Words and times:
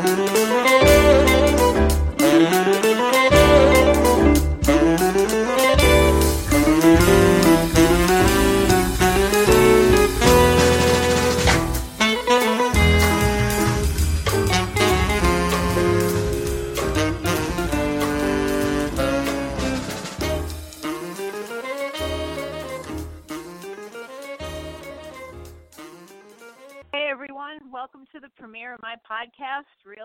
Thank. 0.00 0.81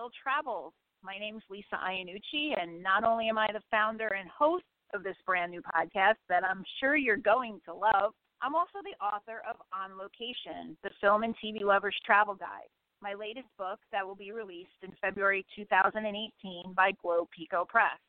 Reel 0.08 0.12
Travels. 0.22 0.72
My 1.02 1.18
name 1.18 1.36
is 1.36 1.42
Lisa 1.50 1.76
Iannucci, 1.76 2.56
and 2.58 2.82
not 2.82 3.04
only 3.04 3.28
am 3.28 3.36
I 3.36 3.48
the 3.52 3.60
founder 3.70 4.08
and 4.08 4.28
host 4.30 4.64
of 4.94 5.02
this 5.02 5.16
brand 5.26 5.50
new 5.50 5.60
podcast 5.60 6.16
that 6.30 6.44
I'm 6.44 6.64
sure 6.80 6.96
you're 6.96 7.18
going 7.18 7.60
to 7.66 7.74
love, 7.74 8.14
I'm 8.40 8.54
also 8.54 8.80
the 8.82 9.04
author 9.04 9.42
of 9.48 9.56
On 9.68 9.98
Location, 9.98 10.78
the 10.82 10.90
film 11.00 11.24
and 11.24 11.34
TV 11.36 11.62
lovers 11.62 11.96
travel 12.06 12.34
guide, 12.34 12.72
my 13.02 13.12
latest 13.12 13.48
book 13.58 13.80
that 13.92 14.06
will 14.06 14.14
be 14.14 14.32
released 14.32 14.80
in 14.82 14.92
February 14.98 15.44
2018 15.54 16.72
by 16.74 16.92
Globe 17.02 17.28
Pequot 17.36 17.66
Press. 17.66 18.00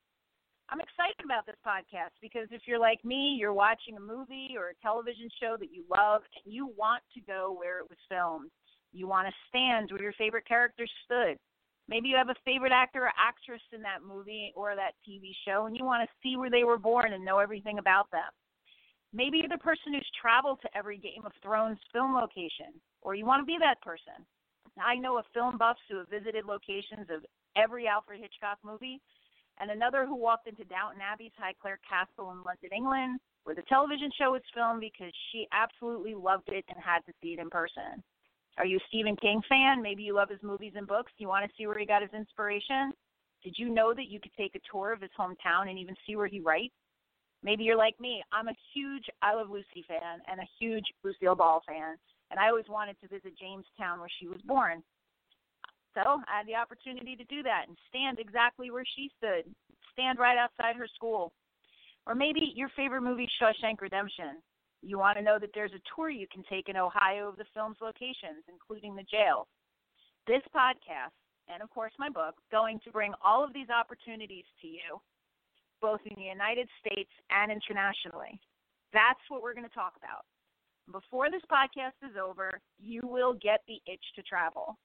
I'm 0.70 0.79
excited 0.79 1.26
about 1.26 1.45
this 1.45 1.59
podcast 1.68 2.16
because 2.21 2.48
if 2.52 2.62
you're 2.66 2.79
like 2.79 3.04
me, 3.04 3.35
you're 3.38 3.52
watching 3.52 3.98
a 3.98 3.99
movie 3.99 4.55
or 4.55 4.70
a 4.70 4.81
television 4.81 5.27
show 5.41 5.57
that 5.59 5.73
you 5.73 5.84
love 5.90 6.21
and 6.45 6.54
you 6.54 6.71
want 6.77 7.04
to 7.16 7.20
go 7.21 7.54
where 7.59 7.79
it 7.79 7.90
was 7.90 7.99
filmed. 8.07 8.52
You 8.93 9.07
want 9.07 9.27
to 9.27 9.34
stand 9.49 9.91
where 9.91 10.02
your 10.02 10.13
favorite 10.13 10.48
characters 10.48 10.91
stood. 11.04 11.35
Maybe 11.89 12.07
you 12.09 12.17
have 12.17 12.29
a 12.29 12.38
favorite 12.45 12.71
actor 12.71 13.05
or 13.05 13.11
actress 13.17 13.61
in 13.73 13.81
that 13.81 14.05
movie 14.05 14.53
or 14.55 14.75
that 14.75 14.93
TV 15.02 15.34
show 15.43 15.65
and 15.65 15.76
you 15.76 15.84
want 15.84 16.07
to 16.07 16.15
see 16.21 16.37
where 16.37 16.51
they 16.51 16.63
were 16.63 16.77
born 16.77 17.13
and 17.13 17.26
know 17.26 17.40
everything 17.40 17.79
about 17.79 18.12
them. 18.12 18.29
Maybe 19.12 19.40
you're 19.40 19.49
the 19.49 19.57
person 19.57 19.93
who's 19.93 20.05
traveled 20.21 20.62
to 20.62 20.77
every 20.77 20.99
Game 20.99 21.26
of 21.26 21.31
Thrones 21.41 21.79
film 21.91 22.13
location, 22.13 22.77
or 23.01 23.15
you 23.15 23.26
want 23.26 23.41
to 23.41 23.46
be 23.46 23.57
that 23.59 23.81
person. 23.81 24.21
I 24.77 24.96
know 24.96 25.18
of 25.18 25.26
film 25.34 25.57
buffs 25.57 25.81
who 25.90 25.98
have 25.98 26.09
visited 26.09 26.46
locations 26.46 27.09
of 27.09 27.26
every 27.57 27.87
Alfred 27.87 28.21
Hitchcock 28.21 28.59
movie, 28.63 29.01
and 29.59 29.71
another 29.71 30.05
who 30.05 30.15
walked 30.15 30.48
into 30.48 30.63
Downton 30.65 31.01
Abbey's 31.01 31.34
Highclere 31.41 31.81
Castle 31.90 32.31
in 32.31 32.43
London, 32.46 32.70
England, 32.71 33.20
where 33.46 33.55
the 33.55 33.63
television 33.63 34.12
show 34.15 34.31
was 34.31 34.46
filmed 34.53 34.79
because 34.79 35.12
she 35.31 35.48
absolutely 35.51 36.13
loved 36.13 36.49
it 36.49 36.65
and 36.70 36.77
had 36.77 36.99
to 37.07 37.13
see 37.20 37.34
it 37.34 37.40
in 37.40 37.49
person. 37.49 38.03
Are 38.60 38.65
you 38.65 38.77
a 38.77 38.88
Stephen 38.90 39.15
King 39.15 39.41
fan? 39.48 39.82
Maybe 39.82 40.04
you 40.04 40.13
love 40.13 40.29
his 40.29 40.43
movies 40.43 40.74
and 40.76 40.85
books. 40.85 41.13
You 41.18 41.29
want 41.29 41.46
to 41.46 41.52
see 41.57 41.65
where 41.65 41.79
he 41.79 41.85
got 41.85 42.02
his 42.02 42.12
inspiration? 42.13 42.91
Did 43.41 43.55
you 43.57 43.70
know 43.70 43.93
that 43.93 44.10
you 44.10 44.20
could 44.20 44.34
take 44.38 44.54
a 44.54 44.60
tour 44.70 44.91
of 44.91 45.02
his 45.02 45.12
hometown 45.18 45.70
and 45.70 45.79
even 45.79 45.96
see 46.05 46.18
where 46.18 46.27
he 46.27 46.41
writes? 46.41 46.74
Maybe 47.41 47.63
you're 47.63 47.77
like 47.77 47.98
me. 48.02 48.21
I'm 48.34 48.49
a 48.49 48.55
huge 48.74 49.05
I 49.21 49.34
Love 49.34 49.49
Lucy 49.49 49.85
fan 49.87 50.20
and 50.30 50.41
a 50.41 50.49
huge 50.60 50.84
Lucille 51.05 51.35
Ball 51.35 51.62
fan, 51.65 51.96
and 52.32 52.40
I 52.40 52.49
always 52.49 52.68
wanted 52.68 52.98
to 52.99 53.07
visit 53.07 53.40
Jamestown 53.40 53.99
where 53.99 54.12
she 54.20 54.27
was 54.27 54.41
born. 54.46 54.84
So 55.93 56.02
I 56.27 56.40
had 56.40 56.48
the 56.48 56.55
opportunity 56.55 57.15
to 57.15 57.24
do 57.26 57.41
that 57.43 57.65
and 57.68 57.77
stand 57.87 58.20
exactly 58.20 58.71
where 58.71 58.84
she 58.96 59.10
stood, 59.18 59.43
stand 59.93 60.20
right 60.20 60.37
outside 60.37 60.76
her 60.76 60.87
school. 60.96 61.32
Or 62.05 62.13
maybe 62.13 62.52
your 62.55 62.70
favorite 62.76 63.02
movie, 63.02 63.27
Shawshank 63.41 63.80
Redemption. 63.80 64.44
You 64.81 64.97
want 64.97 65.18
to 65.18 65.24
know 65.24 65.38
that 65.40 65.52
there's 65.53 65.74
a 65.74 65.81
tour 65.96 66.09
you 66.09 66.28
can 66.31 66.44
take 66.50 66.69
in 66.69 66.78
Ohio 66.78 67.28
of 67.28 67.38
the 67.38 67.46
film's 67.53 67.78
locations, 67.81 68.44
including 68.47 68.96
the 68.96 69.03
jail. 69.03 69.47
This 70.25 70.41
podcast, 70.56 71.16
and 71.47 71.62
of 71.62 71.69
course 71.69 71.91
my 72.00 72.09
book, 72.09 72.36
going 72.52 72.80
to 72.86 72.91
bring 72.91 73.13
all 73.24 73.44
of 73.44 73.53
these 73.53 73.69
opportunities 73.69 74.46
to 74.62 74.68
you, 74.68 75.02
both 75.81 76.00
in 76.06 76.16
the 76.16 76.30
United 76.30 76.69
States 76.80 77.12
and 77.30 77.52
internationally. 77.52 78.40
That's 78.94 79.20
what 79.28 79.42
we're 79.42 79.53
going 79.53 79.68
to 79.68 79.76
talk 79.76 79.94
about. 79.98 80.26
Before 80.92 81.30
this 81.30 81.44
podcast 81.52 81.98
is 82.02 82.16
over, 82.18 82.59
you 82.80 83.02
will 83.03 83.34
get 83.34 83.62
the 83.68 83.80
itch 83.86 84.03
to 84.16 84.24
travel. 84.24 84.78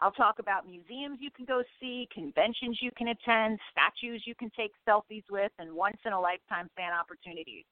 I'll 0.00 0.10
talk 0.10 0.40
about 0.40 0.66
museums 0.66 1.18
you 1.20 1.30
can 1.30 1.44
go 1.44 1.62
see, 1.80 2.08
conventions 2.12 2.78
you 2.82 2.90
can 2.96 3.08
attend, 3.08 3.60
statues 3.70 4.24
you 4.26 4.34
can 4.34 4.50
take 4.56 4.72
selfies 4.88 5.22
with, 5.30 5.52
and 5.58 5.72
once 5.72 5.98
in 6.04 6.12
a 6.12 6.20
lifetime 6.20 6.68
fan 6.76 6.92
opportunities. 6.92 7.64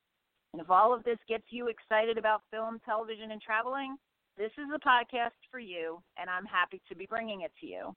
And 0.52 0.60
if 0.60 0.70
all 0.70 0.92
of 0.92 1.04
this 1.04 1.18
gets 1.28 1.44
you 1.50 1.68
excited 1.68 2.18
about 2.18 2.42
film, 2.50 2.80
television, 2.84 3.30
and 3.30 3.40
traveling, 3.40 3.96
this 4.36 4.52
is 4.58 4.68
the 4.70 4.78
podcast 4.78 5.36
for 5.50 5.58
you, 5.58 6.02
and 6.18 6.28
I'm 6.28 6.44
happy 6.44 6.80
to 6.88 6.94
be 6.94 7.06
bringing 7.06 7.42
it 7.42 7.52
to 7.60 7.66
you. 7.66 7.94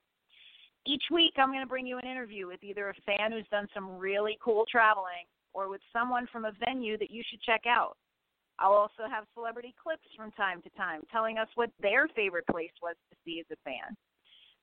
Each 0.86 1.04
week, 1.12 1.34
I'm 1.38 1.50
going 1.50 1.64
to 1.64 1.70
bring 1.70 1.88
you 1.88 1.98
an 1.98 2.08
interview 2.08 2.48
with 2.48 2.64
either 2.64 2.90
a 2.90 3.02
fan 3.06 3.32
who's 3.32 3.48
done 3.52 3.68
some 3.74 3.98
really 3.98 4.38
cool 4.44 4.66
traveling 4.70 5.26
or 5.54 5.70
with 5.70 5.82
someone 5.92 6.28
from 6.32 6.46
a 6.46 6.52
venue 6.66 6.98
that 6.98 7.10
you 7.10 7.24
should 7.30 7.42
check 7.42 7.64
out. 7.68 7.98
I'll 8.60 8.74
also 8.74 9.10
have 9.10 9.26
celebrity 9.34 9.74
clips 9.82 10.08
from 10.16 10.32
time 10.32 10.62
to 10.62 10.70
time 10.78 11.02
telling 11.12 11.38
us 11.38 11.48
what 11.56 11.72
their 11.82 12.08
favorite 12.16 12.48
place 12.48 12.72
was 12.82 12.96
to 13.10 13.18
see 13.26 13.40
as 13.40 13.46
a 13.52 13.60
fan. 13.64 13.96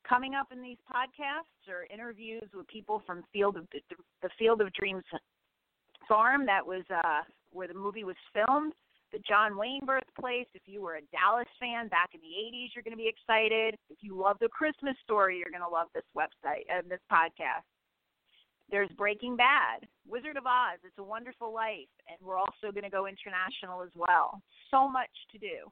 Coming 0.08 0.34
up 0.34 0.48
in 0.50 0.62
these 0.62 0.78
podcasts 0.90 1.68
are 1.68 1.86
interviews 1.92 2.48
with 2.54 2.66
people 2.68 3.02
from 3.06 3.22
Field 3.32 3.56
of 3.56 3.66
the 4.22 4.30
Field 4.38 4.60
of 4.60 4.72
Dreams 4.72 5.04
farm 6.08 6.46
that 6.46 6.66
was 6.66 6.82
uh, 6.90 7.22
where 7.52 7.68
the 7.68 7.74
movie 7.74 8.04
was 8.04 8.16
filmed, 8.32 8.72
the 9.12 9.20
John 9.28 9.56
Wayne 9.56 9.84
birthplace. 9.84 10.46
If 10.54 10.62
you 10.66 10.82
were 10.82 10.96
a 10.96 11.06
Dallas 11.12 11.48
fan 11.60 11.88
back 11.88 12.10
in 12.14 12.20
the 12.20 12.34
80s, 12.56 12.74
you're 12.74 12.82
going 12.82 12.96
to 12.96 13.02
be 13.02 13.08
excited. 13.08 13.76
If 13.90 13.98
you 14.00 14.16
love 14.16 14.38
the 14.40 14.48
Christmas 14.48 14.96
story, 15.04 15.38
you're 15.38 15.52
going 15.52 15.66
to 15.66 15.68
love 15.68 15.88
this 15.94 16.08
website 16.16 16.64
and 16.68 16.86
uh, 16.86 16.88
this 16.88 17.04
podcast. 17.12 17.68
There's 18.70 18.88
Breaking 18.96 19.36
Bad, 19.36 19.84
Wizard 20.08 20.38
of 20.38 20.46
Oz, 20.46 20.80
It's 20.82 20.96
a 20.96 21.04
Wonderful 21.04 21.52
Life, 21.52 21.92
and 22.08 22.16
we're 22.24 22.38
also 22.38 22.72
going 22.72 22.88
to 22.88 22.90
go 22.90 23.06
international 23.06 23.82
as 23.82 23.92
well. 23.94 24.40
So 24.70 24.88
much 24.88 25.12
to 25.32 25.38
do. 25.38 25.68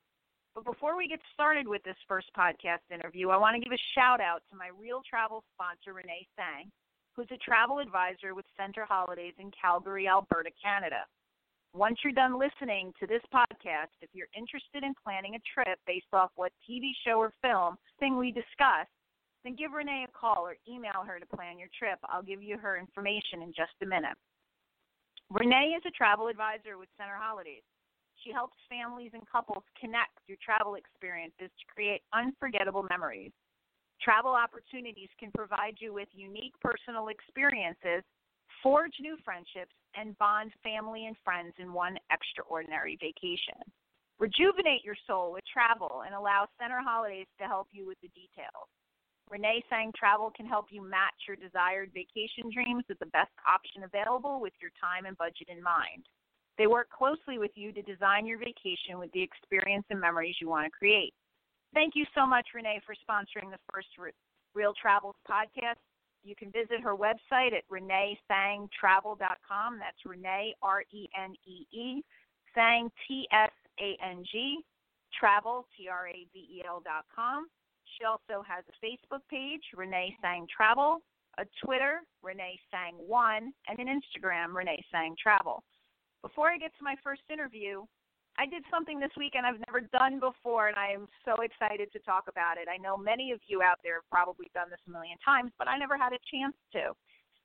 But 0.55 0.65
before 0.65 0.99
we 0.99 1.09
get 1.09 1.21
started 1.33 1.67
with 1.67 1.83
this 1.85 1.97
first 2.07 2.29
podcast 2.37 2.85
interview, 2.93 3.31
I 3.31 3.39
want 3.39 3.55
to 3.57 3.63
give 3.63 3.73
a 3.73 3.89
shout 3.95 4.21
out 4.21 4.43
to 4.51 4.57
my 4.57 4.69
real 4.79 5.01
travel 5.09 5.45
sponsor, 5.55 5.95
Renee 5.95 6.27
Tsang, 6.37 6.71
who's 7.17 7.31
a 7.31 7.39
travel 7.39 7.79
advisor 7.79 8.35
with 8.35 8.45
Centre 8.59 8.85
Holidays 8.85 9.35
in 9.39 9.51
Calgary, 9.57 10.07
Alberta, 10.09 10.51
Canada. 10.63 11.07
Once 11.73 11.99
you're 12.03 12.13
done 12.13 12.39
listening 12.39 12.93
to 12.99 13.07
this 13.07 13.23
podcast, 13.33 13.95
if 14.03 14.11
you're 14.13 14.31
interested 14.37 14.83
in 14.83 14.93
planning 15.05 15.37
a 15.37 15.43
trip 15.55 15.79
based 15.87 16.11
off 16.13 16.31
what 16.35 16.51
TV 16.69 16.91
show 17.07 17.19
or 17.23 17.33
film 17.43 17.77
thing 18.01 18.19
we 18.19 18.33
discussed, 18.33 18.91
then 19.45 19.55
give 19.55 19.73
Renee 19.73 20.05
a 20.09 20.19
call 20.19 20.43
or 20.43 20.57
email 20.69 21.07
her 21.07 21.21
to 21.21 21.27
plan 21.27 21.59
your 21.59 21.71
trip. 21.79 21.99
I'll 22.05 22.27
give 22.27 22.43
you 22.43 22.59
her 22.59 22.77
information 22.77 23.43
in 23.47 23.55
just 23.55 23.79
a 23.83 23.87
minute. 23.87 24.19
Renee 25.31 25.79
is 25.79 25.83
a 25.87 25.95
travel 25.95 26.27
advisor 26.27 26.77
with 26.77 26.89
Centre 26.99 27.15
Holidays. 27.15 27.63
She 28.25 28.33
helps 28.33 28.59
families 28.69 29.13
and 29.15 29.23
couples 29.31 29.63
connect 29.79 30.19
through 30.27 30.43
travel 30.43 30.75
experiences 30.75 31.55
to 31.55 31.65
create 31.73 32.03
unforgettable 32.13 32.85
memories. 32.91 33.31
Travel 34.03 34.35
opportunities 34.35 35.09
can 35.21 35.31
provide 35.31 35.79
you 35.79 35.95
with 35.95 36.09
unique 36.13 36.59
personal 36.61 37.09
experiences, 37.09 38.03
forge 38.63 38.95
new 39.01 39.17
friendships, 39.25 39.75
and 39.97 40.17
bond 40.19 40.53
family 40.63 41.07
and 41.07 41.17
friends 41.25 41.53
in 41.59 41.73
one 41.73 41.99
extraordinary 42.13 42.97
vacation. 43.01 43.59
Rejuvenate 44.19 44.85
your 44.85 44.97
soul 45.07 45.33
with 45.33 45.43
travel 45.51 46.03
and 46.07 46.15
allow 46.15 46.47
Centre 46.61 46.81
Holidays 46.81 47.27
to 47.41 47.47
help 47.47 47.69
you 47.73 47.87
with 47.87 47.99
the 48.03 48.09
details. 48.09 48.69
Renee 49.31 49.65
Tsang 49.69 49.93
Travel 49.97 50.31
can 50.37 50.47
help 50.47 50.67
you 50.71 50.83
match 50.83 51.15
your 51.27 51.37
desired 51.37 51.91
vacation 51.95 52.51
dreams 52.53 52.85
with 52.89 52.99
the 52.99 53.07
best 53.07 53.31
option 53.47 53.85
available 53.85 54.41
with 54.41 54.53
your 54.61 54.71
time 54.81 55.07
and 55.07 55.17
budget 55.17 55.49
in 55.49 55.63
mind. 55.63 56.05
They 56.59 56.67
work 56.67 56.91
closely 56.91 57.39
with 57.39 57.53
you 57.55 57.73
to 57.73 57.83
design 57.83 58.27
your 58.27 58.39
vacation 58.39 58.99
with 58.99 59.11
the 59.13 59.23
experience 59.23 59.87
and 59.89 60.01
memories 60.01 60.37
you 60.41 60.49
want 60.49 60.67
to 60.67 60.71
create. 60.71 61.15
Thank 61.73 61.95
you 61.95 62.05
so 62.15 62.27
much, 62.27 62.49
Renee, 62.55 62.81
for 62.85 62.95
sponsoring 62.95 63.51
the 63.51 63.59
first 63.73 63.89
Reel 64.55 64.75
Travels 64.75 65.15
podcast. 65.29 65.79
You 66.23 66.37
can 66.37 66.53
visit 66.53 66.83
her 66.83 66.95
website 66.97 67.55
at 67.55 67.67
reneetsangtravel.com. 67.71 69.79
That's 69.79 70.05
Renee, 70.05 70.55
R 70.63 70.83
E 70.93 71.09
N 71.19 71.35
E 71.47 71.67
E, 71.73 72.05
Tsang, 72.53 72.93
T 73.09 73.27
S 73.33 73.51
A 73.81 73.97
N 74.05 74.23
G, 74.31 74.63
travel, 75.19 75.67
T 75.77 75.89
R 75.89 76.09
A 76.09 76.27
V 76.33 76.39
E 76.39 76.63
L.com. 76.67 77.49
She 77.97 78.05
also 78.05 78.43
has 78.47 78.65
a 78.69 78.73
Facebook 78.85 79.23
page, 79.29 79.63
Renee 79.77 80.17
Tsang 80.21 80.47
Travel, 80.55 81.03
a 81.39 81.45
Twitter, 81.65 82.03
Renee 82.23 82.61
Tsang 82.71 82.95
One, 82.99 83.53
and 83.69 83.79
an 83.79 83.89
Instagram, 83.89 84.55
Renee 84.55 84.85
Tsang 84.91 85.17
Travel. 85.21 85.65
Before 86.23 86.51
I 86.51 86.59
get 86.59 86.73
to 86.79 86.85
my 86.85 86.97
first 87.03 87.23
interview, 87.33 87.83
I 88.41 88.49
did 88.49 88.65
something 88.73 88.97
this 88.97 89.13
weekend 89.21 89.45
I've 89.45 89.61
never 89.69 89.85
done 89.93 90.17
before, 90.17 90.73
and 90.73 90.81
I 90.81 90.97
am 90.97 91.05
so 91.29 91.37
excited 91.45 91.93
to 91.93 92.01
talk 92.01 92.25
about 92.25 92.57
it. 92.57 92.73
I 92.73 92.81
know 92.81 92.97
many 92.97 93.37
of 93.37 93.41
you 93.45 93.61
out 93.61 93.85
there 93.85 94.01
have 94.01 94.09
probably 94.09 94.49
done 94.57 94.73
this 94.73 94.81
a 94.89 94.91
million 94.91 95.21
times, 95.21 95.53
but 95.61 95.69
I 95.69 95.77
never 95.77 96.01
had 96.01 96.17
a 96.17 96.25
chance 96.25 96.57
to. 96.73 96.97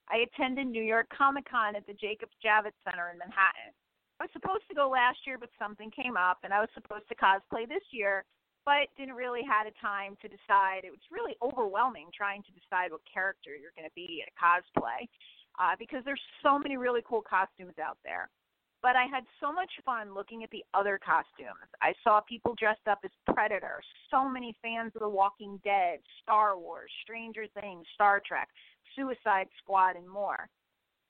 I 0.07 0.23
attended 0.23 0.71
New 0.71 0.81
York 0.81 1.11
Comic 1.11 1.51
Con 1.51 1.75
at 1.75 1.83
the 1.83 1.99
Jacob 1.99 2.31
Javits 2.39 2.79
Center 2.87 3.11
in 3.11 3.19
Manhattan. 3.19 3.75
I 4.23 4.23
was 4.23 4.31
supposed 4.31 4.63
to 4.71 4.79
go 4.79 4.87
last 4.87 5.19
year, 5.27 5.35
but 5.35 5.51
something 5.59 5.91
came 5.91 6.15
up, 6.15 6.39
and 6.47 6.55
I 6.55 6.63
was 6.63 6.71
supposed 6.71 7.11
to 7.11 7.19
cosplay 7.19 7.67
this 7.67 7.83
year, 7.91 8.23
but 8.63 8.87
didn't 8.95 9.19
really 9.19 9.43
had 9.43 9.67
a 9.67 9.75
time 9.83 10.15
to 10.23 10.31
decide. 10.31 10.87
It 10.87 10.95
was 10.95 11.03
really 11.11 11.35
overwhelming 11.43 12.07
trying 12.15 12.39
to 12.47 12.55
decide 12.55 12.95
what 12.95 13.03
character 13.03 13.51
you're 13.51 13.75
going 13.75 13.83
to 13.83 13.99
be 13.99 14.23
at 14.23 14.31
a 14.31 14.35
cosplay 14.39 15.11
uh, 15.59 15.75
because 15.75 16.07
there's 16.07 16.23
so 16.39 16.55
many 16.55 16.79
really 16.79 17.03
cool 17.03 17.19
costumes 17.19 17.75
out 17.83 17.99
there. 18.07 18.31
But 18.85 18.95
I 18.95 19.05
had 19.05 19.23
so 19.41 19.51
much 19.51 19.71
fun 19.83 20.13
looking 20.13 20.43
at 20.43 20.51
the 20.51 20.63
other 20.75 20.99
costumes. 21.03 21.65
I 21.81 21.95
saw 22.03 22.21
people 22.21 22.53
dressed 22.53 22.87
up 22.87 22.99
as 23.03 23.09
Predator, 23.33 23.81
so 24.11 24.29
many 24.29 24.55
fans 24.61 24.91
of 24.93 25.01
The 25.01 25.09
Walking 25.09 25.59
Dead, 25.63 25.97
Star 26.21 26.55
Wars, 26.55 26.91
Stranger 27.01 27.45
Things, 27.59 27.87
Star 27.95 28.21
Trek, 28.23 28.47
Suicide 28.95 29.47
Squad, 29.57 29.95
and 29.95 30.07
more. 30.07 30.47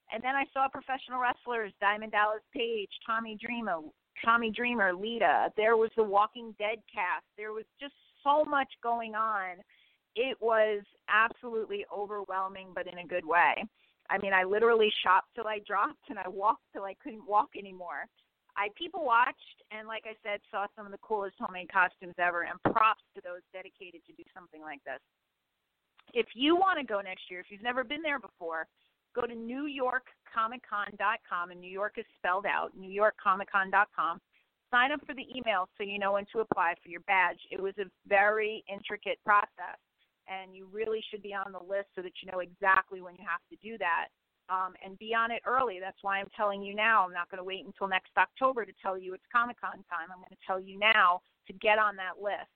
And 0.10 0.24
then 0.24 0.36
I 0.36 0.46
saw 0.54 0.70
professional 0.70 1.20
wrestlers, 1.20 1.74
Diamond 1.82 2.14
Dallas 2.14 2.44
Page, 2.54 2.88
Tommy 3.06 3.38
Dreamer, 3.46 3.82
Tommy 4.24 4.52
Dreamer, 4.52 4.94
Lita. 4.94 5.50
There 5.58 5.76
was 5.76 5.92
the 5.98 6.04
Walking 6.04 6.56
Dead 6.58 6.78
cast. 6.88 7.26
There 7.36 7.52
was 7.52 7.66
just 7.78 7.96
so 8.24 8.46
much 8.46 8.70
going 8.82 9.16
on. 9.16 9.58
It 10.16 10.38
was 10.40 10.82
absolutely 11.10 11.86
overwhelming, 11.94 12.70
but 12.74 12.88
in 12.88 13.00
a 13.00 13.06
good 13.06 13.26
way. 13.26 13.66
I 14.10 14.18
mean, 14.20 14.34
I 14.34 14.44
literally 14.44 14.92
shopped 15.04 15.30
till 15.36 15.48
I 15.48 15.60
dropped 15.66 16.10
and 16.10 16.20
I 16.20 16.28
walked 16.28 16.64
till 16.74 16.84
I 16.84 16.96
couldn't 17.02 17.26
walk 17.28 17.50
anymore. 17.58 18.06
I 18.58 18.70
people 18.78 19.04
watched 19.04 19.64
and 19.72 19.88
like 19.88 20.04
I 20.06 20.14
said 20.24 20.40
saw 20.50 20.68
some 20.76 20.86
of 20.86 20.92
the 20.92 20.98
coolest 21.00 21.36
homemade 21.40 21.72
costumes 21.72 22.14
ever 22.20 22.44
and 22.44 22.62
props 22.72 23.04
to 23.16 23.22
those 23.24 23.42
dedicated 23.52 24.02
to 24.08 24.14
do 24.14 24.24
something 24.34 24.62
like 24.62 24.82
this. 24.86 25.00
If 26.14 26.28
you 26.36 26.56
want 26.56 26.80
to 26.80 26.86
go 26.86 27.02
next 27.02 27.24
year, 27.30 27.42
if 27.42 27.48
you've 27.50 27.64
never 27.64 27.84
been 27.84 28.02
there 28.02 28.20
before, 28.20 28.68
go 29.14 29.24
to 29.24 29.34
newyorkcomiccon.com 29.34 31.52
and 31.52 31.60
New 31.60 31.72
York 31.72 31.96
is 31.98 32.06
spelled 32.18 32.46
out, 32.46 32.72
newyorkcomiccon.com. 32.80 34.22
Sign 34.72 34.92
up 34.92 35.06
for 35.06 35.14
the 35.14 35.28
email 35.36 35.68
so 35.78 35.84
you 35.84 36.00
know 36.00 36.14
when 36.14 36.26
to 36.32 36.40
apply 36.40 36.76
for 36.82 36.88
your 36.90 37.02
badge. 37.02 37.40
It 37.52 37.62
was 37.62 37.78
a 37.80 37.86
very 38.08 38.64
intricate 38.72 39.20
process 39.26 39.78
and 40.28 40.56
you 40.56 40.68
really 40.72 41.02
should 41.10 41.22
be 41.22 41.34
on 41.34 41.52
the 41.52 41.60
list 41.60 41.90
so 41.96 42.02
that 42.02 42.14
you 42.22 42.32
know 42.32 42.40
exactly 42.40 43.02
when 43.02 43.16
you 43.16 43.26
have 43.28 43.42
to 43.50 43.58
do 43.62 43.78
that. 43.78 44.08
Um, 44.48 44.78
and 44.86 44.94
be 45.00 45.16
on 45.16 45.32
it 45.32 45.42
early. 45.48 45.80
That's 45.82 45.98
why 46.04 46.20
I'm 46.20 46.30
telling 46.38 46.62
you 46.62 46.76
now. 46.76 47.04
I'm 47.04 47.14
not 47.14 47.32
going 47.32 47.40
to 47.40 47.44
wait 47.44 47.66
until 47.66 47.88
next 47.88 48.12
October 48.16 48.64
to 48.64 48.72
tell 48.80 48.96
you 48.96 49.16
it's 49.16 49.26
Comic 49.34 49.60
Con 49.60 49.82
time. 49.90 50.14
I'm 50.14 50.22
going 50.22 50.30
to 50.30 50.46
tell 50.46 50.60
you 50.60 50.78
now 50.78 51.22
to 51.48 51.54
get 51.54 51.80
on 51.80 51.96
that 51.96 52.22
list. 52.22 52.54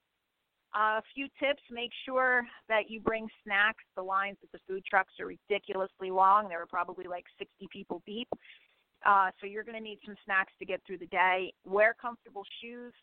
Uh, 0.76 1.02
a 1.02 1.04
few 1.16 1.26
tips 1.42 1.64
make 1.72 1.90
sure 2.06 2.46
that 2.68 2.92
you 2.92 3.00
bring 3.00 3.28
snacks. 3.44 3.84
The 3.96 4.04
lines 4.04 4.38
at 4.44 4.52
the 4.52 4.60
food 4.68 4.84
trucks 4.86 5.14
are 5.20 5.26
ridiculously 5.26 6.12
long. 6.12 6.48
There 6.48 6.62
are 6.62 6.68
probably 6.68 7.06
like 7.10 7.26
60 7.40 7.68
people 7.74 8.04
deep. 8.06 8.30
Uh, 9.04 9.32
so 9.40 9.48
you're 9.48 9.64
going 9.64 9.78
to 9.78 9.84
need 9.84 9.98
some 10.06 10.16
snacks 10.26 10.54
to 10.60 10.66
get 10.66 10.82
through 10.86 11.00
the 11.00 11.08
day. 11.08 11.54
Wear 11.66 11.96
comfortable 12.00 12.44
shoes. 12.62 12.94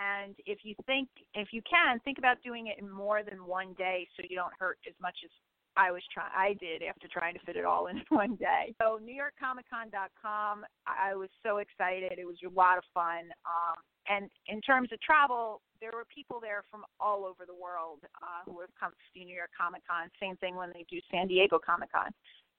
And 0.00 0.34
if 0.46 0.60
you 0.62 0.74
think, 0.86 1.08
if 1.34 1.48
you 1.52 1.60
can, 1.68 2.00
think 2.00 2.16
about 2.18 2.42
doing 2.42 2.68
it 2.68 2.80
in 2.80 2.88
more 2.88 3.22
than 3.22 3.44
one 3.44 3.74
day 3.76 4.08
so 4.16 4.24
you 4.28 4.36
don't 4.36 4.52
hurt 4.58 4.78
as 4.88 4.94
much 5.00 5.16
as 5.24 5.30
I 5.76 5.92
was 5.92 6.02
trying. 6.12 6.32
I 6.34 6.54
did 6.54 6.82
after 6.82 7.06
trying 7.06 7.34
to 7.34 7.40
fit 7.44 7.56
it 7.56 7.64
all 7.64 7.86
in 7.86 8.02
one 8.08 8.36
day. 8.36 8.74
So 8.80 8.98
NewYorkComicCon.com. 8.98 10.64
I 10.86 11.14
was 11.14 11.28
so 11.44 11.58
excited. 11.58 12.18
It 12.18 12.26
was 12.26 12.36
a 12.44 12.50
lot 12.50 12.78
of 12.78 12.84
fun. 12.94 13.28
Um, 13.44 13.76
and 14.08 14.30
in 14.48 14.60
terms 14.62 14.88
of 14.92 15.00
travel, 15.00 15.60
there 15.80 15.92
were 15.92 16.06
people 16.12 16.40
there 16.40 16.64
from 16.70 16.84
all 16.98 17.24
over 17.24 17.44
the 17.46 17.54
world 17.54 18.00
uh, 18.22 18.50
who 18.50 18.60
have 18.60 18.70
come 18.78 18.90
to 18.90 19.06
see 19.14 19.24
New 19.24 19.36
York 19.36 19.50
Comic 19.56 19.82
Con. 19.86 20.10
Same 20.18 20.36
thing 20.36 20.56
when 20.56 20.70
they 20.74 20.84
do 20.90 20.98
San 21.10 21.28
Diego 21.28 21.58
Comic 21.58 21.92
Con. 21.92 22.10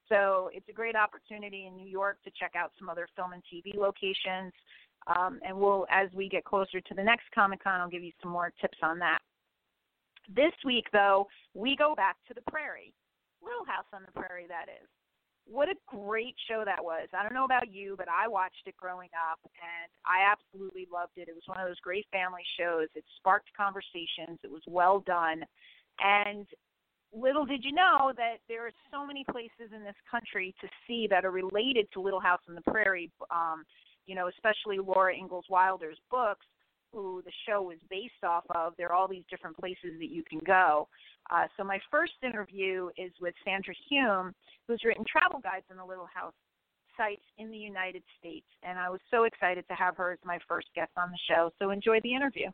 So 0.08 0.50
it's 0.54 0.68
a 0.70 0.74
great 0.74 0.96
opportunity 0.96 1.68
in 1.68 1.76
New 1.76 1.88
York 1.88 2.18
to 2.24 2.32
check 2.38 2.52
out 2.56 2.72
some 2.78 2.90
other 2.90 3.08
film 3.16 3.34
and 3.34 3.42
TV 3.48 3.76
locations. 3.76 4.52
Um, 5.08 5.40
and 5.46 5.58
we'll, 5.58 5.86
as 5.90 6.10
we 6.14 6.30
get 6.30 6.46
closer 6.46 6.80
to 6.80 6.94
the 6.94 7.04
next 7.04 7.26
Comic 7.34 7.64
Con, 7.64 7.82
I'll 7.82 7.90
give 7.90 8.04
you 8.04 8.12
some 8.22 8.32
more 8.32 8.54
tips 8.62 8.78
on 8.84 9.00
that. 9.00 9.20
This 10.34 10.54
week, 10.64 10.86
though, 10.94 11.28
we 11.54 11.76
go 11.76 11.96
back 11.96 12.18
to 12.28 12.34
the 12.34 12.42
prairie. 12.50 12.94
Little 13.44 13.66
House 13.66 13.90
on 13.94 14.02
the 14.06 14.12
Prairie, 14.12 14.46
that 14.48 14.70
is. 14.70 14.88
What 15.46 15.70
a 15.70 15.76
great 15.88 16.36
show 16.48 16.64
that 16.64 16.84
was. 16.84 17.10
I 17.18 17.24
don't 17.24 17.34
know 17.34 17.46
about 17.46 17.74
you, 17.74 17.96
but 17.98 18.08
I 18.08 18.28
watched 18.28 18.68
it 18.68 18.78
growing 18.78 19.10
up 19.18 19.40
and 19.44 19.90
I 20.06 20.32
absolutely 20.32 20.88
loved 20.94 21.18
it. 21.18 21.28
It 21.28 21.34
was 21.34 21.44
one 21.48 21.60
of 21.60 21.68
those 21.68 21.80
great 21.80 22.06
family 22.12 22.44
shows. 22.60 22.88
It 22.96 23.04
sparked 23.18 23.50
conversations, 23.58 24.40
it 24.44 24.52
was 24.52 24.62
well 24.68 25.04
done. 25.06 25.44
And 26.00 26.46
little 27.12 27.46
did 27.46 27.66
you 27.66 27.74
know 27.74 28.14
that 28.16 28.38
there 28.48 28.66
are 28.66 28.72
so 28.92 29.06
many 29.06 29.26
places 29.30 29.74
in 29.76 29.84
this 29.84 29.98
country 30.10 30.54
to 30.62 30.68
see 30.88 31.08
that 31.10 31.26
are 31.26 31.32
related 31.32 31.88
to 31.94 32.02
Little 32.02 32.22
House 32.22 32.42
on 32.48 32.56
the 32.56 32.62
Prairie. 32.62 33.12
Um, 33.32 33.66
you 34.06 34.16
know, 34.16 34.28
especially 34.28 34.78
Laura 34.78 35.16
Ingalls 35.16 35.46
Wilder's 35.50 36.00
books, 36.10 36.46
who 36.94 37.22
the 37.24 37.32
show 37.48 37.62
was 37.62 37.78
based 37.90 38.24
off 38.24 38.44
of. 38.54 38.74
There 38.78 38.90
are 38.90 38.94
all 38.94 39.08
these 39.08 39.24
different 39.30 39.58
places 39.58 39.98
that 40.00 40.10
you 40.10 40.24
can 40.30 40.40
go. 40.46 40.88
Uh, 41.30 41.46
so 41.56 41.64
my 41.64 41.80
first 41.90 42.14
interview 42.24 42.90
is 42.98 43.12
with 43.22 43.34
Sandra 43.46 43.74
Hume, 43.90 44.34
who's 44.68 44.82
written 44.84 45.06
travel 45.10 45.40
guides 45.40 45.66
on 45.72 45.78
the 45.78 45.86
Little 45.86 46.10
House 46.14 46.34
sites 46.98 47.24
in 47.38 47.50
the 47.52 47.58
United 47.58 48.04
States, 48.20 48.46
and 48.64 48.78
I 48.78 48.90
was 48.90 49.00
so 49.10 49.24
excited 49.24 49.66
to 49.70 49.76
have 49.76 49.96
her 49.98 50.12
as 50.12 50.20
my 50.26 50.40
first 50.48 50.68
guest 50.76 50.92
on 50.98 51.10
the 51.10 51.18
show. 51.30 51.50
So 51.60 51.72
enjoy 51.72 52.00
the 52.04 52.14
interview. 52.14 52.50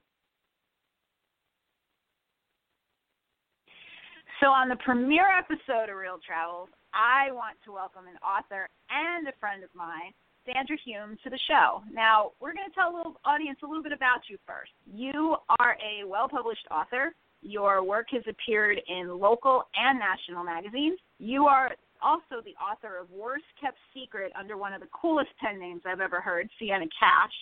So 4.39 4.47
on 4.47 4.69
the 4.69 4.77
premiere 4.85 5.27
episode 5.33 5.89
of 5.89 5.97
Reel 5.97 6.19
Travels, 6.25 6.69
I 6.93 7.31
want 7.31 7.57
to 7.65 7.73
welcome 7.73 8.05
an 8.05 8.21
author 8.21 8.69
and 8.89 9.27
a 9.27 9.33
friend 9.39 9.63
of 9.63 9.69
mine, 9.73 10.13
Sandra 10.47 10.77
Hume 10.85 11.17
to 11.23 11.29
the 11.29 11.39
show. 11.47 11.81
Now, 11.91 12.31
we're 12.39 12.53
going 12.53 12.67
to 12.67 12.75
tell 12.75 12.95
little 12.95 13.19
audience 13.25 13.59
a 13.63 13.67
little 13.67 13.83
bit 13.83 13.91
about 13.91 14.21
you 14.29 14.37
first. 14.47 14.71
You 14.91 15.35
are 15.59 15.77
a 15.83 16.07
well 16.07 16.27
published 16.29 16.65
author. 16.71 17.13
Your 17.41 17.83
work 17.83 18.07
has 18.11 18.23
appeared 18.27 18.79
in 18.87 19.19
local 19.19 19.63
and 19.75 19.99
national 19.99 20.43
magazines. 20.43 20.99
You 21.19 21.45
are 21.45 21.71
also 22.01 22.41
the 22.43 22.55
author 22.61 22.97
of 22.97 23.09
Worst 23.11 23.45
Kept 23.61 23.77
Secret 23.93 24.31
under 24.39 24.57
one 24.57 24.73
of 24.73 24.81
the 24.81 24.87
coolest 24.93 25.29
pen 25.41 25.59
names 25.59 25.81
I've 25.85 25.99
ever 25.99 26.21
heard, 26.21 26.49
Sienna 26.59 26.85
Cash. 26.99 27.37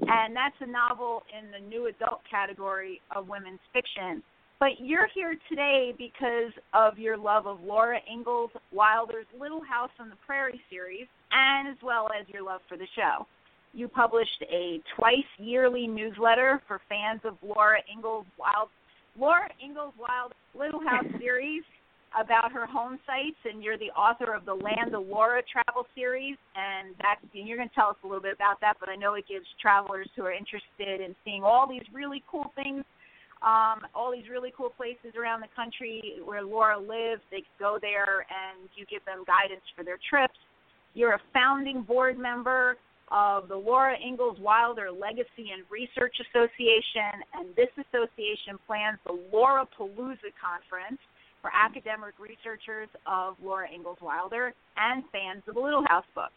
And 0.00 0.34
that's 0.34 0.56
a 0.60 0.66
novel 0.66 1.22
in 1.32 1.50
the 1.50 1.66
new 1.66 1.86
adult 1.86 2.20
category 2.28 3.00
of 3.14 3.28
women's 3.28 3.60
fiction. 3.72 4.22
But 4.60 4.80
you're 4.80 5.08
here 5.14 5.34
today 5.48 5.92
because 5.98 6.52
of 6.72 6.98
your 6.98 7.16
love 7.16 7.46
of 7.46 7.60
Laura 7.62 7.98
Ingalls 8.10 8.50
Wilder's 8.72 9.26
Little 9.38 9.62
House 9.62 9.90
on 9.98 10.08
the 10.08 10.16
Prairie 10.26 10.60
series, 10.70 11.06
and 11.32 11.68
as 11.68 11.76
well 11.82 12.08
as 12.18 12.26
your 12.28 12.42
love 12.42 12.60
for 12.68 12.76
the 12.76 12.86
show. 12.94 13.26
You 13.72 13.88
published 13.88 14.44
a 14.52 14.80
twice 14.96 15.18
yearly 15.38 15.88
newsletter 15.88 16.62
for 16.68 16.80
fans 16.88 17.20
of 17.24 17.34
Laura 17.42 17.78
Ingalls 17.92 18.26
Wild 18.38 18.68
Laura 19.18 19.48
Ingalls 19.62 19.94
Wild 19.98 20.32
Little 20.56 20.80
House 20.80 21.06
series 21.18 21.62
about 22.18 22.52
her 22.52 22.66
home 22.66 23.00
sites, 23.04 23.36
and 23.44 23.62
you're 23.62 23.76
the 23.76 23.90
author 23.90 24.32
of 24.32 24.44
the 24.44 24.54
Land 24.54 24.94
of 24.94 25.06
Laura 25.08 25.42
travel 25.42 25.86
series, 25.96 26.36
and 26.54 26.94
that's 27.02 27.20
and 27.34 27.48
you're 27.48 27.56
going 27.56 27.68
to 27.68 27.74
tell 27.74 27.88
us 27.88 27.96
a 28.04 28.06
little 28.06 28.22
bit 28.22 28.34
about 28.34 28.60
that. 28.60 28.74
But 28.78 28.88
I 28.88 28.94
know 28.94 29.14
it 29.14 29.26
gives 29.28 29.46
travelers 29.60 30.08
who 30.14 30.22
are 30.22 30.32
interested 30.32 31.00
in 31.00 31.16
seeing 31.24 31.42
all 31.42 31.68
these 31.68 31.82
really 31.92 32.22
cool 32.30 32.52
things 32.54 32.84
um, 33.44 33.84
all 33.94 34.10
these 34.10 34.28
really 34.30 34.52
cool 34.56 34.70
places 34.70 35.12
around 35.20 35.40
the 35.40 35.52
country 35.54 36.16
where 36.24 36.42
Laura 36.42 36.78
lives. 36.78 37.20
They 37.30 37.44
go 37.60 37.78
there 37.80 38.24
and 38.32 38.68
you 38.74 38.86
give 38.88 39.04
them 39.04 39.24
guidance 39.28 39.64
for 39.76 39.84
their 39.84 39.98
trips. 40.08 40.38
You're 40.94 41.12
a 41.12 41.22
founding 41.32 41.82
board 41.82 42.18
member 42.18 42.76
of 43.12 43.48
the 43.48 43.56
Laura 43.56 43.96
Ingalls 44.00 44.38
Wilder 44.40 44.90
Legacy 44.90 45.52
and 45.52 45.60
Research 45.68 46.16
Association, 46.24 47.20
and 47.36 47.52
this 47.52 47.68
association 47.76 48.56
plans 48.66 48.96
the 49.04 49.12
Laura 49.30 49.68
Palooza 49.76 50.32
Conference 50.40 50.98
for 51.42 51.52
academic 51.52 52.16
researchers 52.16 52.88
of 53.04 53.36
Laura 53.44 53.68
Ingalls 53.68 54.00
Wilder 54.00 54.54
and 54.80 55.04
fans 55.12 55.44
of 55.46 55.54
the 55.54 55.60
Little 55.60 55.84
House 55.84 56.08
book. 56.14 56.32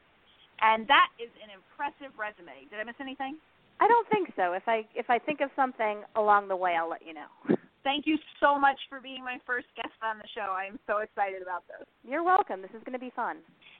And 0.59 0.83
that 0.91 1.07
is 1.15 1.31
an 1.39 1.55
impressive 1.55 2.11
resume. 2.19 2.67
Did 2.67 2.81
I 2.81 2.83
miss 2.83 2.99
anything? 2.99 3.37
I 3.79 3.87
don't 3.87 4.07
think 4.09 4.33
so. 4.35 4.53
If 4.53 4.63
I 4.67 4.85
if 4.95 5.09
I 5.09 5.19
think 5.19 5.41
of 5.41 5.49
something 5.55 6.01
along 6.15 6.47
the 6.47 6.55
way, 6.55 6.75
I'll 6.79 6.89
let 6.89 7.05
you 7.05 7.13
know. 7.13 7.29
Thank 7.83 8.05
you 8.05 8.17
so 8.41 8.59
much 8.59 8.75
for 8.89 8.99
being 8.99 9.23
my 9.23 9.37
first 9.45 9.67
guest 9.75 9.95
on 10.03 10.17
the 10.17 10.27
show. 10.35 10.51
I'm 10.51 10.77
so 10.87 10.97
excited 10.99 11.41
about 11.41 11.63
this. 11.67 11.87
You're 12.03 12.23
welcome. 12.23 12.61
This 12.61 12.71
is 12.71 12.83
going 12.83 12.99
to 12.99 12.99
be 12.99 13.13
fun. 13.15 13.37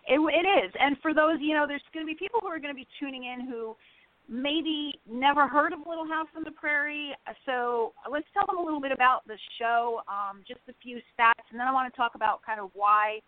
It, 0.07 0.15
it 0.15 0.47
is. 0.47 0.71
And 0.79 0.95
for 1.01 1.13
those, 1.13 1.41
you 1.41 1.53
know, 1.53 1.67
there's 1.67 1.83
going 1.93 2.05
to 2.05 2.07
be 2.07 2.15
people 2.15 2.39
who 2.39 2.47
are 2.47 2.59
going 2.59 2.71
to 2.71 2.77
be 2.77 2.87
tuning 3.01 3.25
in 3.25 3.43
who 3.43 3.75
maybe 4.29 4.99
never 5.09 5.47
heard 5.47 5.73
of 5.73 5.79
Little 5.87 6.07
House 6.07 6.27
on 6.35 6.43
the 6.43 6.51
Prairie. 6.51 7.11
So 7.45 7.93
let's 8.09 8.27
tell 8.33 8.45
them 8.47 8.57
a 8.57 8.63
little 8.63 8.79
bit 8.79 8.91
about 8.91 9.27
the 9.27 9.37
show, 9.59 10.01
um, 10.07 10.43
just 10.47 10.61
a 10.69 10.73
few 10.81 11.03
stats, 11.11 11.43
and 11.51 11.59
then 11.59 11.67
I 11.67 11.71
want 11.71 11.91
to 11.91 11.97
talk 11.97 12.15
about 12.15 12.41
kind 12.45 12.59
of 12.59 12.69
why 12.73 13.19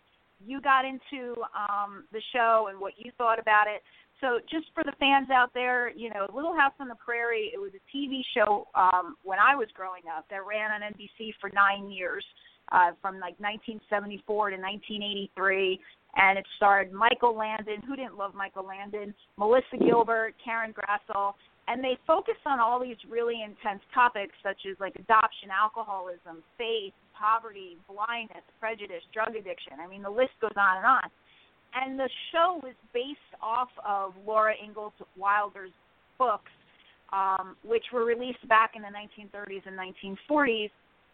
you 0.44 0.60
got 0.60 0.84
into 0.84 1.36
um, 1.52 2.04
the 2.12 2.22
show 2.32 2.68
and 2.70 2.80
what 2.80 2.94
you 2.96 3.12
thought 3.18 3.38
about 3.38 3.66
it. 3.66 3.82
So 4.20 4.38
just 4.50 4.66
for 4.74 4.84
the 4.84 4.92
fans 5.00 5.30
out 5.30 5.50
there, 5.54 5.90
you 5.96 6.10
know, 6.10 6.26
Little 6.34 6.54
House 6.54 6.74
on 6.78 6.88
the 6.88 6.96
Prairie, 6.96 7.50
it 7.54 7.58
was 7.58 7.72
a 7.72 7.82
TV 7.96 8.20
show 8.36 8.68
um, 8.74 9.16
when 9.24 9.38
I 9.38 9.56
was 9.56 9.68
growing 9.74 10.02
up 10.14 10.26
that 10.30 10.44
ran 10.44 10.70
on 10.70 10.82
NBC 10.92 11.32
for 11.40 11.50
nine 11.54 11.90
years, 11.90 12.24
uh, 12.72 12.92
from 13.00 13.14
like 13.16 13.38
1974 13.40 14.50
to 14.50 14.56
1983. 14.56 15.80
And 16.16 16.38
it 16.38 16.46
starred 16.56 16.92
Michael 16.92 17.36
Landon. 17.36 17.80
Who 17.86 17.96
didn't 17.96 18.18
love 18.18 18.34
Michael 18.34 18.66
Landon? 18.66 19.14
Melissa 19.38 19.78
Gilbert, 19.78 20.34
Karen 20.42 20.74
Grassle, 20.74 21.34
and 21.68 21.82
they 21.82 21.96
focus 22.06 22.36
on 22.46 22.58
all 22.58 22.82
these 22.82 22.98
really 23.08 23.42
intense 23.46 23.80
topics 23.94 24.34
such 24.42 24.58
as 24.68 24.74
like 24.80 24.96
adoption, 24.96 25.54
alcoholism, 25.54 26.42
faith, 26.58 26.92
poverty, 27.14 27.78
blindness, 27.86 28.42
prejudice, 28.58 29.06
drug 29.14 29.36
addiction. 29.36 29.78
I 29.78 29.86
mean, 29.86 30.02
the 30.02 30.10
list 30.10 30.34
goes 30.40 30.56
on 30.58 30.82
and 30.82 30.86
on. 30.86 31.06
And 31.74 31.98
the 31.98 32.08
show 32.32 32.60
was 32.62 32.74
based 32.92 33.18
off 33.42 33.68
of 33.86 34.14
Laura 34.26 34.54
Ingalls 34.62 34.92
Wilder's 35.16 35.70
books, 36.18 36.50
um, 37.12 37.56
which 37.64 37.84
were 37.92 38.04
released 38.04 38.46
back 38.48 38.72
in 38.74 38.82
the 38.82 38.88
1930s 38.88 39.62
and 39.66 39.78
1940s, 39.78 40.70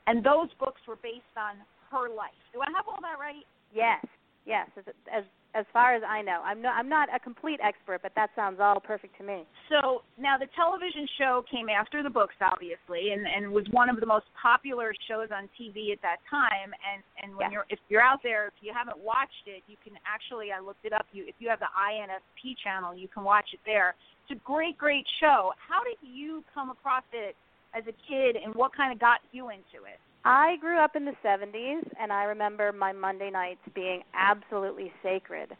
and 0.06 0.25
those 0.25 0.48
books 0.58 0.80
were 0.86 0.96
based 1.02 1.36
on 1.36 1.56
her 1.90 2.08
life. 2.08 2.36
Do 2.52 2.60
I 2.60 2.70
have 2.75 2.86
all 2.88 3.00
that 3.02 3.18
right? 3.20 3.44
Yes, 3.75 4.04
yes. 4.46 4.68
As 4.76 4.84
as 5.12 5.25
as 5.56 5.64
far 5.72 5.94
as 5.94 6.02
I 6.06 6.20
know, 6.20 6.42
I'm 6.44 6.60
not 6.60 6.76
I'm 6.76 6.88
not 6.88 7.08
a 7.08 7.18
complete 7.18 7.60
expert, 7.64 8.00
but 8.02 8.12
that 8.14 8.28
sounds 8.36 8.60
all 8.60 8.78
perfect 8.78 9.16
to 9.18 9.25
me. 9.25 9.44
So 9.70 10.02
now 10.20 10.36
the 10.36 10.46
television 10.54 11.08
show 11.18 11.44
came 11.50 11.68
after 11.68 12.02
the 12.02 12.10
books, 12.10 12.34
obviously, 12.44 13.16
and 13.16 13.25
and 13.26 13.50
was 13.50 13.64
one 13.70 13.88
of 13.88 13.98
the 13.98 14.06
most 14.06 14.26
popular 14.40 14.92
shows 15.08 15.28
on 15.32 15.48
TV 15.56 15.92
at 15.92 16.02
that 16.02 16.20
time. 16.28 16.76
And 16.84 17.00
and 17.22 17.32
when 17.36 17.48
yes. 17.48 17.52
you're 17.52 17.66
if 17.70 17.80
you're 17.88 18.04
out 18.04 18.20
there, 18.22 18.48
if 18.48 18.58
you 18.60 18.72
haven't 18.76 18.98
watched 19.00 19.48
it, 19.48 19.64
you 19.66 19.76
can 19.82 19.96
actually 20.04 20.52
I 20.52 20.60
looked 20.60 20.84
it 20.84 20.92
up. 20.92 21.06
You 21.12 21.25
if 21.26 21.34
you 21.38 21.48
have 21.48 21.60
the 21.60 21.72
INSP 21.72 22.60
channel, 22.62 22.94
you 22.94 23.08
can 23.08 23.25
watch 23.25 23.48
it 23.56 23.60
there. 23.64 23.96
It's 24.28 24.38
a 24.38 24.42
great 24.44 24.76
great 24.76 25.06
show. 25.20 25.56
How 25.56 25.80
did 25.82 25.96
you 26.04 26.44
come 26.52 26.68
across 26.68 27.04
it 27.12 27.34
as 27.72 27.84
a 27.88 27.96
kid, 28.04 28.36
and 28.36 28.54
what 28.54 28.76
kind 28.76 28.92
of 28.92 29.00
got 29.00 29.20
you 29.32 29.48
into 29.48 29.88
it? 29.88 30.00
I 30.28 30.56
grew 30.61 30.80
up 30.80 30.97
in 30.97 31.04
the 31.04 31.14
70s, 31.25 31.88
and 32.00 32.12
I 32.12 32.25
remember 32.25 32.73
my 32.73 32.90
Monday 32.92 33.30
nights 33.30 33.61
being 33.76 34.02
absolutely 34.12 34.92
sacred. 35.00 35.56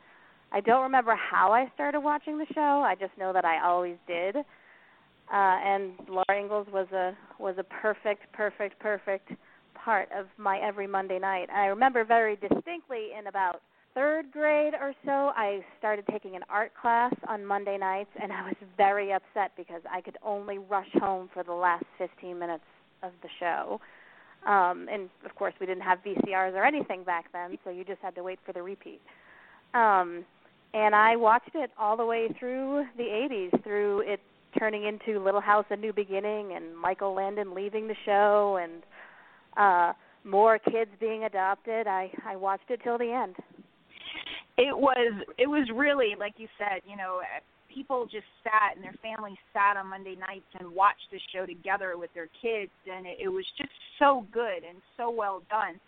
I 0.51 0.61
don't 0.61 0.83
remember 0.83 1.15
how 1.15 1.53
I 1.53 1.71
started 1.77 2.01
watching 2.01 2.37
the 2.37 2.47
show. 2.53 2.83
I 2.85 2.97
just 2.99 3.17
know 3.17 3.33
that 3.33 3.45
I 3.45 3.65
always 3.65 3.95
did. 4.09 4.35
Uh, 4.35 4.43
and 5.33 5.93
Laura 6.09 6.37
Ingalls 6.37 6.67
was 6.73 6.89
a 6.93 7.17
was 7.39 7.55
a 7.59 7.63
perfect, 7.63 8.33
perfect, 8.33 8.81
perfect 8.81 9.31
part 9.75 10.09
of 10.17 10.27
my 10.37 10.59
every 10.59 10.89
Monday 10.89 11.21
night. 11.21 11.49
And 11.49 11.59
I 11.59 11.67
remember 11.67 12.05
very 12.05 12.35
distinctly 12.35 13.11
in 13.17 13.29
about 13.29 13.63
third 13.95 14.33
grade 14.33 14.75
or 14.75 14.95
so, 15.05 15.31
I 15.37 15.61
started 15.79 16.07
taking 16.11 16.35
an 16.35 16.43
art 16.51 16.73
class 16.81 17.15
on 17.29 17.47
Monday 17.47 17.79
nights, 17.79 18.11
and 18.21 18.33
I 18.33 18.43
was 18.43 18.57
very 18.77 19.13
upset 19.13 19.53
because 19.57 19.83
I 19.89 20.01
could 20.01 20.19
only 20.25 20.59
rush 20.59 20.91
home 20.95 21.31
for 21.33 21.45
the 21.45 21.53
last 21.53 21.85
15 21.99 22.37
minutes 22.37 22.65
of 23.05 23.13
the 23.23 23.29
show. 23.39 23.81
Um, 24.47 24.87
and 24.91 25.11
of 25.25 25.35
course, 25.35 25.55
we 25.61 25.67
didn't 25.67 25.83
have 25.83 25.99
VCRs 26.05 26.55
or 26.55 26.65
anything 26.65 27.03
back 27.03 27.27
then, 27.33 27.59
so 27.65 27.71
you 27.71 27.85
just 27.85 28.01
had 28.01 28.15
to 28.15 28.23
wait 28.23 28.39
for 28.47 28.53
the 28.53 28.63
repeat. 28.63 29.01
Um, 29.75 30.25
and 30.73 30.95
I 30.95 31.17
watched 31.17 31.51
it 31.55 31.71
all 31.79 31.97
the 31.97 32.07
way 32.07 32.29
through 32.39 32.85
the 32.97 33.03
80s, 33.03 33.63
through 33.65 34.01
it 34.01 34.21
turning 34.59 34.85
into 34.85 35.23
Little 35.23 35.41
House: 35.41 35.65
A 35.71 35.77
New 35.77 35.93
Beginning, 35.93 36.53
and 36.55 36.77
Michael 36.77 37.15
Landon 37.15 37.55
leaving 37.55 37.89
the 37.89 37.97
show, 38.05 38.59
and 38.63 38.83
uh, 39.57 39.93
more 40.25 40.59
kids 40.59 40.91
being 41.01 41.25
adopted. 41.25 41.87
I 41.87 42.11
I 42.25 42.37
watched 42.37 42.71
it 42.71 42.81
till 42.85 42.99
the 42.99 43.13
end. 43.13 43.37
It 44.59 44.77
was 44.77 45.13
it 45.39 45.47
was 45.47 45.69
really 45.75 46.15
like 46.19 46.35
you 46.37 46.49
said, 46.59 46.83
you 46.89 46.97
know, 46.97 47.21
people 47.77 48.07
just 48.07 48.25
sat 48.43 48.75
and 48.75 48.83
their 48.83 48.97
families 49.03 49.37
sat 49.53 49.77
on 49.77 49.89
Monday 49.89 50.17
nights 50.17 50.49
and 50.59 50.73
watched 50.73 51.13
the 51.13 51.21
show 51.33 51.45
together 51.45 51.99
with 51.99 52.09
their 52.15 52.29
kids, 52.41 52.73
and 52.91 53.07
it, 53.07 53.19
it 53.21 53.29
was 53.29 53.45
just 53.59 53.73
so 53.99 54.25
good 54.33 54.65
and 54.67 54.79
so 54.97 55.11
well 55.11 55.43
done. 55.51 55.79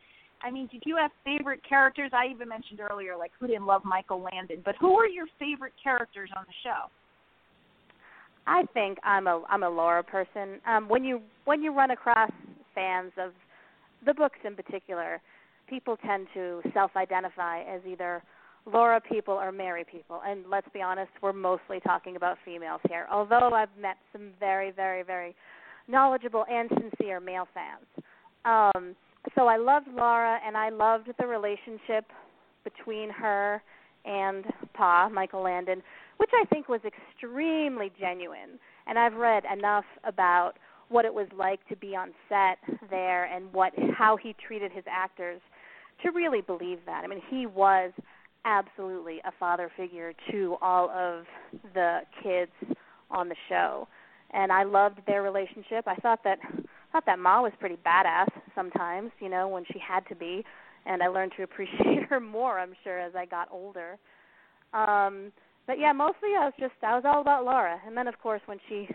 I 0.43 0.51
mean, 0.51 0.69
did 0.71 0.83
you 0.85 0.97
have 0.97 1.11
favorite 1.25 1.61
characters? 1.67 2.11
I 2.13 2.31
even 2.31 2.49
mentioned 2.49 2.81
earlier, 2.81 3.17
like 3.17 3.33
who 3.41 3.47
didn't 3.47 3.67
love 3.67 3.83
Michael 3.85 4.23
Landon, 4.23 4.61
but 4.65 4.75
who 4.79 4.97
are 4.99 5.09
your 5.09 5.27
favorite 5.39 5.73
characters 5.83 6.31
on 6.37 6.45
the 6.47 6.55
show? 6.63 6.91
I 8.47 8.65
think 8.73 8.99
I'm 9.03 9.27
a 9.27 9.43
I'm 9.49 9.63
a 9.63 9.69
Laura 9.69 10.03
person. 10.03 10.61
Um, 10.67 10.89
when 10.89 11.05
you 11.05 11.21
when 11.45 11.63
you 11.63 11.75
run 11.75 11.91
across 11.91 12.31
fans 12.75 13.13
of 13.19 13.33
the 14.07 14.15
books 14.15 14.39
in 14.45 14.55
particular, 14.55 15.21
people 15.69 15.97
tend 16.07 16.29
to 16.35 16.61
self-identify 16.73 17.63
as 17.63 17.81
either 17.87 18.23
Laura 18.67 19.01
people 19.01 19.35
or 19.35 19.53
Mary 19.53 19.85
people. 19.85 20.21
And 20.27 20.45
let's 20.51 20.69
be 20.73 20.83
honest, 20.83 21.11
we're 21.23 21.33
mostly 21.33 21.81
talking 21.81 22.17
about 22.17 22.37
females 22.45 22.81
here. 22.89 23.07
Although 23.11 23.51
I've 23.55 23.75
met 23.81 23.97
some 24.13 24.31
very, 24.39 24.71
very, 24.71 25.03
very 25.03 25.35
knowledgeable 25.89 26.45
and 26.51 26.71
sincere 26.79 27.21
male 27.21 27.49
fans. 27.55 28.05
Um, 28.45 28.95
so 29.35 29.47
I 29.47 29.57
loved 29.57 29.89
Laura, 29.89 30.39
and 30.47 30.57
I 30.57 30.71
loved 30.71 31.11
the 31.19 31.27
relationship 31.27 32.05
between 32.65 33.11
her 33.11 33.63
and 34.05 34.45
Pa, 34.75 35.09
Michael 35.09 35.43
Landon, 35.43 35.83
which 36.19 36.31
I 36.33 36.45
think 36.47 36.69
was 36.69 36.81
extremely 36.85 37.91
genuine. 37.99 38.59
And 38.87 38.99
I've 38.99 39.15
read 39.15 39.45
enough 39.53 39.85
about 40.05 40.53
what 40.89 41.05
it 41.05 41.13
was 41.13 41.27
like 41.37 41.67
to 41.69 41.77
be 41.77 41.95
on 41.95 42.13
set 42.29 42.59
there 42.91 43.25
and 43.25 43.53
what 43.53 43.73
how 43.97 44.17
he 44.17 44.35
treated 44.47 44.73
his 44.73 44.85
actors 44.91 45.41
to 46.03 46.11
really 46.11 46.41
believe 46.41 46.79
that. 46.87 47.05
I 47.05 47.07
mean, 47.07 47.21
he 47.29 47.47
was 47.47 47.93
absolutely 48.45 49.19
a 49.25 49.33
father 49.39 49.71
figure 49.77 50.13
to 50.31 50.57
all 50.61 50.91
of 50.91 51.25
the 51.75 52.01
kids 52.23 52.53
on 53.11 53.29
the 53.29 53.37
show. 53.49 53.89
And 54.33 54.53
I 54.53 54.65
loved 54.65 55.01
their 55.07 55.23
relationship. 55.23 55.87
I 55.87 55.95
thought 55.97 56.21
that 56.25 56.39
I 56.43 56.93
thought 56.93 57.07
that 57.07 57.19
Ma 57.19 57.43
was 57.43 57.53
pretty 57.61 57.77
badass 57.85 58.29
sometimes, 58.55 59.11
you 59.21 59.29
know, 59.29 59.49
when 59.49 59.65
she 59.73 59.79
had 59.79 60.07
to 60.09 60.15
be, 60.15 60.45
and 60.87 61.03
I 61.03 61.09
learned 61.09 61.33
to 61.37 61.43
appreciate 61.43 62.05
her 62.09 62.21
more, 62.21 62.59
I'm 62.59 62.75
sure, 62.85 62.99
as 62.99 63.15
I 63.15 63.27
got 63.27 63.49
older. 63.51 63.99
Um 64.73 65.33
but 65.67 65.79
yeah, 65.79 65.93
mostly 65.93 66.31
I 66.39 66.45
was 66.45 66.55
just 66.59 66.75
I 66.83 66.95
was 66.95 67.05
all 67.07 67.21
about 67.21 67.45
Laura. 67.45 67.81
And 67.87 67.97
then 67.97 68.07
of 68.07 68.19
course 68.21 68.43
when 68.47 68.59
she 68.69 68.89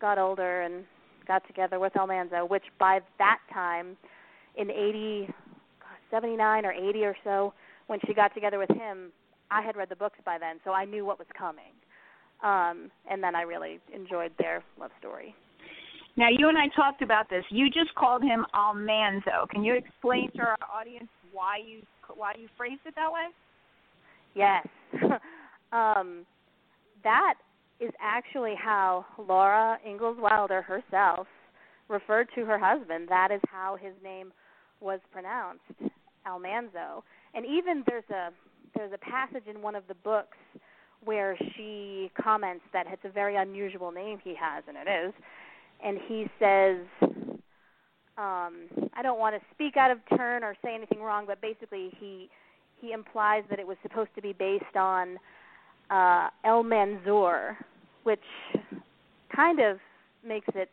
got 0.00 0.18
older 0.18 0.62
and 0.62 0.84
got 1.26 1.46
together 1.46 1.78
with 1.78 1.96
Almanzo, 1.96 2.46
which 2.46 2.64
by 2.78 3.00
that 3.18 3.38
time 3.52 3.96
in 4.56 4.70
80 4.70 5.28
79 6.10 6.66
or 6.66 6.72
80 6.72 7.04
or 7.04 7.16
so, 7.24 7.54
when 7.90 7.98
she 8.06 8.14
got 8.14 8.32
together 8.32 8.56
with 8.56 8.70
him, 8.70 9.10
I 9.50 9.62
had 9.62 9.76
read 9.76 9.88
the 9.88 9.96
books 9.96 10.20
by 10.24 10.38
then, 10.38 10.60
so 10.62 10.70
I 10.70 10.84
knew 10.84 11.04
what 11.04 11.18
was 11.18 11.26
coming. 11.36 11.74
Um, 12.40 12.88
and 13.10 13.20
then 13.20 13.34
I 13.34 13.42
really 13.42 13.80
enjoyed 13.92 14.30
their 14.38 14.62
love 14.78 14.92
story. 15.00 15.34
Now, 16.16 16.28
you 16.30 16.48
and 16.48 16.56
I 16.56 16.68
talked 16.76 17.02
about 17.02 17.28
this. 17.28 17.42
You 17.50 17.66
just 17.66 17.92
called 17.96 18.22
him 18.22 18.46
Almanzo. 18.54 19.48
Can 19.50 19.64
you 19.64 19.74
explain 19.74 20.30
to 20.36 20.42
our 20.42 20.56
audience 20.72 21.08
why 21.32 21.56
you 21.66 21.82
why 22.14 22.34
you 22.38 22.46
phrased 22.56 22.80
it 22.86 22.94
that 22.94 23.10
way? 23.10 23.26
Yes. 24.36 24.66
um, 25.72 26.24
that 27.02 27.34
is 27.80 27.90
actually 28.00 28.54
how 28.56 29.04
Laura 29.18 29.78
Ingalls 29.84 30.18
Wilder 30.20 30.62
herself 30.62 31.26
referred 31.88 32.28
to 32.36 32.44
her 32.44 32.58
husband. 32.58 33.08
That 33.08 33.32
is 33.32 33.40
how 33.50 33.76
his 33.80 33.94
name 34.02 34.32
was 34.80 35.00
pronounced, 35.12 35.92
Almanzo 36.24 37.02
and 37.34 37.44
even 37.46 37.84
there's 37.86 38.08
a 38.10 38.30
there's 38.74 38.92
a 38.92 38.98
passage 38.98 39.44
in 39.46 39.62
one 39.62 39.74
of 39.74 39.84
the 39.88 39.94
books 39.94 40.36
where 41.04 41.36
she 41.56 42.10
comments 42.20 42.64
that 42.72 42.86
it's 42.92 43.04
a 43.04 43.08
very 43.08 43.36
unusual 43.36 43.90
name 43.90 44.18
he 44.22 44.34
has, 44.38 44.62
and 44.68 44.76
it 44.76 44.88
is. 44.88 45.12
And 45.82 45.98
he 46.06 46.26
says, 46.38 46.76
um, 48.18 48.68
I 48.94 49.02
don't 49.02 49.18
want 49.18 49.34
to 49.34 49.40
speak 49.54 49.76
out 49.76 49.90
of 49.90 49.98
turn 50.16 50.44
or 50.44 50.54
say 50.62 50.74
anything 50.74 51.00
wrong, 51.00 51.24
but 51.26 51.40
basically 51.40 51.90
he 51.98 52.28
he 52.80 52.92
implies 52.92 53.44
that 53.50 53.58
it 53.58 53.66
was 53.66 53.76
supposed 53.82 54.10
to 54.14 54.22
be 54.22 54.32
based 54.32 54.76
on 54.76 55.18
uh, 55.90 56.28
El 56.44 56.64
Manzur, 56.64 57.56
which 58.04 58.20
kind 59.34 59.60
of 59.60 59.78
makes 60.26 60.48
it 60.54 60.70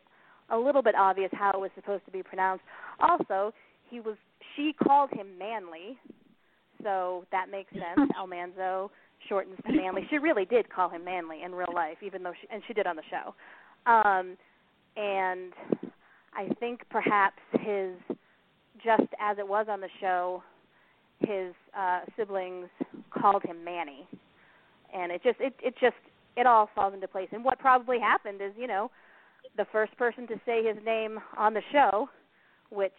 a 0.50 0.58
little 0.58 0.82
bit 0.82 0.94
obvious 0.94 1.30
how 1.32 1.50
it 1.50 1.60
was 1.60 1.70
supposed 1.74 2.04
to 2.06 2.10
be 2.10 2.22
pronounced. 2.22 2.64
Also, 3.00 3.52
he 3.90 4.00
was 4.00 4.16
she 4.56 4.72
called 4.72 5.10
him 5.10 5.38
Manly, 5.38 5.98
so 6.82 7.24
that 7.32 7.50
makes 7.50 7.72
sense. 7.72 8.10
Almanzo 8.18 8.90
shortens 9.28 9.58
to 9.66 9.72
Manly. 9.72 10.02
She 10.10 10.18
really 10.18 10.44
did 10.44 10.70
call 10.70 10.88
him 10.88 11.04
Manly 11.04 11.42
in 11.42 11.54
real 11.54 11.72
life, 11.74 11.98
even 12.02 12.22
though 12.22 12.32
she 12.40 12.48
and 12.50 12.62
she 12.66 12.74
did 12.74 12.86
on 12.86 12.96
the 12.96 13.02
show. 13.10 13.34
Um, 13.90 14.36
and 14.96 15.52
I 16.34 16.48
think 16.60 16.82
perhaps 16.90 17.38
his 17.60 17.94
just 18.84 19.12
as 19.20 19.38
it 19.38 19.46
was 19.46 19.66
on 19.68 19.80
the 19.80 19.88
show, 20.00 20.42
his 21.20 21.54
uh, 21.76 22.00
siblings 22.16 22.68
called 23.10 23.42
him 23.42 23.64
Manny, 23.64 24.06
and 24.94 25.10
it 25.10 25.22
just 25.22 25.40
it 25.40 25.54
it 25.62 25.74
just 25.80 25.96
it 26.36 26.46
all 26.46 26.68
falls 26.74 26.94
into 26.94 27.08
place. 27.08 27.28
And 27.32 27.44
what 27.44 27.58
probably 27.58 27.98
happened 27.98 28.40
is, 28.40 28.52
you 28.56 28.66
know, 28.66 28.90
the 29.56 29.66
first 29.72 29.96
person 29.96 30.26
to 30.28 30.34
say 30.46 30.64
his 30.64 30.76
name 30.84 31.18
on 31.36 31.54
the 31.54 31.62
show, 31.72 32.08
which 32.70 32.92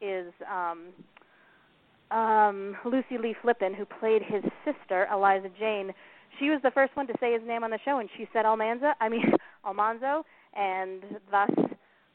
is 0.00 0.32
um 0.50 0.88
um, 2.10 2.76
Lucy 2.84 3.18
Lee 3.20 3.34
Flippen, 3.42 3.74
who 3.74 3.84
played 3.84 4.22
his 4.22 4.42
sister, 4.64 5.06
Eliza 5.12 5.48
Jane, 5.58 5.92
she 6.38 6.50
was 6.50 6.60
the 6.62 6.70
first 6.70 6.96
one 6.96 7.06
to 7.06 7.14
say 7.20 7.32
his 7.32 7.42
name 7.46 7.64
on 7.64 7.70
the 7.70 7.78
show, 7.84 7.98
and 7.98 8.08
she 8.16 8.28
said 8.32 8.44
Almanza. 8.44 8.94
I 9.00 9.08
mean 9.08 9.32
Almanzo, 9.66 10.24
and 10.54 11.02
thus 11.30 11.50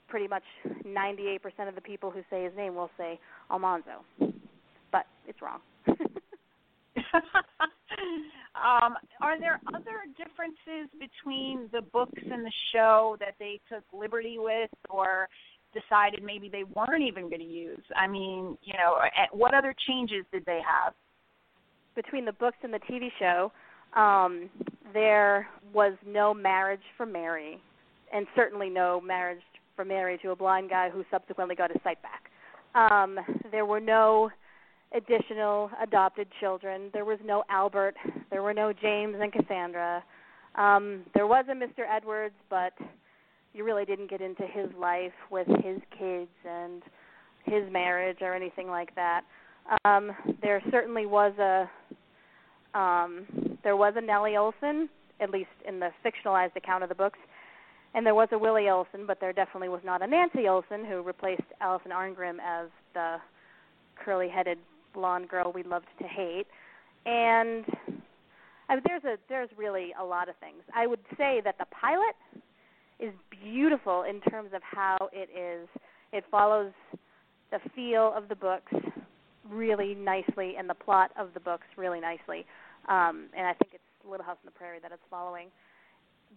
pretty 0.07 0.27
much 0.27 0.43
98% 0.85 1.67
of 1.67 1.75
the 1.75 1.81
people 1.81 2.11
who 2.11 2.21
say 2.29 2.43
his 2.43 2.53
name 2.55 2.75
will 2.75 2.89
say 2.97 3.19
Almanzo, 3.51 4.03
but 4.91 5.05
it's 5.27 5.41
wrong. 5.41 5.59
Um, 8.55 8.95
are 9.21 9.39
there 9.39 9.59
other 9.67 10.07
differences 10.17 10.89
between 10.97 11.67
the 11.73 11.81
books 11.81 12.21
and 12.31 12.45
the 12.45 12.51
show 12.73 13.17
that 13.19 13.35
they 13.37 13.59
took 13.69 13.83
liberty 13.93 14.37
with, 14.39 14.69
or 14.89 15.27
decided 15.75 16.23
maybe 16.23 16.49
they 16.49 16.63
weren't 16.63 17.03
even 17.03 17.23
going 17.29 17.41
to 17.41 17.45
use? 17.45 17.83
I 17.95 18.07
mean, 18.07 18.57
you 18.63 18.73
know, 18.73 18.97
what 19.31 19.53
other 19.53 19.75
changes 19.87 20.25
did 20.31 20.45
they 20.45 20.61
have? 20.65 20.93
Between 21.95 22.25
the 22.25 22.33
books 22.33 22.57
and 22.63 22.73
the 22.73 22.79
TV 22.79 23.09
show, 23.19 23.51
um, 23.99 24.49
there 24.93 25.47
was 25.73 25.93
no 26.05 26.33
marriage 26.33 26.81
for 26.97 27.05
Mary, 27.05 27.59
and 28.13 28.25
certainly 28.35 28.69
no 28.69 28.99
marriage 28.99 29.41
for 29.75 29.85
Mary 29.85 30.17
to 30.21 30.31
a 30.31 30.35
blind 30.35 30.69
guy 30.69 30.89
who 30.89 31.03
subsequently 31.11 31.55
got 31.55 31.71
his 31.71 31.81
sight 31.83 31.99
back. 32.01 32.31
Um, 32.75 33.19
there 33.51 33.65
were 33.65 33.79
no 33.79 34.29
additional 34.93 35.69
adopted 35.81 36.27
children. 36.39 36.89
There 36.93 37.05
was 37.05 37.19
no 37.23 37.43
Albert. 37.49 37.95
There 38.31 38.43
were 38.43 38.53
no 38.53 38.73
James 38.73 39.15
and 39.19 39.31
Cassandra. 39.31 40.03
Um, 40.55 41.03
there 41.13 41.27
was 41.27 41.45
a 41.49 41.53
Mr. 41.53 41.83
Edwards, 41.89 42.35
but 42.49 42.73
you 43.55 43.63
really 43.63 43.85
didn't 43.85 44.09
get 44.09 44.21
into 44.21 44.43
his 44.43 44.67
life 44.77 45.13
with 45.31 45.47
his 45.47 45.79
kids 45.97 46.29
and 46.47 46.83
his 47.45 47.63
marriage 47.71 48.17
or 48.21 48.35
anything 48.35 48.67
like 48.67 48.93
that. 48.95 49.21
Um, 49.85 50.11
there 50.41 50.61
certainly 50.69 51.05
was 51.05 51.33
a 51.39 51.69
um, 52.77 53.25
there 53.63 53.77
was 53.77 53.93
a 53.95 54.01
Nellie 54.01 54.33
Oleson, 54.33 54.89
at 55.21 55.29
least 55.29 55.49
in 55.65 55.79
the 55.79 55.89
fictionalized 56.03 56.55
account 56.57 56.83
of 56.83 56.89
the 56.89 56.95
books, 56.95 57.17
and 57.93 58.05
there 58.05 58.13
was 58.13 58.27
a 58.33 58.37
Willie 58.37 58.63
Oleson, 58.63 59.07
but 59.07 59.19
there 59.21 59.31
definitely 59.31 59.69
was 59.69 59.79
not 59.85 60.01
a 60.01 60.07
Nancy 60.07 60.43
Oleson 60.43 60.85
who 60.85 61.01
replaced 61.01 61.43
Allison 61.61 61.91
Arngrim 61.91 62.37
as 62.45 62.67
the 62.93 63.15
curly-headed 64.03 64.57
blonde 64.93 65.29
girl 65.29 65.53
we 65.55 65.63
loved 65.63 65.87
to 65.99 66.05
hate. 66.05 66.47
And 67.05 67.63
I 68.67 68.75
mean, 68.75 68.83
there's 68.85 69.03
a 69.05 69.15
there's 69.29 69.49
really 69.57 69.93
a 69.99 70.03
lot 70.03 70.27
of 70.27 70.35
things. 70.37 70.61
I 70.75 70.85
would 70.85 70.99
say 71.17 71.41
that 71.45 71.57
the 71.57 71.65
pilot 71.71 72.15
is 72.99 73.13
beautiful 73.29 74.03
in 74.03 74.21
terms 74.21 74.51
of 74.53 74.61
how 74.63 74.97
it 75.11 75.29
is. 75.37 75.67
It 76.13 76.23
follows 76.31 76.71
the 77.51 77.59
feel 77.75 78.13
of 78.15 78.29
the 78.29 78.35
books 78.35 78.71
really 79.49 79.93
nicely 79.93 80.55
and 80.57 80.69
the 80.69 80.73
plot 80.73 81.11
of 81.17 81.29
the 81.33 81.39
books 81.39 81.67
really 81.77 81.99
nicely. 81.99 82.45
Um, 82.87 83.27
and 83.35 83.47
I 83.47 83.53
think 83.53 83.73
it's 83.73 83.83
Little 84.09 84.25
House 84.25 84.37
on 84.43 84.45
the 84.45 84.57
Prairie 84.57 84.79
that 84.81 84.91
it's 84.91 85.01
following 85.09 85.47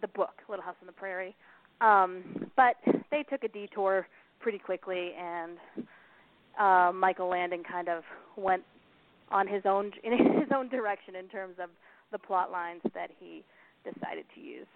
the 0.01 0.07
book 0.07 0.33
Little 0.47 0.63
House 0.63 0.75
on 0.81 0.87
the 0.87 0.93
Prairie. 0.93 1.35
Um, 1.81 2.51
but 2.55 2.75
they 3.11 3.23
took 3.23 3.43
a 3.43 3.47
detour 3.47 4.07
pretty 4.39 4.59
quickly, 4.59 5.11
and 5.19 5.57
uh, 6.59 6.91
Michael 6.93 7.29
Landon 7.29 7.63
kind 7.69 7.89
of 7.89 8.03
went 8.35 8.63
on 9.31 9.47
his 9.47 9.63
own 9.65 9.91
in 10.03 10.11
his 10.39 10.49
own 10.55 10.69
direction 10.69 11.15
in 11.15 11.27
terms 11.27 11.55
of 11.61 11.69
the 12.11 12.17
plot 12.17 12.51
lines 12.51 12.81
that 12.93 13.09
he 13.19 13.43
decided 13.83 14.25
to 14.35 14.41
use. 14.41 14.67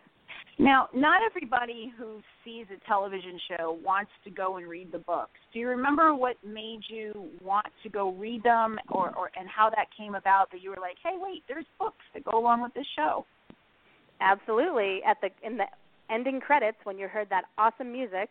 Now, 0.60 0.88
not 0.94 1.22
everybody 1.26 1.92
who 1.98 2.20
sees 2.46 2.66
a 2.70 2.88
television 2.88 3.40
show 3.50 3.80
wants 3.84 4.12
to 4.24 4.30
go 4.30 4.58
and 4.58 4.68
read 4.68 4.92
the 4.92 5.00
books. 5.00 5.40
Do 5.52 5.60
you 5.60 5.68
remember 5.68 6.14
what 6.14 6.36
made 6.46 6.82
you 6.88 7.30
want 7.44 7.66
to 7.82 7.90
go 7.90 8.12
read 8.12 8.44
them, 8.44 8.78
or, 8.90 9.16
or 9.18 9.32
and 9.38 9.50
how 9.50 9.70
that 9.72 9.88
came 9.98 10.14
about? 10.14 10.52
That 10.52 10.62
you 10.62 10.70
were 10.70 10.80
like, 10.80 10.98
"Hey, 11.04 11.16
wait, 11.16 11.44
there's 11.48 11.66
books 11.80 12.06
that 12.14 12.24
go 12.24 12.38
along 12.38 12.62
with 12.62 12.74
this 12.76 12.86
show." 12.96 13.26
Absolutely. 14.22 15.02
At 15.08 15.18
the 15.22 15.30
in 15.46 15.58
the 15.58 15.66
ending 16.10 16.40
credits, 16.40 16.78
when 16.84 17.00
you 17.00 17.08
heard 17.08 17.30
that 17.30 17.46
awesome 17.58 17.92
music 17.92 18.30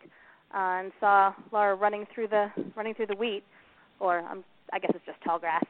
uh, 0.55 0.59
and 0.59 0.93
saw 1.00 1.35
Laura 1.50 1.75
running 1.75 2.07
through 2.14 2.29
the 2.29 2.49
running 2.76 2.95
through 2.95 3.07
the 3.07 3.17
wheat, 3.17 3.43
or 3.99 4.21
um, 4.21 4.45
I 4.73 4.79
guess 4.79 4.93
it's 4.95 5.05
just 5.05 5.23
tall 5.25 5.41
grass. 5.41 5.64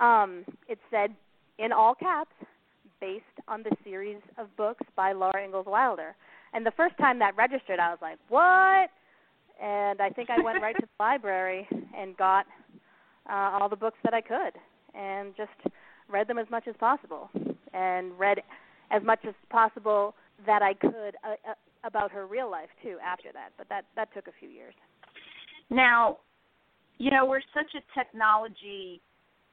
Um, 0.00 0.44
it 0.68 0.78
said 0.90 1.14
in 1.58 1.72
all 1.72 1.94
caps, 1.94 2.34
based 3.04 3.38
on 3.48 3.62
the 3.62 3.70
series 3.84 4.22
of 4.38 4.46
books 4.56 4.86
by 4.96 5.12
Laura 5.12 5.44
Ingalls 5.44 5.66
Wilder. 5.66 6.16
And 6.54 6.64
the 6.64 6.70
first 6.70 6.96
time 6.96 7.18
that 7.18 7.36
registered, 7.36 7.78
I 7.78 7.90
was 7.90 7.98
like, 8.00 8.18
"What?" 8.30 8.88
And 9.62 10.00
I 10.00 10.08
think 10.08 10.30
I 10.30 10.40
went 10.40 10.62
right 10.62 10.74
to 10.76 10.86
the 10.86 10.88
library 11.04 11.68
and 11.94 12.16
got 12.16 12.46
uh, 13.28 13.58
all 13.60 13.68
the 13.68 13.76
books 13.76 13.98
that 14.04 14.14
I 14.14 14.22
could, 14.22 14.54
and 14.94 15.36
just 15.36 15.74
read 16.08 16.28
them 16.28 16.38
as 16.38 16.48
much 16.50 16.66
as 16.66 16.74
possible, 16.78 17.28
and 17.74 18.18
read 18.18 18.38
as 18.90 19.02
much 19.02 19.20
as 19.28 19.34
possible 19.50 20.14
that 20.46 20.62
I 20.62 20.72
could 20.72 21.16
uh, 21.24 21.36
uh, 21.50 21.54
about 21.84 22.10
her 22.10 22.26
real 22.26 22.50
life 22.50 22.70
too 22.82 22.96
after 23.04 23.32
that. 23.34 23.50
But 23.58 23.68
that 23.68 23.84
that 23.96 24.14
took 24.14 24.28
a 24.28 24.32
few 24.40 24.48
years. 24.48 24.74
Now, 25.68 26.18
you 26.96 27.10
know, 27.10 27.26
we're 27.26 27.48
such 27.52 27.74
a 27.74 27.82
technology. 27.98 29.02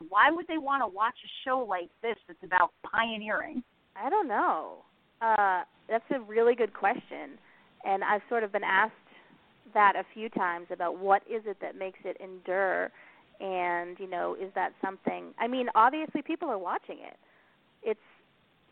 Why 0.09 0.31
would 0.31 0.47
they 0.47 0.57
want 0.57 0.81
to 0.83 0.87
watch 0.87 1.15
a 1.23 1.31
show 1.45 1.65
like 1.67 1.89
this 2.01 2.15
that's 2.27 2.43
about 2.43 2.71
pioneering? 2.83 3.63
I 3.95 4.09
don't 4.09 4.27
know. 4.27 4.77
Uh, 5.21 5.63
that's 5.89 6.03
a 6.15 6.19
really 6.21 6.55
good 6.55 6.73
question, 6.73 7.37
and 7.85 8.03
I've 8.03 8.21
sort 8.29 8.43
of 8.43 8.51
been 8.51 8.63
asked 8.63 8.93
that 9.73 9.93
a 9.95 10.03
few 10.13 10.29
times 10.29 10.67
about 10.71 10.97
what 10.97 11.21
is 11.29 11.43
it 11.45 11.57
that 11.61 11.75
makes 11.77 11.99
it 12.03 12.17
endure, 12.19 12.91
and 13.39 13.97
you 13.99 14.09
know, 14.09 14.35
is 14.39 14.51
that 14.55 14.71
something? 14.83 15.33
I 15.39 15.47
mean, 15.47 15.67
obviously, 15.75 16.21
people 16.21 16.49
are 16.49 16.57
watching 16.57 16.97
it. 16.99 17.17
It's 17.83 17.99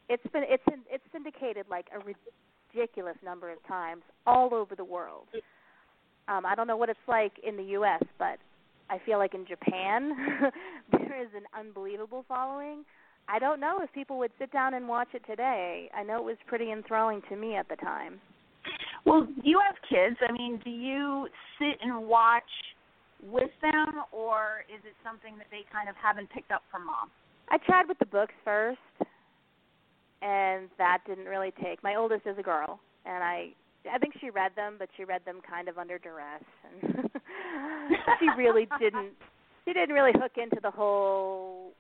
it's 0.07 0.23
been 0.33 0.43
it's 0.47 0.63
it's 0.89 1.03
syndicated 1.11 1.65
like 1.69 1.87
a 1.93 1.99
ridiculous 2.73 3.17
number 3.23 3.51
of 3.51 3.65
times 3.67 4.01
all 4.25 4.53
over 4.53 4.75
the 4.75 4.83
world. 4.83 5.27
Um, 6.27 6.45
I 6.45 6.55
don't 6.55 6.67
know 6.67 6.77
what 6.77 6.89
it's 6.89 6.99
like 7.07 7.33
in 7.45 7.57
the 7.57 7.63
U.S., 7.63 8.03
but 8.19 8.37
I 8.89 8.99
feel 9.05 9.17
like 9.17 9.33
in 9.33 9.45
Japan 9.45 10.11
there 10.91 11.21
is 11.21 11.29
an 11.35 11.43
unbelievable 11.57 12.25
following. 12.27 12.83
I 13.27 13.37
don't 13.37 13.59
know 13.59 13.79
if 13.83 13.91
people 13.93 14.17
would 14.17 14.31
sit 14.39 14.51
down 14.51 14.73
and 14.73 14.87
watch 14.87 15.09
it 15.13 15.21
today. 15.27 15.89
I 15.95 16.03
know 16.03 16.17
it 16.17 16.23
was 16.23 16.37
pretty 16.47 16.71
enthralling 16.71 17.21
to 17.29 17.35
me 17.35 17.55
at 17.55 17.69
the 17.69 17.75
time. 17.75 18.19
Well, 19.05 19.27
you 19.43 19.59
have 19.65 19.75
kids. 19.87 20.17
I 20.27 20.31
mean, 20.31 20.59
do 20.63 20.69
you 20.69 21.27
sit 21.59 21.77
and 21.81 22.07
watch 22.07 22.43
with 23.23 23.51
them, 23.61 24.01
or 24.11 24.63
is 24.73 24.81
it 24.85 24.93
something 25.03 25.37
that 25.37 25.47
they 25.51 25.61
kind 25.71 25.89
of 25.89 25.95
haven't 25.95 26.29
picked 26.31 26.51
up 26.51 26.63
from 26.71 26.85
mom? 26.85 27.11
I 27.49 27.57
tried 27.57 27.87
with 27.87 27.99
the 27.99 28.05
books 28.05 28.33
first, 28.43 28.79
and 30.21 30.69
that 30.77 30.99
didn't 31.05 31.25
really 31.25 31.51
take. 31.63 31.83
My 31.83 31.95
oldest 31.95 32.25
is 32.25 32.37
a 32.37 32.43
girl, 32.43 32.79
and 33.05 33.23
I 33.23 33.49
I 33.91 33.97
think 33.97 34.15
she 34.19 34.29
read 34.29 34.51
them, 34.55 34.75
but 34.77 34.89
she 34.97 35.03
read 35.03 35.21
them 35.25 35.39
kind 35.47 35.67
of 35.69 35.77
under 35.77 35.97
duress, 35.97 36.43
and 36.63 37.09
she 38.19 38.27
really 38.37 38.67
didn't. 38.79 39.13
She 39.65 39.73
didn't 39.73 39.93
really 39.93 40.13
hook 40.13 40.33
into 40.37 40.57
the 40.61 40.71
whole 40.71 41.71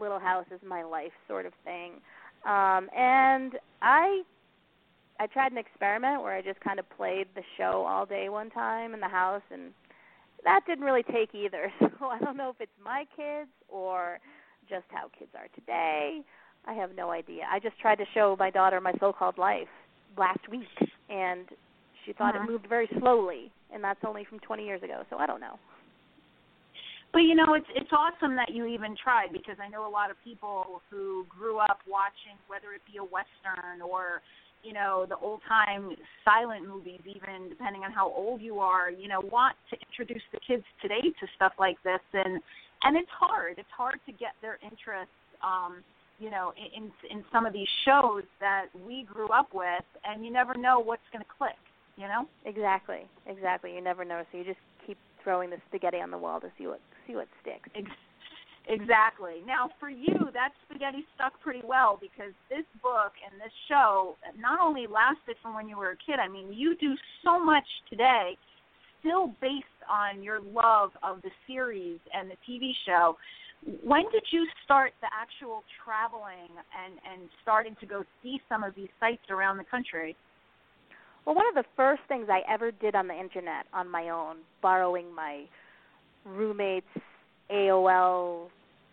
Little 0.00 0.18
House 0.18 0.46
is 0.52 0.60
my 0.66 0.82
life 0.82 1.12
sort 1.28 1.46
of 1.46 1.52
thing. 1.64 1.92
Um, 2.44 2.88
and 2.96 3.52
I 3.82 4.22
I 5.20 5.26
tried 5.26 5.52
an 5.52 5.58
experiment 5.58 6.22
where 6.22 6.34
I 6.34 6.42
just 6.42 6.60
kind 6.60 6.78
of 6.78 6.88
played 6.96 7.28
the 7.34 7.42
show 7.56 7.84
all 7.86 8.06
day 8.06 8.28
one 8.28 8.50
time 8.50 8.94
in 8.94 9.00
the 9.00 9.08
house, 9.08 9.42
and 9.52 9.72
that 10.44 10.60
didn't 10.66 10.84
really 10.84 11.04
take 11.04 11.34
either. 11.34 11.72
So 12.00 12.08
I 12.08 12.18
don't 12.18 12.36
know 12.36 12.50
if 12.50 12.56
it's 12.60 12.72
my 12.84 13.04
kids 13.14 13.50
or 13.68 14.18
just 14.68 14.86
how 14.88 15.08
kids 15.16 15.30
are 15.36 15.46
today. 15.54 16.20
I 16.66 16.72
have 16.72 16.96
no 16.96 17.10
idea. 17.10 17.44
I 17.48 17.60
just 17.60 17.78
tried 17.78 17.96
to 17.96 18.04
show 18.12 18.34
my 18.36 18.50
daughter 18.50 18.80
my 18.80 18.92
so-called 18.98 19.38
life 19.38 19.68
last 20.18 20.48
week, 20.50 20.66
and 21.12 21.46
she 22.04 22.12
thought 22.12 22.34
uh-huh. 22.34 22.44
it 22.44 22.50
moved 22.50 22.66
very 22.68 22.88
slowly, 22.98 23.52
and 23.72 23.84
that's 23.84 24.00
only 24.06 24.24
from 24.24 24.38
20 24.40 24.64
years 24.64 24.82
ago. 24.82 25.02
So 25.10 25.16
I 25.16 25.26
don't 25.26 25.40
know. 25.40 25.58
But 27.12 27.20
you 27.20 27.34
know, 27.34 27.52
it's 27.52 27.68
it's 27.76 27.92
awesome 27.92 28.36
that 28.36 28.54
you 28.54 28.64
even 28.64 28.96
tried 28.96 29.32
because 29.32 29.56
I 29.62 29.68
know 29.68 29.86
a 29.86 29.92
lot 29.92 30.10
of 30.10 30.16
people 30.24 30.80
who 30.88 31.26
grew 31.28 31.58
up 31.58 31.78
watching 31.86 32.40
whether 32.48 32.72
it 32.72 32.80
be 32.90 32.96
a 32.96 33.04
western 33.04 33.84
or 33.84 34.22
you 34.62 34.72
know 34.72 35.04
the 35.06 35.16
old 35.16 35.40
time 35.46 35.92
silent 36.24 36.66
movies 36.66 37.00
even 37.04 37.50
depending 37.50 37.84
on 37.84 37.92
how 37.92 38.08
old 38.08 38.40
you 38.40 38.60
are 38.60 38.90
you 38.90 39.08
know 39.08 39.20
want 39.20 39.56
to 39.70 39.76
introduce 39.86 40.22
the 40.32 40.38
kids 40.46 40.62
today 40.80 41.02
to 41.02 41.26
stuff 41.34 41.52
like 41.58 41.76
this 41.82 42.00
and 42.14 42.40
and 42.84 42.96
it's 42.96 43.10
hard 43.10 43.58
it's 43.58 43.74
hard 43.76 43.98
to 44.06 44.12
get 44.12 44.32
their 44.40 44.58
interest 44.62 45.10
um 45.42 45.82
you 46.22 46.30
know 46.30 46.52
in 46.56 46.90
in 47.10 47.24
some 47.32 47.44
of 47.44 47.52
these 47.52 47.68
shows 47.84 48.22
that 48.40 48.66
we 48.86 49.04
grew 49.12 49.28
up 49.28 49.48
with 49.52 49.84
and 50.04 50.24
you 50.24 50.30
never 50.30 50.54
know 50.54 50.78
what's 50.78 51.02
going 51.12 51.24
to 51.24 51.30
click 51.36 51.58
you 51.96 52.06
know? 52.08 52.26
Exactly 52.46 53.02
exactly 53.26 53.74
you 53.74 53.82
never 53.82 54.04
know 54.04 54.22
so 54.30 54.38
you 54.38 54.44
just 54.44 54.62
keep 54.86 54.96
throwing 55.22 55.50
the 55.50 55.58
spaghetti 55.68 55.98
on 55.98 56.10
the 56.10 56.18
wall 56.18 56.40
to 56.40 56.48
see 56.56 56.66
what 56.66 56.80
see 57.06 57.14
what 57.14 57.28
sticks. 57.42 57.68
Exactly. 58.68 59.42
Now 59.44 59.70
for 59.80 59.90
you 59.90 60.14
that 60.32 60.50
spaghetti 60.64 61.04
stuck 61.16 61.40
pretty 61.40 61.62
well 61.64 61.98
because 62.00 62.32
this 62.48 62.64
book 62.80 63.12
and 63.26 63.40
this 63.40 63.52
show 63.68 64.16
not 64.38 64.60
only 64.60 64.86
lasted 64.86 65.36
from 65.42 65.54
when 65.54 65.68
you 65.68 65.76
were 65.76 65.90
a 65.90 65.96
kid 65.96 66.18
i 66.22 66.28
mean 66.28 66.52
you 66.52 66.76
do 66.76 66.94
so 67.24 67.42
much 67.42 67.66
today 67.90 68.36
still 69.00 69.34
based 69.40 69.66
on 69.90 70.22
your 70.22 70.40
love 70.40 70.90
of 71.02 71.20
the 71.22 71.30
series 71.46 71.98
and 72.14 72.30
the 72.30 72.36
tv 72.48 72.70
show 72.86 73.16
when 73.84 74.02
did 74.10 74.24
you 74.30 74.46
start 74.64 74.92
the 75.00 75.08
actual 75.12 75.62
traveling 75.84 76.50
and 76.74 76.94
and 77.10 77.28
starting 77.42 77.76
to 77.80 77.86
go 77.86 78.02
see 78.22 78.40
some 78.48 78.64
of 78.64 78.74
these 78.74 78.88
sites 78.98 79.22
around 79.30 79.58
the 79.58 79.64
country? 79.64 80.16
Well, 81.24 81.36
one 81.36 81.46
of 81.46 81.54
the 81.54 81.64
first 81.76 82.02
things 82.08 82.26
I 82.28 82.40
ever 82.52 82.72
did 82.72 82.96
on 82.96 83.06
the 83.06 83.14
internet 83.14 83.66
on 83.72 83.88
my 83.88 84.08
own, 84.08 84.38
borrowing 84.60 85.14
my 85.14 85.44
roommate's 86.24 86.86
AOL 87.50 88.48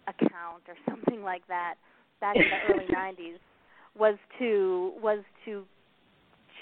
account 0.08 0.64
or 0.68 0.76
something 0.90 1.24
like 1.24 1.48
that, 1.48 1.76
back 2.22 2.36
in 2.36 2.44
the 2.44 2.74
early 2.74 2.86
'90s 2.86 3.40
was 3.98 4.18
to 4.38 4.94
was 5.02 5.24
to 5.46 5.64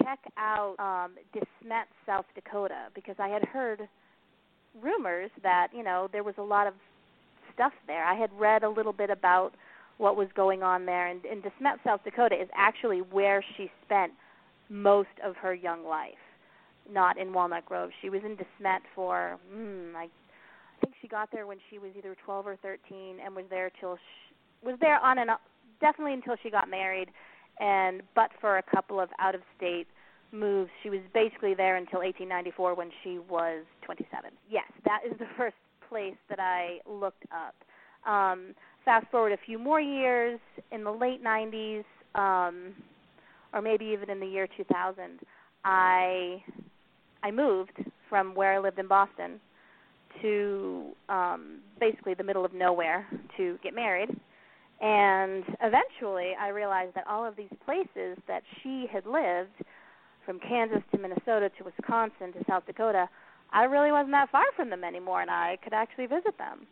check 0.01 0.19
out 0.37 0.75
um 0.79 1.15
DeSmet, 1.35 1.85
South 2.05 2.25
Dakota, 2.35 2.87
because 2.95 3.15
I 3.19 3.27
had 3.27 3.43
heard 3.43 3.81
rumors 4.81 5.31
that 5.43 5.67
you 5.75 5.83
know 5.83 6.07
there 6.13 6.23
was 6.23 6.35
a 6.37 6.43
lot 6.43 6.67
of 6.67 6.73
stuff 7.57 7.73
there. 7.87 8.05
I 8.05 8.13
had 8.13 8.29
read 8.37 8.63
a 8.63 8.69
little 8.69 8.93
bit 8.93 9.09
about 9.09 9.53
what 9.97 10.15
was 10.15 10.27
going 10.35 10.61
on 10.61 10.85
there, 10.85 11.07
and, 11.07 11.25
and 11.25 11.41
DeSmet, 11.41 11.83
South 11.83 12.03
Dakota, 12.03 12.39
is 12.39 12.47
actually 12.55 12.99
where 12.99 13.43
she 13.55 13.71
spent 13.83 14.13
most 14.69 15.09
of 15.25 15.35
her 15.37 15.55
young 15.55 15.83
life, 15.83 16.13
not 16.91 17.17
in 17.17 17.33
Walnut 17.33 17.65
Grove. 17.65 17.89
She 18.01 18.09
was 18.09 18.21
in 18.23 18.37
DeSmet 18.37 18.79
for, 18.93 19.39
mm, 19.51 19.95
I, 19.95 20.03
I 20.03 20.79
think 20.81 20.93
she 21.01 21.07
got 21.07 21.29
there 21.31 21.47
when 21.47 21.57
she 21.71 21.79
was 21.79 21.89
either 21.97 22.15
12 22.23 22.45
or 22.45 22.57
13, 22.57 23.17
and 23.25 23.35
was 23.35 23.45
there 23.49 23.71
till 23.79 23.95
she, 23.95 24.67
was 24.67 24.77
there 24.79 24.99
on 24.99 25.17
and 25.17 25.31
up, 25.31 25.41
definitely 25.81 26.13
until 26.13 26.35
she 26.43 26.51
got 26.51 26.69
married, 26.69 27.09
and 27.59 28.03
but 28.13 28.29
for 28.39 28.59
a 28.59 28.63
couple 28.63 28.99
of 28.99 29.09
out 29.19 29.33
of 29.33 29.41
state 29.57 29.87
moves. 30.31 30.69
She 30.83 30.89
was 30.89 30.99
basically 31.13 31.55
there 31.55 31.75
until 31.75 31.99
1894 31.99 32.75
when 32.75 32.91
she 33.03 33.19
was 33.29 33.63
27. 33.83 34.31
Yes, 34.49 34.69
that 34.85 34.99
is 35.09 35.17
the 35.17 35.25
first 35.37 35.55
place 35.89 36.15
that 36.29 36.39
I 36.39 36.79
looked 36.89 37.25
up. 37.31 37.55
Um, 38.09 38.53
fast 38.85 39.07
forward 39.11 39.33
a 39.33 39.37
few 39.45 39.59
more 39.59 39.81
years, 39.81 40.39
in 40.71 40.83
the 40.83 40.91
late 40.91 41.23
90s, 41.23 41.83
um, 42.15 42.73
or 43.53 43.61
maybe 43.61 43.85
even 43.85 44.09
in 44.09 44.19
the 44.19 44.25
year 44.25 44.47
2000, 44.55 45.19
I 45.63 46.43
I 47.23 47.31
moved 47.31 47.83
from 48.09 48.35
where 48.35 48.53
I 48.53 48.59
lived 48.59 48.79
in 48.79 48.87
Boston 48.87 49.39
to 50.21 50.91
um, 51.09 51.59
basically 51.79 52.13
the 52.13 52.23
middle 52.23 52.45
of 52.45 52.53
nowhere 52.53 53.07
to 53.37 53.57
get 53.63 53.73
married. 53.73 54.09
And 54.79 55.43
eventually, 55.61 56.33
I 56.39 56.49
realized 56.49 56.93
that 56.95 57.05
all 57.07 57.25
of 57.25 57.35
these 57.35 57.51
places 57.65 58.17
that 58.27 58.43
she 58.61 58.85
had 58.91 59.05
lived, 59.05 59.63
from 60.25 60.39
Kansas 60.39 60.83
to 60.91 60.99
Minnesota 60.99 61.49
to 61.57 61.63
Wisconsin 61.63 62.33
to 62.33 62.43
South 62.47 62.65
Dakota, 62.67 63.07
I 63.51 63.63
really 63.63 63.91
wasn't 63.91 64.11
that 64.11 64.29
far 64.31 64.45
from 64.55 64.69
them 64.69 64.83
anymore, 64.83 65.21
and 65.21 65.31
I 65.31 65.57
could 65.63 65.73
actually 65.73 66.07
visit 66.07 66.37
them. 66.37 66.67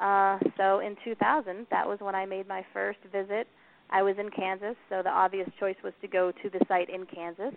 Uh, 0.00 0.38
so 0.56 0.80
in 0.80 0.96
2000, 1.04 1.66
that 1.70 1.86
was 1.86 1.98
when 2.00 2.14
I 2.14 2.26
made 2.26 2.46
my 2.46 2.64
first 2.72 2.98
visit. 3.12 3.46
I 3.90 4.02
was 4.02 4.16
in 4.18 4.30
Kansas, 4.30 4.76
so 4.88 5.02
the 5.02 5.10
obvious 5.10 5.48
choice 5.58 5.76
was 5.82 5.92
to 6.02 6.08
go 6.08 6.30
to 6.30 6.50
the 6.50 6.60
site 6.68 6.90
in 6.90 7.06
Kansas, 7.06 7.54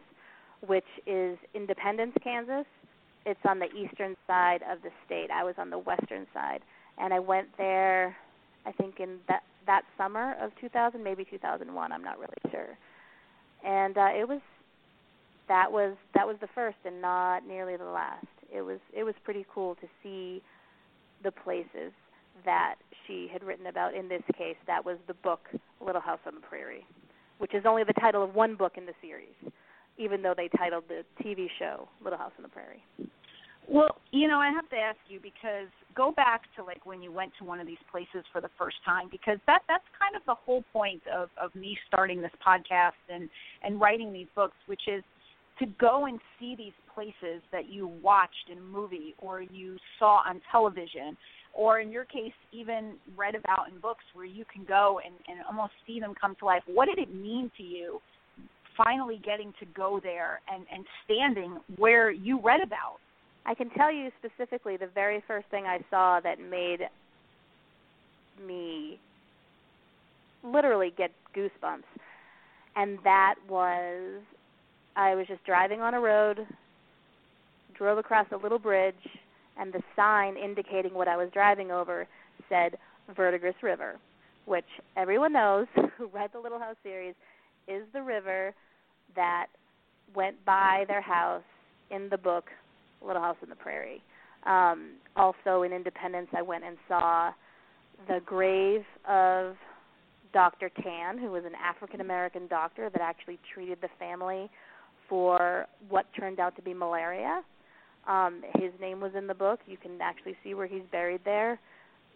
which 0.66 0.86
is 1.06 1.38
Independence, 1.54 2.14
Kansas. 2.24 2.66
It's 3.26 3.40
on 3.48 3.60
the 3.60 3.68
eastern 3.76 4.16
side 4.28 4.62
of 4.70 4.82
the 4.82 4.90
state. 5.06 5.30
I 5.32 5.44
was 5.44 5.56
on 5.58 5.70
the 5.70 5.78
western 5.78 6.26
side, 6.34 6.62
and 6.98 7.14
I 7.14 7.20
went 7.20 7.50
there. 7.58 8.16
I 8.66 8.72
think 8.72 9.00
in 9.00 9.18
that 9.28 9.44
that 9.68 9.84
summer 9.98 10.36
of 10.42 10.52
2000, 10.60 11.04
maybe 11.04 11.26
2001. 11.26 11.92
I'm 11.92 12.04
not 12.04 12.18
really 12.18 12.34
sure. 12.50 12.78
And 13.64 13.98
uh, 13.98 14.10
it 14.18 14.28
was 14.28 14.42
that 15.48 15.72
was 15.72 15.96
that 16.16 16.26
was 16.26 16.38
the 16.42 16.48
first 16.56 16.78
and 16.86 17.02
not 17.02 17.46
nearly 17.46 17.78
the 17.78 17.84
last. 17.84 18.26
It 18.54 18.62
was 18.62 18.80
it 18.94 19.04
was 19.04 19.16
pretty 19.24 19.46
cool 19.54 19.76
to 19.76 19.88
see 20.04 20.42
the 21.24 21.32
places 21.32 21.92
that 22.46 22.76
she 23.06 23.30
had 23.32 23.44
written 23.44 23.68
about. 23.68 23.94
In 23.94 24.10
this 24.10 24.24
case, 24.38 24.56
that 24.68 24.84
was 24.84 24.98
the 25.08 25.14
book 25.16 25.42
Little 25.86 26.02
House 26.02 26.20
on 26.26 26.36
the 26.36 26.42
Prairie, 26.42 26.86
which 27.38 27.54
is 27.54 27.64
only 27.66 27.84
the 27.84 27.94
title 27.94 28.24
of 28.24 28.36
one 28.36 28.56
book 28.56 28.74
in 28.78 28.86
the 28.86 28.94
series, 29.02 29.54
even 29.98 30.22
though 30.22 30.34
they 30.36 30.50
titled 30.58 30.84
the 30.88 31.04
TV 31.24 31.48
show 31.60 31.88
Little 32.04 32.20
House 32.20 32.32
on 32.38 32.44
the 32.44 32.50
Prairie. 32.50 32.84
Well, 33.68 33.98
you 34.12 34.28
know, 34.28 34.40
I 34.40 34.52
have 34.52 34.68
to 34.70 34.76
ask 34.76 34.98
you 35.08 35.20
because 35.22 35.68
go 35.96 36.12
back 36.12 36.42
to 36.58 36.64
like 36.64 36.86
when 36.86 37.02
you 37.02 37.12
went 37.12 37.32
to 37.40 37.46
one 37.46 37.60
of 37.60 37.68
these 37.68 37.82
places 37.92 38.26
for 38.32 38.42
the 38.42 38.50
first 38.58 38.78
time 38.84 39.08
because 39.12 39.38
that 39.48 39.62
that's 39.68 39.86
kind 40.00 40.16
of 40.16 40.24
the 40.26 40.36
whole 40.36 40.64
point 40.74 41.02
of 41.08 41.30
of 41.42 41.54
me 41.56 41.78
starting 41.88 42.22
this 42.22 42.32
podcast 42.46 43.00
and 43.10 43.30
and 43.64 43.80
writing 43.80 44.12
these 44.12 44.28
books, 44.36 44.56
which 44.66 44.88
is 44.88 45.04
to 45.60 45.66
go 45.80 46.06
and 46.06 46.20
see 46.40 46.56
these 46.56 46.74
places 46.94 47.42
that 47.52 47.70
you 47.70 47.88
watched 47.88 48.50
in 48.52 48.58
a 48.58 48.62
movie 48.62 49.16
or 49.20 49.42
you 49.42 49.78
saw 50.00 50.22
on 50.28 50.42
television 50.52 51.18
or 51.54 51.80
in 51.80 51.92
your 51.92 52.06
case 52.06 52.34
even 52.52 52.94
read 53.18 53.36
about 53.36 53.70
in 53.70 53.80
books 53.80 54.04
where 54.14 54.26
you 54.26 54.46
can 54.52 54.64
go 54.64 55.00
and, 55.04 55.14
and 55.28 55.46
almost 55.48 55.74
see 55.86 56.00
them 56.00 56.14
come 56.20 56.36
to 56.40 56.46
life 56.46 56.64
what 56.66 56.88
did 56.88 56.98
it 56.98 57.14
mean 57.14 57.52
to 57.58 57.64
you 57.64 58.00
finally 58.78 59.22
getting 59.24 59.54
to 59.60 59.66
go 59.76 60.00
there 60.02 60.40
and, 60.52 60.66
and 60.74 60.86
standing 61.06 61.58
where 61.78 62.10
you 62.10 62.40
read 62.42 62.62
about? 62.62 62.98
I 63.46 63.54
can 63.54 63.70
tell 63.72 63.92
you 63.92 64.10
specifically 64.20 64.78
the 64.78 64.88
very 64.94 65.24
first 65.28 65.48
thing 65.50 65.66
i 65.66 65.80
saw 65.90 66.20
that 66.20 66.40
made 66.40 66.82
me 68.46 69.00
literally 70.44 70.94
get 70.98 71.12
goosebumps 71.36 71.84
and 72.76 72.98
that 73.04 73.36
was 73.50 74.22
i 74.96 75.16
was 75.16 75.26
just 75.28 75.44
driving 75.44 75.82
on 75.82 75.94
a 75.94 76.00
road 76.00 76.46
drove 77.82 77.98
across 77.98 78.28
a 78.32 78.38
little 78.38 78.60
bridge 78.60 78.94
and 79.58 79.74
the 79.74 79.82
sign 79.96 80.38
indicating 80.38 80.94
what 80.94 81.08
I 81.08 81.18
was 81.18 81.30
driving 81.34 81.72
over 81.72 82.08
said 82.48 82.78
Verdigris 83.16 83.56
River, 83.64 83.96
which 84.46 84.66
everyone 84.96 85.34
knows 85.34 85.66
who 85.98 86.06
read 86.14 86.30
the 86.32 86.40
Little 86.40 86.60
House 86.60 86.76
series 86.84 87.16
is 87.68 87.82
the 87.92 88.04
river 88.04 88.54
that 89.16 89.48
went 90.16 90.36
by 90.46 90.86
their 90.88 91.02
house 91.02 91.42
in 91.90 92.08
the 92.10 92.20
book 92.20 92.46
Little 93.04 93.22
House 93.22 93.38
on 93.42 93.50
the 93.50 93.56
Prairie. 93.56 94.04
Um, 94.46 94.92
also 95.16 95.64
in 95.64 95.74
Independence, 95.74 96.28
I 96.38 96.44
went 96.44 96.64
and 96.64 96.78
saw 96.88 97.32
the 98.08 98.20
grave 98.24 98.84
of 99.10 99.56
Dr. 100.34 100.70
Tann, 100.84 101.18
who 101.18 101.32
was 101.32 101.46
an 101.46 101.54
African 101.56 102.00
American 102.00 102.46
doctor 102.48 102.92
that 102.92 103.02
actually 103.02 103.40
treated 103.52 103.80
the 103.82 103.90
family 103.98 104.52
for 105.10 105.66
what 105.90 106.06
turned 106.16 106.40
out 106.40 106.56
to 106.58 106.62
be 106.62 106.76
malaria. 106.76 107.42
Um, 108.08 108.42
his 108.56 108.72
name 108.80 109.00
was 109.00 109.12
in 109.16 109.28
the 109.28 109.34
book. 109.34 109.60
You 109.68 109.78
can 109.78 110.00
actually 110.02 110.36
see 110.44 110.54
where 110.54 110.68
he's 110.68 110.84
buried 110.92 111.22
there. 111.24 111.60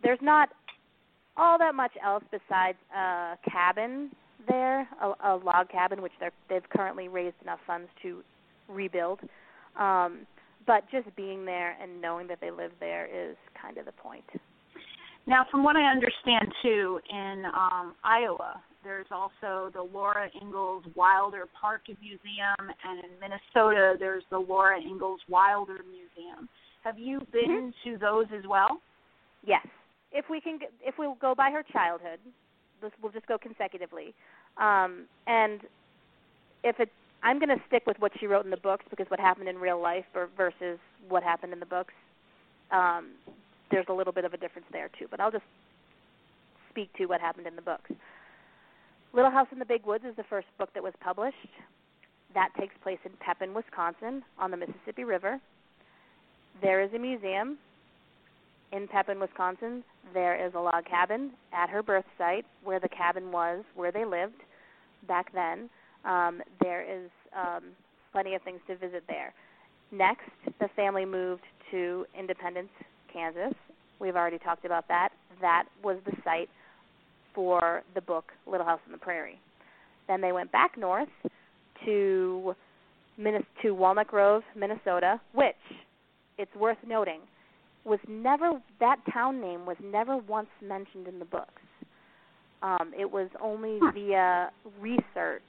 There's 0.03 0.19
not 0.21 0.49
all 1.37 1.57
that 1.57 1.75
much 1.75 1.91
else 2.03 2.23
besides 2.31 2.77
a 2.95 3.37
cabin 3.49 4.09
there, 4.47 4.87
a, 5.01 5.13
a 5.23 5.35
log 5.35 5.69
cabin, 5.69 6.01
which 6.01 6.13
they're, 6.19 6.31
they've 6.49 6.67
currently 6.69 7.07
raised 7.07 7.35
enough 7.41 7.59
funds 7.65 7.89
to 8.01 8.21
rebuild. 8.67 9.19
Um, 9.79 10.25
but 10.65 10.83
just 10.91 11.13
being 11.15 11.45
there 11.45 11.77
and 11.81 12.01
knowing 12.01 12.27
that 12.27 12.39
they 12.41 12.51
live 12.51 12.71
there 12.79 13.05
is 13.05 13.35
kind 13.61 13.77
of 13.77 13.85
the 13.85 13.91
point. 13.91 14.23
Now, 15.27 15.45
from 15.49 15.63
what 15.63 15.75
I 15.75 15.83
understand 15.91 16.51
too, 16.61 16.99
in 17.11 17.43
um, 17.45 17.95
Iowa, 18.03 18.61
there's 18.85 19.07
also 19.11 19.71
the 19.73 19.81
Laura 19.81 20.29
Ingalls 20.39 20.85
Wilder 20.95 21.45
Park 21.59 21.81
Museum, 21.87 22.55
and 22.59 23.03
in 23.03 23.09
Minnesota, 23.19 23.95
there's 23.99 24.23
the 24.29 24.37
Laura 24.37 24.79
Ingalls 24.79 25.19
Wilder 25.27 25.79
Museum. 25.89 26.47
Have 26.83 26.99
you 26.99 27.19
been 27.33 27.73
mm-hmm. 27.73 27.89
to 27.89 27.97
those 27.97 28.27
as 28.37 28.47
well? 28.47 28.79
Yes. 29.45 29.65
If 30.13 30.25
we 30.29 30.39
can, 30.39 30.59
if 30.81 30.95
we 30.99 31.07
go 31.19 31.33
by 31.35 31.49
her 31.49 31.63
childhood, 31.73 32.19
this 32.81 32.91
we'll 33.01 33.11
just 33.11 33.25
go 33.27 33.37
consecutively. 33.37 34.13
Um, 34.57 35.05
and 35.27 35.61
if 36.63 36.79
it, 36.79 36.89
I'm 37.23 37.39
going 37.39 37.49
to 37.49 37.61
stick 37.67 37.83
with 37.87 37.97
what 37.99 38.11
she 38.19 38.27
wrote 38.27 38.45
in 38.45 38.51
the 38.51 38.57
books 38.57 38.85
because 38.89 39.07
what 39.09 39.19
happened 39.19 39.49
in 39.49 39.57
real 39.57 39.81
life 39.81 40.05
versus 40.37 40.79
what 41.09 41.23
happened 41.23 41.53
in 41.53 41.59
the 41.59 41.65
books, 41.65 41.93
um, 42.71 43.11
there's 43.71 43.87
a 43.89 43.93
little 43.93 44.13
bit 44.13 44.25
of 44.25 44.33
a 44.33 44.37
difference 44.37 44.67
there 44.71 44.89
too. 44.97 45.07
But 45.09 45.19
I'll 45.19 45.31
just 45.31 45.43
speak 46.69 46.93
to 46.97 47.07
what 47.07 47.19
happened 47.19 47.47
in 47.47 47.55
the 47.55 47.61
books. 47.61 47.89
Little 49.15 49.31
House 49.31 49.47
in 49.53 49.59
the 49.59 49.65
Big 49.65 49.85
Woods 49.85 50.03
is 50.03 50.13
the 50.17 50.25
first 50.29 50.47
book 50.59 50.69
that 50.73 50.83
was 50.83 50.91
published. 50.99 51.37
That 52.33 52.49
takes 52.59 52.75
place 52.83 52.99
in 53.05 53.11
Pepin, 53.21 53.53
Wisconsin, 53.53 54.21
on 54.37 54.51
the 54.51 54.57
Mississippi 54.57 55.05
River. 55.05 55.39
There 56.61 56.81
is 56.81 56.93
a 56.93 56.99
museum 56.99 57.57
in 58.73 58.89
Pepin, 58.89 59.17
Wisconsin. 59.21 59.85
There 60.13 60.35
is 60.45 60.53
a 60.53 60.59
log 60.59 60.83
cabin 60.83 61.31
at 61.53 61.69
her 61.69 61.81
birth 61.81 62.03
site 62.17 62.45
where 62.65 62.81
the 62.81 62.89
cabin 62.89 63.31
was, 63.31 63.63
where 63.73 63.89
they 63.89 64.03
lived 64.03 64.41
back 65.07 65.31
then. 65.33 65.69
Um, 66.03 66.41
there 66.61 66.81
is 66.81 67.09
um, 67.33 67.63
plenty 68.11 68.35
of 68.35 68.41
things 68.41 68.59
to 68.67 68.75
visit 68.75 69.03
there. 69.07 69.33
Next, 69.93 70.29
the 70.59 70.67
family 70.75 71.05
moved 71.05 71.43
to 71.71 72.05
Independence, 72.19 72.69
Kansas. 73.13 73.53
We've 73.99 74.17
already 74.17 74.39
talked 74.39 74.65
about 74.65 74.89
that. 74.89 75.13
That 75.39 75.67
was 75.81 75.99
the 76.05 76.17
site 76.25 76.49
for 77.35 77.83
the 77.93 78.01
book 78.01 78.31
Little 78.49 78.65
House 78.65 78.79
on 78.87 78.93
the 78.93 78.97
Prairie. 78.97 79.39
Then 80.07 80.21
they 80.21 80.31
went 80.31 80.51
back 80.51 80.77
north 80.77 81.09
to 81.85 82.55
to 83.61 83.71
Walnut 83.71 84.07
Grove, 84.07 84.43
Minnesota, 84.57 85.21
which 85.33 85.55
it's 86.37 86.53
worth 86.55 86.77
noting 86.85 87.19
was 87.85 87.99
never 88.09 88.61
that 88.79 88.97
town 89.13 89.39
name 89.39 89.65
was 89.65 89.77
never 89.83 90.17
once 90.17 90.49
mentioned 90.61 91.07
in 91.07 91.19
the 91.19 91.25
books. 91.25 91.61
Um, 92.61 92.91
it 92.97 93.09
was 93.09 93.29
only 93.41 93.79
via 93.93 94.49
research 94.81 95.43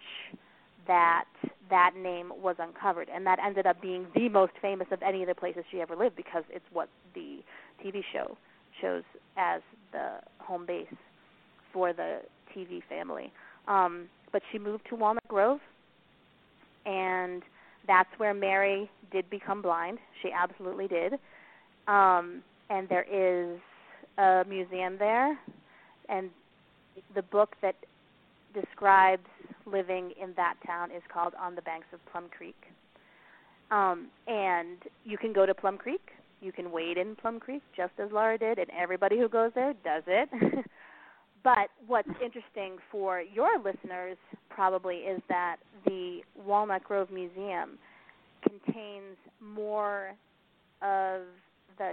that 0.86 1.24
that 1.70 1.92
name 1.96 2.30
was 2.36 2.56
uncovered, 2.58 3.08
and 3.12 3.26
that 3.26 3.38
ended 3.44 3.66
up 3.66 3.80
being 3.80 4.06
the 4.14 4.28
most 4.28 4.52
famous 4.60 4.86
of 4.92 5.02
any 5.02 5.22
of 5.22 5.28
the 5.28 5.34
places 5.34 5.64
she 5.70 5.80
ever 5.80 5.96
lived 5.96 6.14
because 6.14 6.44
it's 6.50 6.64
what 6.72 6.88
the 7.14 7.38
TV 7.84 8.02
show 8.12 8.36
shows 8.80 9.02
as 9.36 9.62
the 9.92 10.18
home 10.38 10.66
base 10.66 10.86
for 11.76 11.92
the 11.92 12.20
TV 12.56 12.80
family. 12.88 13.30
Um, 13.68 14.06
but 14.32 14.40
she 14.50 14.58
moved 14.58 14.84
to 14.88 14.96
Walnut 14.96 15.28
Grove, 15.28 15.60
and 16.86 17.42
that's 17.86 18.08
where 18.16 18.32
Mary 18.32 18.90
did 19.12 19.28
become 19.28 19.60
blind. 19.60 19.98
She 20.22 20.30
absolutely 20.32 20.88
did. 20.88 21.12
Um, 21.86 22.42
and 22.70 22.88
there 22.88 23.04
is 23.04 23.60
a 24.16 24.48
museum 24.48 24.96
there, 24.98 25.38
and 26.08 26.30
the 27.14 27.20
book 27.20 27.56
that 27.60 27.74
describes 28.54 29.28
living 29.66 30.12
in 30.20 30.32
that 30.36 30.54
town 30.66 30.90
is 30.90 31.02
called 31.12 31.34
On 31.38 31.54
the 31.54 31.62
Banks 31.62 31.88
of 31.92 32.00
Plum 32.10 32.30
Creek. 32.34 32.56
Um, 33.70 34.06
and 34.26 34.78
you 35.04 35.18
can 35.18 35.34
go 35.34 35.44
to 35.44 35.54
Plum 35.54 35.76
Creek. 35.76 36.00
You 36.40 36.52
can 36.52 36.72
wade 36.72 36.96
in 36.96 37.16
Plum 37.16 37.38
Creek 37.38 37.62
just 37.76 37.92
as 38.02 38.10
Laura 38.12 38.38
did, 38.38 38.58
and 38.58 38.68
everybody 38.70 39.18
who 39.18 39.28
goes 39.28 39.50
there 39.54 39.74
does 39.84 40.04
it. 40.06 40.64
but 41.46 41.68
what's 41.86 42.08
interesting 42.24 42.76
for 42.90 43.20
your 43.20 43.56
listeners 43.58 44.16
probably 44.50 44.96
is 44.96 45.22
that 45.28 45.58
the 45.84 46.18
Walnut 46.44 46.82
Grove 46.82 47.08
Museum 47.12 47.78
contains 48.42 49.16
more 49.40 50.08
of 50.82 51.22
the 51.78 51.92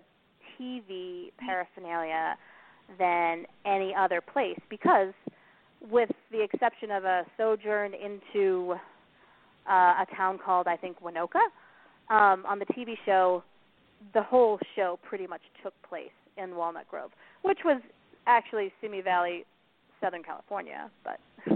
TV 0.60 1.32
paraphernalia 1.38 2.36
than 2.98 3.46
any 3.64 3.94
other 3.94 4.22
place 4.22 4.60
because 4.72 5.14
with 5.92 6.10
the 6.32 6.42
exception 6.44 6.90
of 6.90 7.04
a 7.04 7.22
sojourn 7.38 7.92
into 7.94 8.74
uh, 9.70 10.02
a 10.02 10.06
town 10.18 10.40
called 10.44 10.66
I 10.68 10.78
think 10.78 10.98
Winoka, 11.00 11.46
um, 12.10 12.44
on 12.48 12.58
the 12.58 12.66
TV 12.66 12.96
show, 13.06 13.44
the 14.16 14.24
whole 14.24 14.58
show 14.76 14.98
pretty 15.08 15.28
much 15.28 15.42
took 15.62 15.76
place 15.88 16.10
in 16.38 16.56
Walnut 16.56 16.88
Grove, 16.90 17.12
which 17.44 17.60
was 17.64 17.80
actually 18.28 18.72
Simi 18.82 19.02
Valley, 19.02 19.46
Southern 20.02 20.24
California, 20.24 20.90
but 21.04 21.20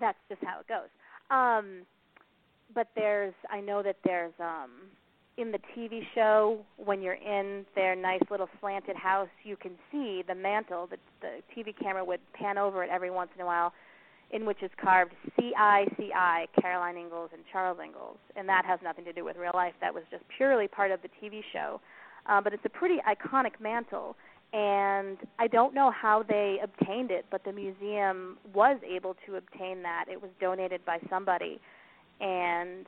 that's 0.00 0.18
just 0.28 0.42
how 0.42 0.60
it 0.60 0.68
goes. 0.68 0.88
Um, 1.30 1.82
but 2.74 2.88
there's, 2.94 3.34
I 3.50 3.60
know 3.60 3.82
that 3.82 3.96
there's 4.04 4.32
um, 4.40 4.70
in 5.36 5.52
the 5.52 5.58
TV 5.76 6.00
show 6.14 6.60
when 6.76 7.02
you're 7.02 7.14
in 7.14 7.64
their 7.74 7.94
nice 7.94 8.22
little 8.30 8.48
slanted 8.60 8.96
house, 8.96 9.28
you 9.44 9.56
can 9.56 9.72
see 9.92 10.22
the 10.26 10.34
mantle. 10.34 10.88
The, 10.90 10.96
the 11.20 11.40
TV 11.54 11.74
camera 11.78 12.04
would 12.04 12.20
pan 12.32 12.58
over 12.58 12.82
it 12.82 12.90
every 12.90 13.10
once 13.10 13.30
in 13.34 13.42
a 13.42 13.46
while, 13.46 13.72
in 14.30 14.46
which 14.46 14.62
is 14.62 14.70
carved 14.82 15.12
C.I.C.I. 15.38 16.46
Caroline 16.60 16.96
Ingalls 16.96 17.30
and 17.32 17.42
Charles 17.52 17.78
Ingalls, 17.84 18.18
and 18.34 18.48
that 18.48 18.64
has 18.64 18.80
nothing 18.82 19.04
to 19.04 19.12
do 19.12 19.24
with 19.24 19.36
real 19.36 19.52
life. 19.54 19.74
That 19.80 19.92
was 19.92 20.04
just 20.10 20.24
purely 20.36 20.68
part 20.68 20.90
of 20.90 21.00
the 21.02 21.08
TV 21.22 21.42
show. 21.52 21.80
Uh, 22.28 22.40
but 22.40 22.52
it's 22.52 22.64
a 22.64 22.70
pretty 22.70 22.96
iconic 23.08 23.60
mantle, 23.60 24.16
and 24.56 25.18
I 25.38 25.48
don't 25.48 25.74
know 25.74 25.90
how 25.90 26.22
they 26.26 26.56
obtained 26.62 27.10
it, 27.10 27.26
but 27.30 27.44
the 27.44 27.52
museum 27.52 28.38
was 28.54 28.80
able 28.88 29.14
to 29.26 29.36
obtain 29.36 29.82
that. 29.82 30.06
It 30.10 30.20
was 30.20 30.30
donated 30.40 30.80
by 30.86 30.98
somebody, 31.10 31.60
and 32.20 32.86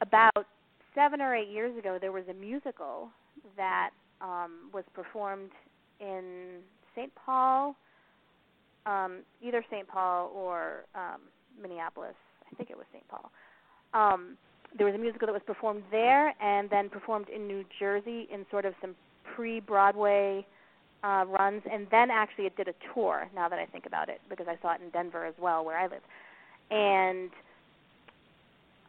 about 0.00 0.46
seven 0.94 1.20
or 1.20 1.34
eight 1.34 1.50
years 1.50 1.76
ago, 1.78 1.98
there 2.00 2.10
was 2.10 2.24
a 2.30 2.32
musical 2.32 3.10
that 3.58 3.90
um, 4.22 4.70
was 4.72 4.84
performed 4.94 5.50
in 6.00 6.60
St. 6.94 7.12
Paul, 7.14 7.76
um, 8.86 9.18
either 9.42 9.62
St. 9.70 9.86
Paul 9.86 10.32
or 10.34 10.84
um, 10.94 11.20
Minneapolis. 11.60 12.14
I 12.50 12.56
think 12.56 12.70
it 12.70 12.78
was 12.78 12.86
St. 12.94 13.04
Paul. 13.08 13.30
Um, 13.92 14.38
there 14.78 14.86
was 14.86 14.94
a 14.94 14.98
musical 14.98 15.26
that 15.26 15.34
was 15.34 15.42
performed 15.46 15.82
there 15.90 16.32
and 16.42 16.70
then 16.70 16.88
performed 16.88 17.28
in 17.28 17.46
New 17.46 17.62
Jersey 17.78 18.26
in 18.32 18.46
sort 18.50 18.64
of 18.64 18.72
some 18.80 18.94
pre-Broadway 19.34 20.46
uh, 21.02 21.24
runs, 21.26 21.62
and 21.70 21.86
then 21.90 22.10
actually 22.10 22.46
it 22.46 22.56
did 22.56 22.68
a 22.68 22.74
tour. 22.94 23.28
Now 23.34 23.48
that 23.48 23.58
I 23.58 23.66
think 23.66 23.86
about 23.86 24.08
it, 24.08 24.20
because 24.28 24.46
I 24.48 24.60
saw 24.62 24.74
it 24.74 24.80
in 24.82 24.90
Denver 24.90 25.24
as 25.24 25.34
well, 25.40 25.64
where 25.64 25.78
I 25.78 25.86
live, 25.86 26.02
and 26.70 27.30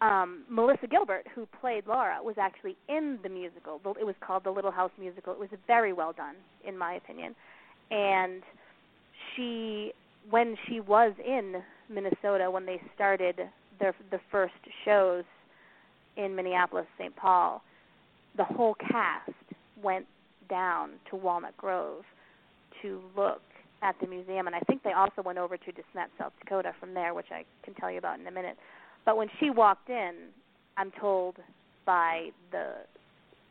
um, 0.01 0.43
Melissa 0.49 0.87
Gilbert, 0.87 1.25
who 1.33 1.47
played 1.59 1.87
Laura, 1.87 2.19
was 2.21 2.35
actually 2.39 2.75
in 2.87 3.19
the 3.23 3.29
musical. 3.29 3.79
It 3.99 4.05
was 4.05 4.15
called 4.21 4.43
the 4.43 4.51
Little 4.51 4.71
House 4.71 4.91
Musical. 4.99 5.33
It 5.33 5.39
was 5.39 5.49
very 5.65 5.93
well 5.93 6.13
done, 6.13 6.35
in 6.67 6.77
my 6.77 6.93
opinion. 6.93 7.35
And 7.89 8.43
she, 9.35 9.91
when 10.29 10.55
she 10.67 10.79
was 10.79 11.13
in 11.25 11.63
Minnesota, 11.89 12.51
when 12.51 12.65
they 12.65 12.81
started 12.93 13.35
their 13.79 13.95
the 14.11 14.19
first 14.31 14.53
shows 14.85 15.23
in 16.15 16.35
Minneapolis, 16.35 16.85
St. 16.97 17.15
Paul, 17.15 17.61
the 18.35 18.43
whole 18.43 18.75
cast 18.75 19.31
went 19.81 20.05
down 20.49 20.91
to 21.09 21.15
Walnut 21.15 21.55
Grove 21.57 22.03
to 22.81 23.01
look 23.15 23.41
at 23.81 23.95
the 24.01 24.07
museum, 24.07 24.47
and 24.47 24.55
I 24.55 24.59
think 24.61 24.83
they 24.83 24.93
also 24.93 25.21
went 25.23 25.37
over 25.37 25.57
to 25.57 25.71
DeSmet, 25.71 26.07
South 26.17 26.33
Dakota, 26.43 26.73
from 26.79 26.93
there, 26.93 27.13
which 27.13 27.27
I 27.31 27.43
can 27.63 27.73
tell 27.75 27.91
you 27.91 27.99
about 27.99 28.19
in 28.19 28.27
a 28.27 28.31
minute. 28.31 28.57
But 29.05 29.17
when 29.17 29.27
she 29.39 29.49
walked 29.49 29.89
in, 29.89 30.13
I'm 30.77 30.91
told 30.99 31.37
by 31.85 32.29
the 32.51 32.73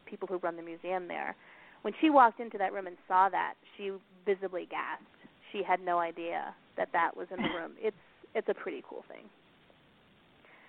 people 0.04 0.28
who 0.28 0.38
run 0.38 0.56
the 0.56 0.62
museum 0.62 1.08
there, 1.08 1.36
when 1.82 1.94
she 2.00 2.10
walked 2.10 2.40
into 2.40 2.58
that 2.58 2.72
room 2.72 2.86
and 2.86 2.96
saw 3.06 3.28
that, 3.28 3.54
she 3.76 3.92
visibly 4.24 4.66
gasped. 4.68 5.06
She 5.52 5.62
had 5.62 5.80
no 5.80 5.98
idea 5.98 6.54
that 6.76 6.88
that 6.92 7.16
was 7.16 7.28
in 7.30 7.36
the 7.36 7.48
room. 7.48 7.72
It's 7.80 7.96
it's 8.34 8.48
a 8.50 8.54
pretty 8.54 8.82
cool 8.86 9.02
thing. 9.08 9.24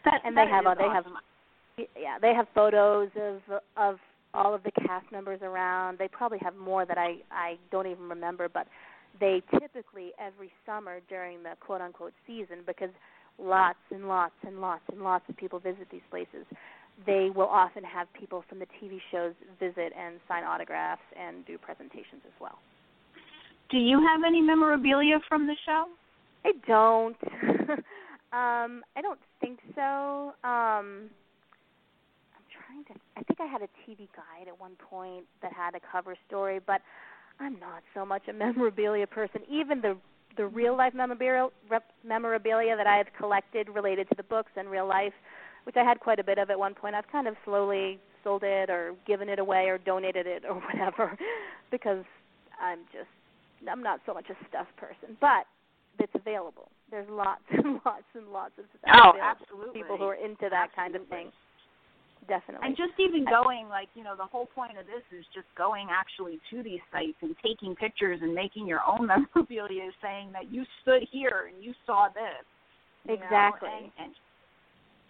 That, 0.05 0.21
and 0.23 0.37
they 0.37 0.47
have 0.47 0.65
uh, 0.65 0.75
they 0.75 0.83
awesome. 0.83 1.13
have 1.77 1.87
yeah 1.99 2.17
they 2.21 2.33
have 2.33 2.47
photos 2.55 3.09
of 3.19 3.41
of 3.75 3.97
all 4.33 4.53
of 4.53 4.63
the 4.63 4.71
cast 4.71 5.11
members 5.11 5.39
around. 5.41 5.97
They 5.97 6.07
probably 6.07 6.39
have 6.39 6.55
more 6.55 6.85
that 6.85 6.97
I 6.97 7.17
I 7.31 7.57
don't 7.71 7.87
even 7.87 8.09
remember, 8.09 8.49
but 8.49 8.67
they 9.19 9.41
typically 9.59 10.11
every 10.19 10.51
summer 10.65 10.99
during 11.09 11.43
the 11.43 11.51
quote 11.59 11.81
unquote 11.81 12.13
season 12.25 12.59
because 12.65 12.89
lots 13.39 13.79
and 13.91 14.07
lots 14.07 14.33
and 14.45 14.59
lots 14.59 14.83
and 14.91 15.01
lots 15.01 15.25
of 15.29 15.37
people 15.37 15.59
visit 15.59 15.87
these 15.91 16.01
places. 16.09 16.45
They 17.05 17.29
will 17.33 17.47
often 17.47 17.83
have 17.83 18.07
people 18.13 18.43
from 18.49 18.59
the 18.59 18.65
TV 18.81 18.97
shows 19.11 19.33
visit 19.59 19.93
and 19.97 20.19
sign 20.27 20.43
autographs 20.43 21.01
and 21.15 21.45
do 21.45 21.57
presentations 21.57 22.21
as 22.25 22.33
well. 22.41 22.57
Do 23.69 23.77
you 23.77 23.99
have 23.99 24.21
any 24.25 24.41
memorabilia 24.41 25.19
from 25.27 25.45
the 25.45 25.55
show? 25.65 25.85
I 26.45 26.53
don't. 26.65 27.17
um, 28.31 28.83
I 28.95 29.01
don't 29.01 29.19
think 29.41 29.59
so. 29.75 30.33
Um, 30.43 31.09
To. 32.87 32.93
I 33.17 33.23
think 33.23 33.39
I 33.39 33.45
had 33.45 33.61
a 33.61 33.69
TV 33.85 34.07
guide 34.15 34.47
at 34.47 34.59
one 34.59 34.73
point 34.89 35.25
that 35.41 35.53
had 35.53 35.75
a 35.75 35.79
cover 35.91 36.15
story, 36.27 36.59
but 36.65 36.81
I'm 37.39 37.59
not 37.59 37.83
so 37.93 38.05
much 38.05 38.23
a 38.27 38.33
memorabilia 38.45 39.07
person. 39.07 39.41
Even 39.49 39.81
the 39.81 39.97
the 40.37 40.45
real 40.45 40.77
life 40.77 40.93
memorabilia, 40.93 41.49
memorabilia 42.05 42.77
that 42.77 42.85
I 42.85 42.97
have 42.97 43.07
collected 43.17 43.69
related 43.69 44.07
to 44.09 44.15
the 44.15 44.23
books 44.23 44.51
and 44.55 44.69
real 44.69 44.87
life, 44.87 45.13
which 45.63 45.75
I 45.75 45.83
had 45.83 45.99
quite 45.99 46.19
a 46.19 46.23
bit 46.23 46.37
of 46.37 46.51
at 46.51 46.59
one 46.59 46.75
point. 46.75 46.93
I've 46.93 47.11
kind 47.11 47.27
of 47.27 47.35
slowly 47.43 47.99
sold 48.23 48.43
it 48.43 48.69
or 48.69 48.93
given 49.07 49.29
it 49.29 49.39
away 49.39 49.65
or 49.65 49.79
donated 49.79 50.27
it 50.27 50.43
or 50.49 50.55
whatever 50.55 51.17
because 51.71 52.05
I'm 52.61 52.79
just 52.93 53.09
I'm 53.69 53.81
not 53.81 54.01
so 54.05 54.13
much 54.13 54.25
a 54.29 54.35
stuff 54.47 54.67
person, 54.77 55.17
but 55.19 55.45
it's 55.99 56.13
available. 56.13 56.69
There's 56.91 57.09
lots 57.09 57.41
and 57.49 57.79
lots 57.83 58.05
and 58.13 58.27
lots 58.29 58.53
of 58.59 58.65
stuff 58.77 59.01
oh, 59.03 59.19
absolutely. 59.19 59.81
people 59.81 59.97
who 59.97 60.03
are 60.03 60.13
into 60.15 60.47
that 60.49 60.69
absolutely. 60.69 60.75
kind 60.75 60.95
of 60.95 61.07
thing 61.07 61.31
definitely. 62.27 62.67
And 62.67 62.77
just 62.77 62.93
even 62.99 63.25
going, 63.25 63.67
like, 63.69 63.89
you 63.95 64.03
know, 64.03 64.15
the 64.15 64.25
whole 64.25 64.47
point 64.47 64.77
of 64.77 64.85
this 64.85 65.03
is 65.17 65.25
just 65.33 65.47
going 65.57 65.87
actually 65.91 66.39
to 66.51 66.63
these 66.63 66.83
sites 66.91 67.17
and 67.21 67.35
taking 67.43 67.75
pictures 67.75 68.19
and 68.21 68.33
making 68.33 68.67
your 68.67 68.81
own 68.85 69.07
memorabilia 69.11 69.89
saying 70.01 70.31
that 70.33 70.51
you 70.51 70.63
stood 70.81 71.03
here 71.11 71.49
and 71.53 71.63
you 71.63 71.73
saw 71.85 72.07
this. 72.13 72.45
You 73.05 73.15
exactly. 73.15 73.69
Know? 73.69 73.91
And, 73.97 74.11
and 74.11 74.11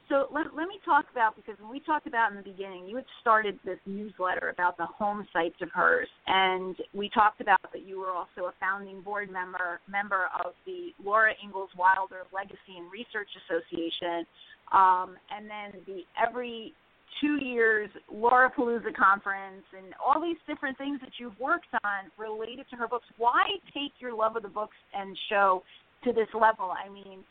so 0.10 0.28
let, 0.32 0.56
let 0.56 0.68
me 0.68 0.80
talk 0.86 1.06
about 1.12 1.36
because 1.36 1.60
when 1.60 1.70
we 1.70 1.82
talked 1.82 2.08
about 2.08 2.32
in 2.32 2.38
the 2.38 2.44
beginning, 2.44 2.88
you 2.88 2.96
had 2.96 3.06
started 3.20 3.60
this 3.66 3.80
newsletter 3.86 4.50
about 4.50 4.78
the 4.78 4.86
home 4.86 5.28
sites 5.34 5.58
of 5.62 5.70
hers, 5.74 6.08
and 6.28 6.76
we 6.94 7.10
talked 7.10 7.42
about 7.42 7.60
that 7.74 7.86
you 7.86 8.00
were 8.00 8.12
also 8.12 8.48
a 8.48 8.54
founding 8.60 9.02
board 9.02 9.30
member 9.30 9.82
member 9.90 10.30
of 10.44 10.54
the 10.66 10.92
Laura 11.04 11.34
Ingalls 11.44 11.72
Wilder 11.78 12.24
Legacy 12.34 12.78
and 12.78 12.90
Research 12.92 13.28
Association, 13.44 14.26
um, 14.72 15.18
and 15.30 15.50
then 15.50 15.82
the 15.86 16.04
every 16.16 16.74
two 17.22 17.44
years 17.44 17.90
Laura 18.12 18.52
Palooza 18.56 18.94
conference 18.96 19.64
and 19.76 19.94
all 20.04 20.22
these 20.22 20.38
different 20.48 20.78
things 20.78 21.00
that 21.02 21.12
you've 21.20 21.40
worked 21.40 21.68
on 21.84 22.12
related 22.18 22.66
to 22.70 22.76
her 22.76 22.88
books. 22.88 23.06
Why 23.18 23.44
take 23.74 23.92
your 24.00 24.16
love 24.16 24.36
of 24.36 24.44
the 24.44 24.50
books 24.50 24.76
and 24.94 25.18
show 25.30 25.64
to 26.04 26.14
this 26.14 26.28
level? 26.34 26.72
I 26.72 26.90
mean, 26.90 27.24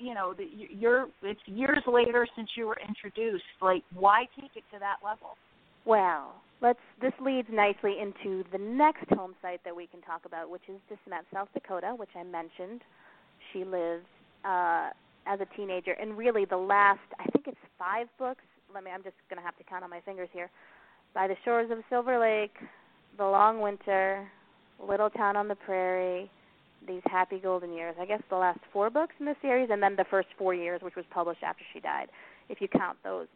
you 0.00 0.14
know, 0.14 0.34
you're 0.70 1.06
it's 1.22 1.40
years 1.46 1.82
later 1.86 2.26
since 2.36 2.48
you 2.56 2.66
were 2.66 2.78
introduced. 2.86 3.44
Like, 3.60 3.82
why 3.94 4.26
take 4.40 4.50
it 4.54 4.64
to 4.72 4.78
that 4.78 4.96
level? 5.04 5.36
Well, 5.84 6.34
let's. 6.60 6.78
This 7.00 7.12
leads 7.20 7.48
nicely 7.52 7.96
into 8.00 8.44
the 8.50 8.58
next 8.58 9.08
home 9.10 9.34
site 9.42 9.60
that 9.64 9.76
we 9.76 9.86
can 9.86 10.00
talk 10.02 10.24
about, 10.24 10.50
which 10.50 10.62
is 10.68 10.76
DeSmet, 10.90 11.22
South 11.32 11.48
Dakota, 11.54 11.94
which 11.96 12.10
I 12.16 12.24
mentioned. 12.24 12.80
She 13.52 13.64
lives 13.64 14.04
uh, 14.44 14.90
as 15.26 15.40
a 15.40 15.56
teenager, 15.56 15.92
and 15.92 16.16
really 16.16 16.44
the 16.44 16.56
last, 16.56 17.00
I 17.20 17.24
think 17.26 17.46
it's 17.46 17.56
five 17.78 18.08
books 18.18 18.42
let 18.76 18.84
me 18.84 18.90
I'm 18.90 19.02
just 19.02 19.16
going 19.30 19.40
to 19.40 19.44
have 19.44 19.56
to 19.56 19.64
count 19.64 19.84
on 19.84 19.90
my 19.90 20.00
fingers 20.00 20.28
here. 20.34 20.50
By 21.14 21.28
the 21.28 21.36
shores 21.46 21.70
of 21.70 21.78
Silver 21.88 22.20
Lake, 22.20 22.54
The 23.16 23.24
Long 23.24 23.62
Winter, 23.62 24.28
Little 24.86 25.08
Town 25.08 25.34
on 25.34 25.48
the 25.48 25.54
Prairie, 25.54 26.30
these 26.86 27.00
happy 27.06 27.38
golden 27.38 27.72
years. 27.72 27.94
I 27.98 28.04
guess 28.04 28.20
the 28.28 28.36
last 28.36 28.60
four 28.74 28.90
books 28.90 29.14
in 29.18 29.24
the 29.24 29.34
series, 29.40 29.70
and 29.72 29.82
then 29.82 29.96
the 29.96 30.04
first 30.10 30.28
four 30.36 30.52
years, 30.52 30.82
which 30.82 30.94
was 30.94 31.06
published 31.10 31.42
after 31.42 31.64
she 31.72 31.80
died, 31.80 32.08
if 32.50 32.60
you 32.60 32.68
count 32.68 32.98
those. 33.02 33.28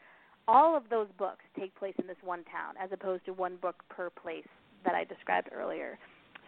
All 0.46 0.76
of 0.76 0.82
those 0.90 1.06
books 1.18 1.40
take 1.58 1.74
place 1.74 1.94
in 1.98 2.06
this 2.06 2.18
one 2.22 2.44
town, 2.44 2.74
as 2.78 2.90
opposed 2.92 3.24
to 3.24 3.32
one 3.32 3.56
book 3.62 3.76
per 3.88 4.10
place 4.10 4.46
that 4.84 4.94
I 4.94 5.04
described 5.04 5.48
earlier. 5.56 5.98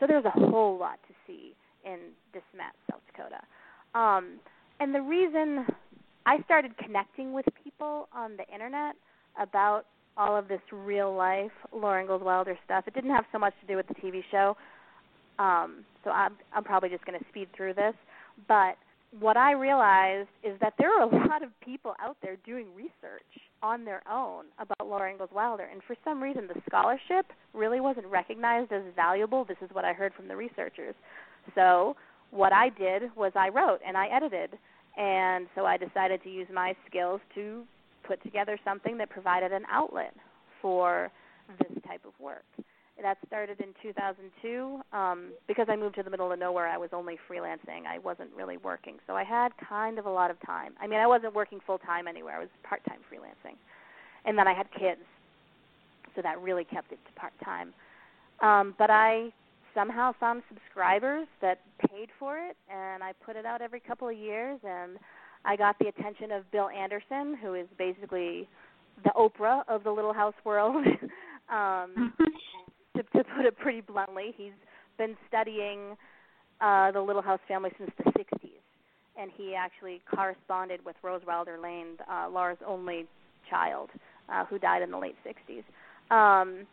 So 0.00 0.06
there's 0.06 0.26
a 0.26 0.30
whole 0.30 0.78
lot 0.78 0.98
to 1.08 1.14
see 1.26 1.54
in 1.82 1.98
DeSmet, 2.34 2.76
South 2.90 3.00
Dakota. 3.10 3.40
Um, 3.98 4.38
and 4.80 4.94
the 4.94 5.00
reason 5.00 5.64
I 6.26 6.40
started 6.44 6.76
connecting 6.78 7.32
with 7.32 7.46
people 7.62 8.08
on 8.12 8.36
the 8.36 8.46
internet 8.52 8.94
about 9.40 9.86
all 10.16 10.36
of 10.36 10.48
this 10.48 10.60
real 10.70 11.14
life 11.14 11.50
Laura 11.74 12.00
Ingalls 12.00 12.22
Wilder 12.22 12.58
stuff. 12.64 12.84
It 12.86 12.94
didn't 12.94 13.10
have 13.10 13.24
so 13.32 13.38
much 13.38 13.54
to 13.60 13.66
do 13.66 13.76
with 13.76 13.88
the 13.88 13.94
TV 13.94 14.22
show, 14.30 14.56
um, 15.38 15.84
so 16.04 16.10
I'm, 16.10 16.34
I'm 16.54 16.64
probably 16.64 16.90
just 16.90 17.04
going 17.04 17.18
to 17.18 17.24
speed 17.30 17.48
through 17.56 17.74
this. 17.74 17.94
But 18.46 18.76
what 19.18 19.36
I 19.36 19.52
realized 19.52 20.28
is 20.42 20.58
that 20.60 20.74
there 20.78 20.90
are 20.90 21.02
a 21.02 21.28
lot 21.28 21.42
of 21.42 21.48
people 21.64 21.94
out 22.00 22.16
there 22.22 22.36
doing 22.44 22.66
research 22.76 23.22
on 23.62 23.84
their 23.84 24.02
own 24.10 24.46
about 24.58 24.86
Laura 24.86 25.10
Ingalls 25.10 25.30
Wilder, 25.32 25.68
and 25.70 25.82
for 25.86 25.96
some 26.04 26.22
reason 26.22 26.46
the 26.46 26.60
scholarship 26.68 27.26
really 27.54 27.80
wasn't 27.80 28.06
recognized 28.06 28.72
as 28.72 28.82
valuable. 28.96 29.44
This 29.44 29.58
is 29.62 29.70
what 29.72 29.84
I 29.84 29.92
heard 29.92 30.12
from 30.14 30.28
the 30.28 30.36
researchers. 30.36 30.94
So 31.54 31.96
what 32.30 32.52
I 32.52 32.70
did 32.70 33.14
was 33.16 33.32
I 33.34 33.48
wrote 33.48 33.80
and 33.86 33.96
I 33.96 34.08
edited, 34.08 34.58
and 34.96 35.46
so 35.54 35.64
I 35.64 35.76
decided 35.76 36.22
to 36.24 36.30
use 36.30 36.46
my 36.52 36.74
skills 36.88 37.20
to 37.34 37.64
put 38.06 38.22
together 38.22 38.58
something 38.64 38.98
that 38.98 39.10
provided 39.10 39.52
an 39.52 39.62
outlet 39.70 40.14
for 40.60 41.10
this 41.58 41.82
type 41.86 42.04
of 42.04 42.12
work. 42.20 42.44
That 43.00 43.18
started 43.26 43.58
in 43.60 43.74
2002. 43.82 44.80
Um, 44.92 45.32
because 45.48 45.66
I 45.68 45.74
moved 45.74 45.96
to 45.96 46.04
the 46.04 46.10
middle 46.10 46.30
of 46.30 46.38
nowhere, 46.38 46.68
I 46.68 46.78
was 46.78 46.90
only 46.92 47.18
freelancing. 47.28 47.84
I 47.88 47.98
wasn't 47.98 48.30
really 48.36 48.58
working, 48.58 48.98
so 49.08 49.16
I 49.16 49.24
had 49.24 49.50
kind 49.68 49.98
of 49.98 50.06
a 50.06 50.10
lot 50.10 50.30
of 50.30 50.36
time. 50.46 50.74
I 50.80 50.86
mean, 50.86 51.00
I 51.00 51.06
wasn't 51.08 51.34
working 51.34 51.58
full 51.66 51.78
time 51.78 52.06
anywhere. 52.06 52.36
I 52.36 52.38
was 52.38 52.48
part 52.62 52.80
time 52.84 52.98
freelancing, 53.12 53.56
and 54.24 54.38
then 54.38 54.46
I 54.46 54.54
had 54.54 54.68
kids, 54.78 55.00
so 56.14 56.22
that 56.22 56.40
really 56.40 56.64
kept 56.64 56.92
it 56.92 57.00
to 57.06 57.20
part 57.20 57.32
time. 57.44 57.72
Um, 58.40 58.74
but 58.78 58.88
I 58.90 59.32
somehow 59.74 60.12
found 60.18 60.42
subscribers 60.48 61.26
that 61.40 61.60
paid 61.88 62.08
for 62.18 62.38
it, 62.38 62.56
and 62.70 63.02
I 63.02 63.12
put 63.24 63.36
it 63.36 63.46
out 63.46 63.62
every 63.62 63.80
couple 63.80 64.08
of 64.08 64.16
years, 64.16 64.58
and 64.64 64.98
I 65.44 65.56
got 65.56 65.78
the 65.78 65.88
attention 65.88 66.30
of 66.32 66.50
Bill 66.50 66.68
Anderson, 66.68 67.36
who 67.40 67.54
is 67.54 67.66
basically 67.78 68.48
the 69.04 69.10
Oprah 69.16 69.62
of 69.68 69.84
the 69.84 69.90
Little 69.90 70.12
House 70.12 70.34
world. 70.44 70.84
um, 71.52 72.12
to, 72.96 73.02
to 73.02 73.24
put 73.36 73.46
it 73.46 73.56
pretty 73.58 73.80
bluntly, 73.80 74.34
he's 74.36 74.52
been 74.98 75.16
studying 75.28 75.96
uh, 76.60 76.92
the 76.92 77.00
Little 77.00 77.22
House 77.22 77.40
family 77.48 77.70
since 77.78 77.90
the 77.98 78.10
60s, 78.10 78.50
and 79.16 79.30
he 79.36 79.54
actually 79.54 80.00
corresponded 80.14 80.84
with 80.84 80.96
Rose 81.02 81.22
Wilder 81.26 81.58
Lane, 81.60 81.96
uh, 82.10 82.28
Laura's 82.28 82.58
only 82.66 83.06
child, 83.50 83.90
uh, 84.28 84.44
who 84.44 84.58
died 84.58 84.82
in 84.82 84.90
the 84.90 84.98
late 84.98 85.16
60s. 85.26 85.64
Um, 86.14 86.66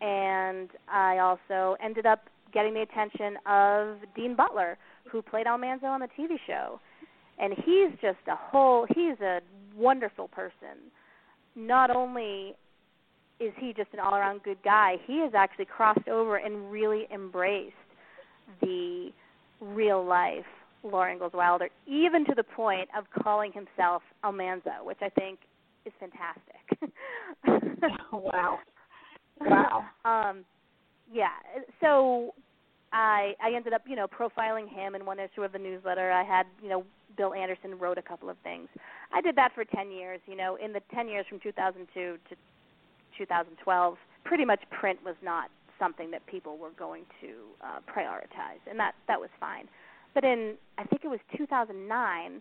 and 0.00 0.70
I 0.88 1.18
also 1.18 1.76
ended 1.82 2.06
up 2.06 2.28
getting 2.54 2.72
the 2.72 2.82
attention 2.82 3.36
of 3.44 3.98
Dean 4.16 4.34
Butler, 4.34 4.78
who 5.10 5.20
played 5.20 5.46
Almanzo 5.46 5.86
on 5.86 6.00
the 6.00 6.08
TV 6.18 6.36
show 6.46 6.80
and 7.38 7.52
he's 7.64 7.90
just 8.00 8.18
a 8.28 8.36
whole 8.36 8.86
he's 8.94 9.20
a 9.20 9.40
wonderful 9.76 10.28
person 10.28 10.90
not 11.56 11.94
only 11.94 12.54
is 13.40 13.52
he 13.58 13.72
just 13.72 13.88
an 13.92 13.98
all 13.98 14.14
around 14.14 14.42
good 14.42 14.58
guy 14.64 14.96
he 15.06 15.18
has 15.18 15.32
actually 15.34 15.64
crossed 15.64 16.08
over 16.08 16.36
and 16.36 16.70
really 16.70 17.06
embraced 17.12 17.72
the 18.60 19.10
real 19.60 20.04
life 20.04 20.44
Laura 20.86 21.12
Ingalls 21.12 21.32
Wilder, 21.32 21.70
even 21.86 22.26
to 22.26 22.34
the 22.34 22.42
point 22.42 22.90
of 22.94 23.04
calling 23.22 23.52
himself 23.52 24.02
Almanzo, 24.22 24.84
which 24.84 24.98
I 25.00 25.08
think 25.08 25.38
is 25.86 25.94
fantastic. 25.98 26.92
wow. 28.12 28.58
Wow. 29.40 29.84
um 30.04 30.44
yeah. 31.12 31.30
So 31.80 32.34
I 32.94 33.34
I 33.42 33.52
ended 33.54 33.72
up, 33.72 33.82
you 33.86 33.96
know, 33.96 34.06
profiling 34.06 34.68
him 34.68 34.94
in 34.94 35.04
one 35.04 35.18
issue 35.18 35.42
of 35.42 35.52
the 35.52 35.58
newsletter. 35.58 36.12
I 36.12 36.22
had, 36.22 36.46
you 36.62 36.68
know, 36.68 36.84
Bill 37.16 37.34
Anderson 37.34 37.76
wrote 37.78 37.98
a 37.98 38.02
couple 38.02 38.30
of 38.30 38.36
things. 38.44 38.68
I 39.12 39.20
did 39.20 39.36
that 39.36 39.52
for 39.54 39.64
10 39.64 39.90
years. 39.90 40.20
You 40.26 40.36
know, 40.36 40.56
in 40.56 40.72
the 40.72 40.80
10 40.94 41.08
years 41.08 41.26
from 41.28 41.40
2002 41.40 41.90
to 42.30 42.36
2012, 43.18 43.96
pretty 44.24 44.44
much 44.44 44.60
print 44.70 45.00
was 45.04 45.16
not 45.22 45.50
something 45.78 46.10
that 46.12 46.24
people 46.26 46.56
were 46.56 46.70
going 46.78 47.02
to 47.20 47.32
uh, 47.62 47.80
prioritize, 47.90 48.62
and 48.70 48.78
that 48.78 48.94
that 49.08 49.20
was 49.20 49.30
fine. 49.40 49.66
But 50.14 50.24
in 50.24 50.54
I 50.78 50.84
think 50.84 51.04
it 51.04 51.08
was 51.08 51.20
2009, 51.36 52.40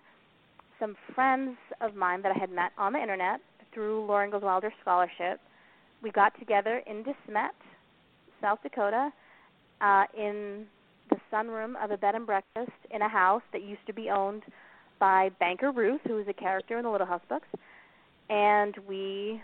some 0.80 0.96
friends 1.16 1.58
of 1.82 1.96
mine 1.96 2.22
that 2.22 2.32
I 2.32 2.40
had 2.40 2.52
met 2.52 2.74
on 2.78 2.94
the 2.94 3.00
internet 3.00 3.42
through 3.74 4.06
Laura 4.06 4.26
Ingalls 4.26 4.44
Wilder 4.44 4.72
scholarship, 4.82 5.40
we 6.04 6.12
got 6.12 6.38
together 6.38 6.84
in 6.86 7.04
DeSmet, 7.04 7.58
South 8.40 8.60
Dakota, 8.62 9.12
uh, 9.84 10.06
in 10.18 10.66
the 11.10 11.18
sunroom 11.32 11.74
of 11.84 11.92
a 11.92 11.98
bed 11.98 12.16
and 12.16 12.26
breakfast 12.26 12.72
in 12.92 13.02
a 13.02 13.10
house 13.10 13.42
that 13.52 13.64
used 13.64 13.86
to 13.88 13.94
be 13.94 14.10
owned 14.10 14.44
by 15.00 15.30
Banker 15.40 15.72
Ruth, 15.72 16.02
who 16.08 16.18
is 16.20 16.28
a 16.28 16.34
character 16.34 16.78
in 16.78 16.86
the 16.86 16.90
Little 16.90 17.08
House 17.08 17.22
books, 17.28 17.48
and 18.30 18.76
we 18.88 19.42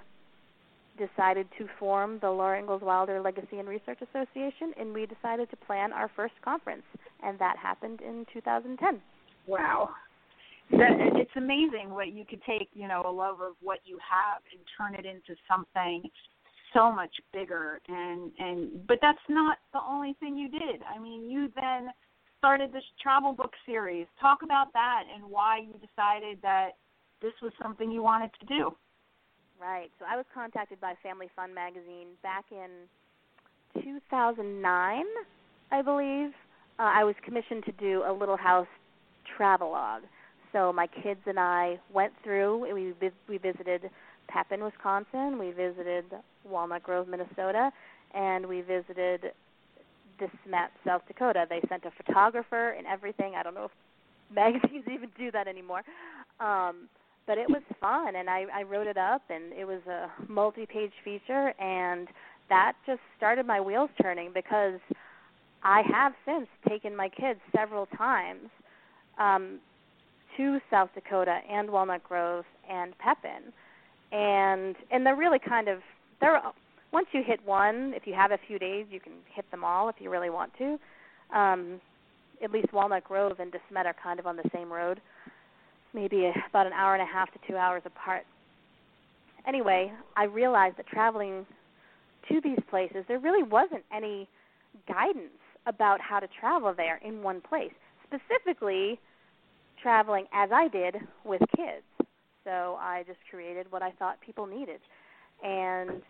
decided 0.97 1.47
to 1.57 1.67
form 1.77 2.19
the 2.21 2.29
Laura 2.29 2.59
Ingalls 2.59 2.81
Wilder 2.81 3.21
Legacy 3.21 3.57
and 3.57 3.67
Research 3.67 3.99
Association, 4.01 4.73
and 4.79 4.93
we 4.93 5.05
decided 5.05 5.49
to 5.49 5.57
plan 5.57 5.91
our 5.91 6.09
first 6.15 6.33
conference, 6.43 6.83
and 7.23 7.37
that 7.39 7.57
happened 7.57 8.01
in 8.01 8.25
2010. 8.33 9.01
Wow. 9.47 9.89
That, 10.71 10.91
it's 11.15 11.31
amazing 11.35 11.89
what 11.89 12.09
you 12.09 12.25
could 12.25 12.41
take, 12.47 12.69
you 12.73 12.87
know, 12.87 13.01
a 13.05 13.11
love 13.11 13.41
of 13.41 13.53
what 13.61 13.79
you 13.85 13.97
have 13.97 14.41
and 14.51 14.61
turn 14.77 14.93
it 14.93 15.05
into 15.05 15.39
something 15.49 16.03
so 16.73 16.91
much 16.91 17.11
bigger 17.33 17.79
and 17.87 18.31
and 18.37 18.87
but 18.87 18.99
that's 19.01 19.17
not 19.29 19.57
the 19.73 19.79
only 19.87 20.15
thing 20.19 20.37
you 20.37 20.49
did. 20.49 20.81
I 20.83 20.99
mean, 20.99 21.29
you 21.29 21.51
then 21.55 21.89
started 22.37 22.71
this 22.71 22.83
travel 23.01 23.33
book 23.33 23.51
series. 23.65 24.07
Talk 24.19 24.39
about 24.43 24.73
that 24.73 25.03
and 25.13 25.23
why 25.29 25.59
you 25.59 25.73
decided 25.73 26.39
that 26.41 26.71
this 27.21 27.33
was 27.41 27.51
something 27.61 27.91
you 27.91 28.01
wanted 28.01 28.31
to 28.39 28.45
do. 28.45 28.71
Right. 29.59 29.91
So 29.99 30.05
I 30.09 30.15
was 30.15 30.25
contacted 30.33 30.79
by 30.79 30.93
Family 31.03 31.29
Fun 31.35 31.53
magazine 31.53 32.07
back 32.23 32.45
in 32.51 32.87
2009, 33.83 35.03
I 35.71 35.81
believe. 35.81 36.31
Uh, 36.79 36.83
I 36.83 37.03
was 37.03 37.15
commissioned 37.25 37.65
to 37.65 37.73
do 37.73 38.03
a 38.07 38.13
Little 38.13 38.37
House 38.37 38.67
travelogue. 39.35 40.03
So 40.53 40.71
my 40.71 40.87
kids 40.87 41.19
and 41.25 41.37
I 41.37 41.77
went 41.93 42.13
through. 42.23 42.65
And 42.65 42.73
we 42.73 42.93
we 43.27 43.37
visited 43.37 43.89
Pepin, 44.29 44.63
Wisconsin. 44.63 45.37
We 45.37 45.51
visited 45.51 46.05
Walnut 46.45 46.83
Grove, 46.83 47.07
Minnesota, 47.07 47.71
and 48.13 48.45
we 48.45 48.61
visited 48.61 49.31
DeSmet, 50.19 50.69
South 50.85 51.01
Dakota. 51.07 51.45
They 51.49 51.61
sent 51.67 51.85
a 51.85 51.91
photographer 51.91 52.69
and 52.71 52.87
everything. 52.87 53.33
I 53.35 53.43
don't 53.43 53.53
know 53.55 53.65
if 53.65 53.71
magazines 54.33 54.85
even 54.91 55.09
do 55.17 55.31
that 55.31 55.47
anymore. 55.47 55.81
Um, 56.39 56.87
but 57.27 57.37
it 57.37 57.47
was 57.47 57.61
fun, 57.79 58.15
and 58.15 58.27
I, 58.27 58.45
I 58.51 58.63
wrote 58.63 58.87
it 58.87 58.97
up, 58.97 59.21
and 59.29 59.53
it 59.53 59.65
was 59.65 59.81
a 59.87 60.09
multi-page 60.27 60.93
feature, 61.03 61.53
and 61.59 62.07
that 62.49 62.73
just 62.87 63.01
started 63.17 63.45
my 63.45 63.61
wheels 63.61 63.91
turning 64.01 64.31
because 64.33 64.79
I 65.61 65.83
have 65.91 66.13
since 66.25 66.47
taken 66.67 66.95
my 66.95 67.07
kids 67.07 67.39
several 67.55 67.85
times 67.85 68.49
um, 69.19 69.59
to 70.37 70.59
South 70.71 70.89
Dakota 70.95 71.39
and 71.47 71.69
Walnut 71.69 72.03
Grove 72.03 72.45
and 72.67 72.97
Pepin, 72.97 73.53
and 74.11 74.75
and 74.91 75.05
they're 75.05 75.15
really 75.15 75.39
kind 75.39 75.67
of 75.67 75.79
they're 76.21 76.41
once 76.91 77.07
you 77.11 77.21
hit 77.25 77.39
one, 77.45 77.93
if 77.95 78.07
you 78.07 78.13
have 78.13 78.31
a 78.31 78.39
few 78.47 78.57
days, 78.57 78.85
you 78.89 78.99
can 78.99 79.13
hit 79.33 79.49
them 79.51 79.63
all 79.63 79.89
if 79.89 79.95
you 79.99 80.09
really 80.09 80.29
want 80.29 80.51
to. 80.57 80.79
Um, 81.37 81.79
at 82.43 82.51
least 82.51 82.73
Walnut 82.73 83.03
Grove 83.03 83.39
and 83.39 83.51
DeSmet 83.51 83.85
are 83.85 83.95
kind 84.01 84.19
of 84.19 84.25
on 84.25 84.35
the 84.35 84.49
same 84.53 84.71
road, 84.71 84.99
maybe 85.93 86.31
about 86.49 86.65
an 86.65 86.73
hour 86.73 86.95
and 86.95 87.03
a 87.03 87.05
half 87.05 87.31
to 87.33 87.39
two 87.47 87.57
hours 87.57 87.83
apart. 87.85 88.23
Anyway, 89.47 89.91
I 90.15 90.23
realized 90.23 90.77
that 90.77 90.87
traveling 90.87 91.45
to 92.29 92.41
these 92.41 92.59
places, 92.69 93.05
there 93.07 93.19
really 93.19 93.43
wasn't 93.43 93.83
any 93.95 94.27
guidance 94.87 95.29
about 95.65 95.99
how 96.01 96.19
to 96.19 96.27
travel 96.39 96.73
there 96.75 96.99
in 97.05 97.21
one 97.21 97.41
place. 97.41 97.71
Specifically, 98.07 98.99
traveling 99.81 100.25
as 100.33 100.49
I 100.51 100.67
did 100.67 100.95
with 101.23 101.41
kids. 101.55 101.83
So 102.43 102.77
I 102.79 103.03
just 103.07 103.19
created 103.29 103.71
what 103.71 103.81
I 103.81 103.91
thought 103.91 104.19
people 104.21 104.45
needed 104.45 104.79
and 105.43 106.01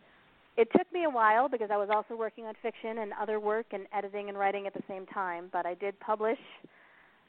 it 0.57 0.67
took 0.75 0.91
me 0.91 1.05
a 1.05 1.09
while 1.09 1.47
because 1.47 1.69
I 1.71 1.77
was 1.77 1.89
also 1.89 2.17
working 2.17 2.45
on 2.45 2.53
fiction 2.61 2.97
and 2.99 3.13
other 3.19 3.39
work 3.39 3.67
and 3.71 3.85
editing 3.93 4.27
and 4.27 4.37
writing 4.37 4.67
at 4.67 4.73
the 4.73 4.83
same 4.89 5.05
time. 5.05 5.45
But 5.53 5.65
I 5.65 5.73
did 5.73 5.97
publish 6.01 6.39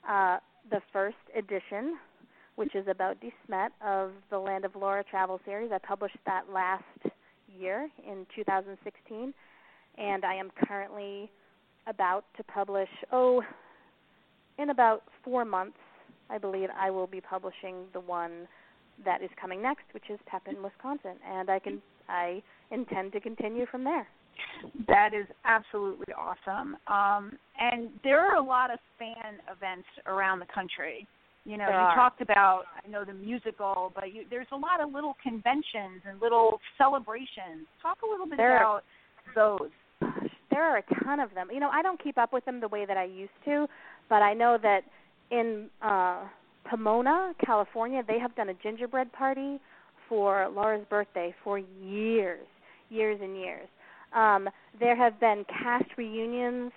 uh, 0.08 0.38
the 0.70 0.80
first 0.92 1.16
edition, 1.36 1.96
which 2.56 2.74
is 2.74 2.86
about 2.88 3.18
DeSmet 3.20 3.68
of 3.86 4.10
the 4.30 4.38
Land 4.38 4.64
of 4.64 4.74
Laura 4.74 5.04
travel 5.04 5.40
series. 5.44 5.70
I 5.72 5.78
published 5.78 6.18
that 6.26 6.50
last 6.52 6.82
year 7.56 7.88
in 8.04 8.26
2016, 8.34 9.32
and 9.96 10.24
I 10.24 10.34
am 10.34 10.50
currently 10.66 11.30
about 11.86 12.24
to 12.36 12.42
publish 12.44 12.88
oh 13.12 13.42
in 14.58 14.70
about 14.70 15.04
four 15.24 15.44
months, 15.44 15.78
I 16.28 16.36
believe 16.36 16.68
I 16.78 16.90
will 16.90 17.06
be 17.06 17.20
publishing 17.20 17.84
the 17.94 18.00
one 18.00 18.46
that 19.04 19.22
is 19.22 19.30
coming 19.40 19.62
next, 19.62 19.84
which 19.92 20.04
is 20.10 20.18
Pepin, 20.26 20.62
Wisconsin, 20.62 21.16
and 21.26 21.50
I 21.50 21.58
can 21.58 21.80
I 22.08 22.42
intend 22.70 23.12
to 23.12 23.20
continue 23.20 23.66
from 23.70 23.84
there. 23.84 24.06
That 24.88 25.10
is 25.14 25.26
absolutely 25.44 26.12
awesome. 26.14 26.76
Um, 26.86 27.32
and 27.58 27.88
there 28.02 28.20
are 28.20 28.36
a 28.36 28.42
lot 28.42 28.72
of 28.72 28.78
fan 28.98 29.34
events 29.50 29.86
around 30.06 30.38
the 30.40 30.46
country. 30.52 31.06
You 31.44 31.56
know, 31.56 31.66
there 31.66 31.74
you 31.74 31.86
are. 31.86 31.94
talked 31.94 32.20
about 32.20 32.64
I 32.84 32.88
know 32.88 33.04
the 33.04 33.14
musical, 33.14 33.92
but 33.94 34.12
you, 34.12 34.24
there's 34.28 34.46
a 34.52 34.56
lot 34.56 34.80
of 34.80 34.92
little 34.92 35.16
conventions 35.22 36.02
and 36.08 36.20
little 36.20 36.60
celebrations. 36.78 37.66
Talk 37.82 37.98
a 38.06 38.10
little 38.10 38.26
bit 38.26 38.36
There 38.38 38.56
are- 38.58 38.80
about 38.80 38.84
those. 39.34 39.70
There 40.50 40.62
are 40.64 40.78
a 40.78 41.04
ton 41.04 41.20
of 41.20 41.32
them. 41.34 41.48
You 41.52 41.60
know, 41.60 41.70
I 41.70 41.80
don't 41.80 42.02
keep 42.02 42.18
up 42.18 42.32
with 42.32 42.44
them 42.44 42.60
the 42.60 42.68
way 42.68 42.84
that 42.84 42.96
I 42.96 43.04
used 43.04 43.30
to, 43.44 43.66
but 44.08 44.16
I 44.22 44.34
know 44.34 44.58
that 44.62 44.80
in 45.30 45.68
uh 45.80 46.24
Pomona, 46.68 47.32
California, 47.44 48.02
they 48.06 48.18
have 48.18 48.34
done 48.36 48.48
a 48.48 48.54
gingerbread 48.54 49.12
party 49.12 49.58
for 50.08 50.48
Laura's 50.54 50.84
birthday 50.90 51.34
for 51.42 51.58
years, 51.58 52.46
years 52.88 53.18
and 53.22 53.36
years. 53.36 53.68
Um, 54.14 54.48
there 54.78 54.96
have 54.96 55.18
been 55.20 55.44
cast 55.48 55.86
reunions 55.96 56.72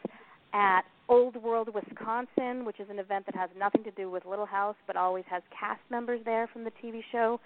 at 0.54 0.82
Old 1.10 1.36
World, 1.36 1.70
Wisconsin, 1.74 2.64
which 2.64 2.80
is 2.80 2.88
an 2.90 3.00
event 3.00 3.26
that 3.26 3.36
has 3.36 3.50
nothing 3.58 3.84
to 3.84 3.92
do 3.92 4.10
with 4.10 4.26
Little 4.26 4.46
House, 4.46 4.76
but 4.88 4.96
always 4.96 5.26
has 5.30 5.42
cast 5.58 5.82
members 5.90 6.22
there 6.26 6.48
from 6.54 6.64
the 6.64 6.72
TV 6.84 7.02
show. 7.12 7.40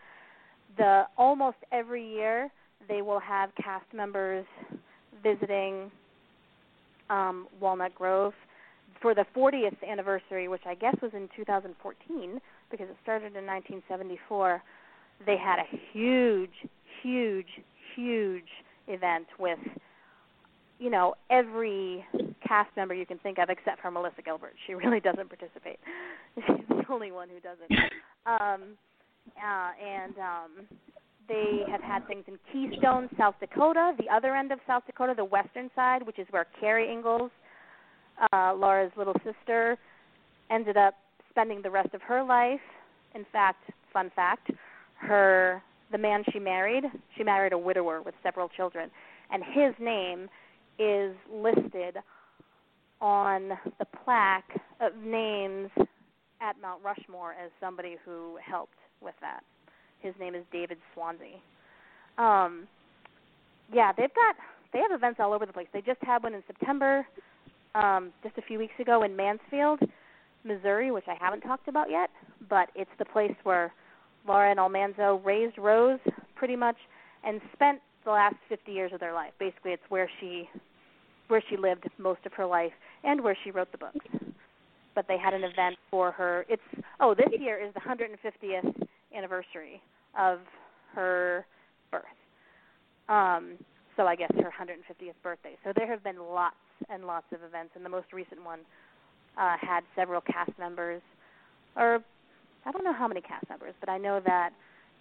The 0.78 1.04
almost 1.18 1.58
every 1.72 2.08
year 2.08 2.52
they 2.88 3.02
will 3.02 3.20
have 3.20 3.50
cast 3.56 3.86
members 3.94 4.46
visiting 5.24 5.92
um, 7.10 7.48
Walnut 7.60 7.96
Grove 7.96 8.34
for 9.02 9.14
the 9.14 9.26
40th 9.36 9.78
anniversary, 9.88 10.48
which 10.48 10.62
I 10.66 10.76
guess 10.76 10.96
was 11.02 11.12
in 11.14 11.30
2014 11.36 12.40
because 12.72 12.88
it 12.90 12.96
started 13.04 13.36
in 13.36 13.46
1974. 13.46 14.62
They 15.26 15.38
had 15.38 15.60
a 15.60 15.78
huge, 15.92 16.52
huge, 17.02 17.48
huge 17.96 18.50
event 18.88 19.28
with, 19.40 19.60
you 20.80 20.90
know, 20.90 21.16
every 21.30 22.06
cast 22.48 22.70
member 22.76 22.94
you 22.94 23.06
can 23.06 23.18
think 23.20 23.38
of 23.40 23.50
except 23.50 23.82
for 23.82 23.92
Melissa 23.92 24.22
Gilbert. 24.24 24.54
She 24.66 24.74
really 24.74 25.00
doesn't 25.08 25.30
participate. 25.30 25.80
She's 26.36 26.68
the 26.70 26.84
only 26.90 27.12
one 27.12 27.30
who 27.30 27.40
doesn't. 27.40 27.72
Um, 28.26 28.78
uh, 29.38 29.72
and 29.84 30.16
um, 30.18 30.78
they 31.28 31.64
have 31.70 31.82
had 31.82 32.08
things 32.08 32.24
in 32.28 32.38
Keystone, 32.52 33.10
South 33.18 33.36
Dakota, 33.40 33.94
the 33.98 34.14
other 34.14 34.36
end 34.36 34.52
of 34.52 34.60
South 34.66 34.84
Dakota, 34.86 35.14
the 35.16 35.26
western 35.26 35.70
side, 35.76 36.06
which 36.06 36.20
is 36.20 36.28
where 36.32 36.48
Carrie 36.60 36.92
Ingalls, 36.92 37.32
uh, 38.32 38.54
Laura's 38.56 38.92
little 38.98 39.16
sister, 39.24 39.78
ended 40.50 40.78
up 40.78 40.96
spending 41.30 41.62
the 41.62 41.70
rest 41.70 41.94
of 41.94 42.02
her 42.02 42.24
life. 42.24 42.60
In 43.16 43.26
fact, 43.32 43.64
fun 43.92 44.12
fact, 44.16 44.52
her 44.96 45.62
the 45.92 45.98
man 45.98 46.24
she 46.32 46.40
married, 46.40 46.84
she 47.16 47.24
married 47.24 47.54
a 47.54 47.58
widower 47.58 48.02
with 48.02 48.14
several 48.22 48.50
children, 48.50 48.90
and 49.32 49.44
his 49.44 49.74
name 49.80 50.28
is 50.80 51.16
listed 51.32 51.98
on 53.00 53.50
the 53.80 53.86
plaque 54.04 54.60
of 54.82 54.96
names 55.04 55.70
at 56.42 56.56
Mount 56.62 56.84
Rushmore 56.84 57.34
as 57.34 57.52
somebody 57.60 57.96
who 58.04 58.38
helped 58.44 58.78
with 59.02 59.16
that. 59.22 59.42
His 60.00 60.14
name 60.20 60.36
is 60.36 60.44
David 60.52 60.78
Swanzey. 60.96 61.40
Um, 62.22 62.68
yeah, 63.74 63.92
they've 63.92 64.14
got 64.14 64.36
they 64.74 64.80
have 64.80 64.92
events 64.92 65.20
all 65.22 65.34
over 65.34 65.46
the 65.46 65.54
place. 65.54 65.68
They 65.74 65.82
just 65.82 66.02
had 66.02 66.24
one 66.24 66.34
in 66.34 66.44
September, 66.46 67.08
um, 67.78 68.12
just 68.24 68.38
a 68.38 68.42
few 68.42 68.58
weeks 68.58 68.74
ago 68.80 69.04
in 69.04 69.16
Mansfield, 69.16 69.80
Missouri, 70.44 70.92
which 70.92 71.06
I 71.08 71.16
haven't 71.20 71.42
talked 71.42 71.68
about 71.68 71.90
yet, 71.90 72.10
but 72.50 72.70
it's 72.76 72.90
the 72.98 73.06
place 73.06 73.36
where 73.44 73.72
Laura 74.28 74.50
and 74.50 74.60
Almanzo 74.60 75.22
raised 75.24 75.58
Rose 75.58 76.00
pretty 76.36 76.56
much 76.56 76.78
and 77.24 77.40
spent 77.54 77.80
the 78.06 78.12
last 78.12 78.36
50 78.50 78.72
years 78.72 78.92
of 78.94 79.00
their 79.00 79.14
life. 79.14 79.32
Basically, 79.40 79.72
it's 79.72 79.84
where 79.90 80.10
she 80.20 80.50
where 81.28 81.44
she 81.50 81.58
lived 81.58 81.84
most 81.98 82.26
of 82.26 82.32
her 82.32 82.46
life 82.46 82.72
and 83.04 83.22
where 83.22 83.38
she 83.44 83.52
wrote 83.52 83.70
the 83.74 83.78
books. 83.78 84.06
But 84.96 85.10
they 85.10 85.18
had 85.18 85.34
an 85.34 85.44
event 85.44 85.76
for 85.92 86.12
her. 86.12 86.46
It's 86.48 86.62
oh, 87.02 87.14
this 87.14 87.28
year 87.40 87.62
is 87.62 87.74
the 87.74 87.82
150th 87.82 88.88
anniversary 89.16 89.82
of 90.18 90.40
her 90.96 91.46
birth. 91.92 92.04
Um, 93.10 93.56
so 93.98 94.08
I 94.08 94.16
guess 94.16 94.32
her 94.36 94.52
150th 94.58 95.14
birthday. 95.22 95.58
So 95.66 95.74
there 95.76 95.88
have 95.88 96.04
been 96.04 96.18
lots 96.18 96.56
and 96.90 97.06
lots 97.06 97.26
of 97.34 97.44
events, 97.44 97.72
and 97.76 97.86
the 97.86 97.90
most 97.90 98.14
recent 98.14 98.44
one 98.44 98.60
uh, 99.38 99.56
had 99.60 99.82
several 99.96 100.22
cast 100.22 100.52
members, 100.60 101.02
or 101.76 102.04
I 102.66 102.72
don't 102.72 102.84
know 102.84 102.94
how 102.94 103.08
many 103.08 103.22
cast 103.22 103.48
members, 103.50 103.74
but 103.80 103.90
I 103.90 103.98
know 103.98 104.20
that 104.26 104.52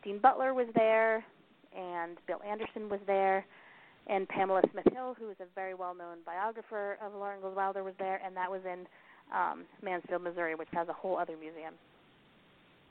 Dean 0.04 0.18
Butler 0.18 0.54
was 0.54 0.66
there, 0.74 1.24
and 1.76 2.16
Bill 2.26 2.40
Anderson 2.48 2.88
was 2.88 3.00
there, 3.06 3.44
and 4.06 4.28
Pamela 4.28 4.62
Smith 4.72 4.86
Hill, 4.92 5.16
who 5.18 5.30
is 5.30 5.36
a 5.40 5.46
very 5.54 5.74
well-known 5.74 6.18
biographer 6.24 6.96
of 7.04 7.12
Laura 7.14 7.36
Ingalls 7.36 7.56
Wilder, 7.56 7.82
was 7.82 7.94
there, 7.98 8.20
and 8.24 8.36
that 8.36 8.50
was 8.50 8.60
in 8.64 8.86
um, 9.34 9.64
Mansfield, 9.82 10.22
Missouri, 10.22 10.54
which 10.54 10.68
has 10.72 10.88
a 10.88 10.92
whole 10.92 11.18
other 11.18 11.36
museum. 11.36 11.74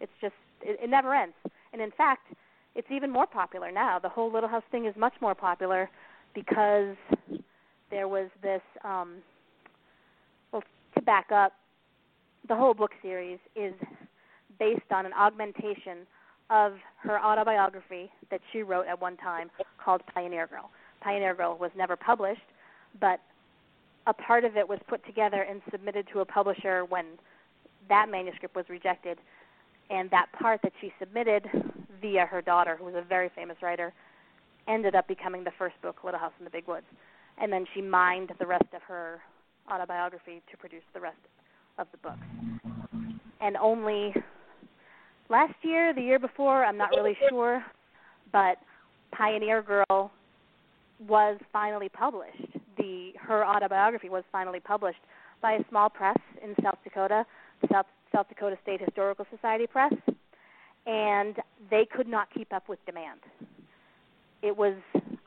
It's 0.01 0.11
just 0.19 0.33
it, 0.61 0.79
it 0.83 0.89
never 0.89 1.13
ends, 1.13 1.35
and 1.71 1.81
in 1.81 1.91
fact, 1.91 2.27
it's 2.75 2.87
even 2.91 3.09
more 3.09 3.25
popular 3.25 3.71
now. 3.71 3.99
The 3.99 4.09
whole 4.09 4.31
Little 4.31 4.49
House 4.49 4.63
thing 4.71 4.85
is 4.85 4.95
much 4.97 5.13
more 5.21 5.33
popular 5.33 5.89
because 6.33 6.95
there 7.95 8.09
was 8.09 8.27
this. 8.41 8.61
Um, 8.83 9.19
well, 10.51 10.63
to 10.95 11.01
back 11.01 11.31
up, 11.31 11.53
the 12.45 12.53
whole 12.53 12.73
book 12.73 12.91
series 13.01 13.39
is 13.55 13.73
based 14.59 14.91
on 14.91 15.05
an 15.05 15.13
augmentation 15.13 15.99
of 16.49 16.73
her 16.97 17.17
autobiography 17.23 18.11
that 18.31 18.41
she 18.51 18.63
wrote 18.63 18.85
at 18.85 18.99
one 18.99 19.15
time 19.15 19.49
called 19.83 20.01
Pioneer 20.13 20.45
Girl. 20.45 20.69
Pioneer 20.99 21.33
Girl 21.35 21.57
was 21.57 21.71
never 21.77 21.95
published, 21.95 22.41
but 22.99 23.21
a 24.07 24.13
part 24.13 24.43
of 24.43 24.57
it 24.57 24.67
was 24.67 24.79
put 24.89 25.03
together 25.05 25.43
and 25.43 25.61
submitted 25.71 26.05
to 26.11 26.19
a 26.19 26.25
publisher 26.25 26.83
when 26.83 27.05
that 27.87 28.09
manuscript 28.11 28.57
was 28.57 28.65
rejected. 28.67 29.19
And 29.89 30.11
that 30.11 30.25
part 30.37 30.59
that 30.63 30.73
she 30.81 30.91
submitted 30.99 31.47
via 32.01 32.25
her 32.25 32.41
daughter, 32.41 32.75
who 32.75 32.83
was 32.83 32.95
a 32.95 33.01
very 33.01 33.29
famous 33.33 33.55
writer, 33.61 33.93
ended 34.67 34.95
up 34.95 35.07
becoming 35.07 35.45
the 35.45 35.53
first 35.57 35.75
book, 35.81 36.03
Little 36.03 36.19
House 36.19 36.33
in 36.39 36.43
the 36.43 36.51
Big 36.51 36.67
Woods. 36.67 36.87
And 37.37 37.51
then 37.51 37.65
she 37.73 37.81
mined 37.81 38.31
the 38.39 38.45
rest 38.45 38.67
of 38.73 38.81
her 38.87 39.19
autobiography 39.71 40.41
to 40.49 40.57
produce 40.57 40.83
the 40.93 41.01
rest 41.01 41.17
of 41.77 41.87
the 41.91 41.97
books. 41.97 42.19
And 43.41 43.57
only 43.57 44.13
last 45.29 45.53
year, 45.61 45.93
the 45.93 46.01
year 46.01 46.19
before, 46.19 46.63
I'm 46.63 46.77
not 46.77 46.89
really 46.91 47.17
sure, 47.29 47.63
but 48.31 48.57
Pioneer 49.11 49.61
Girl 49.61 50.11
was 51.07 51.37
finally 51.51 51.89
published. 51.89 52.57
The 52.77 53.11
her 53.19 53.45
autobiography 53.45 54.09
was 54.09 54.23
finally 54.31 54.59
published 54.59 54.99
by 55.41 55.53
a 55.53 55.59
small 55.69 55.89
press 55.89 56.17
in 56.43 56.55
South 56.63 56.77
Dakota, 56.83 57.25
the 57.61 57.67
South 57.71 57.85
South 58.13 58.29
Dakota 58.29 58.57
State 58.63 58.81
Historical 58.81 59.25
Society 59.29 59.67
Press, 59.67 59.93
and 60.85 61.35
they 61.69 61.85
could 61.85 62.07
not 62.07 62.27
keep 62.33 62.53
up 62.53 62.69
with 62.69 62.79
demand. 62.85 63.19
It 64.41 64.55
was 64.55 64.75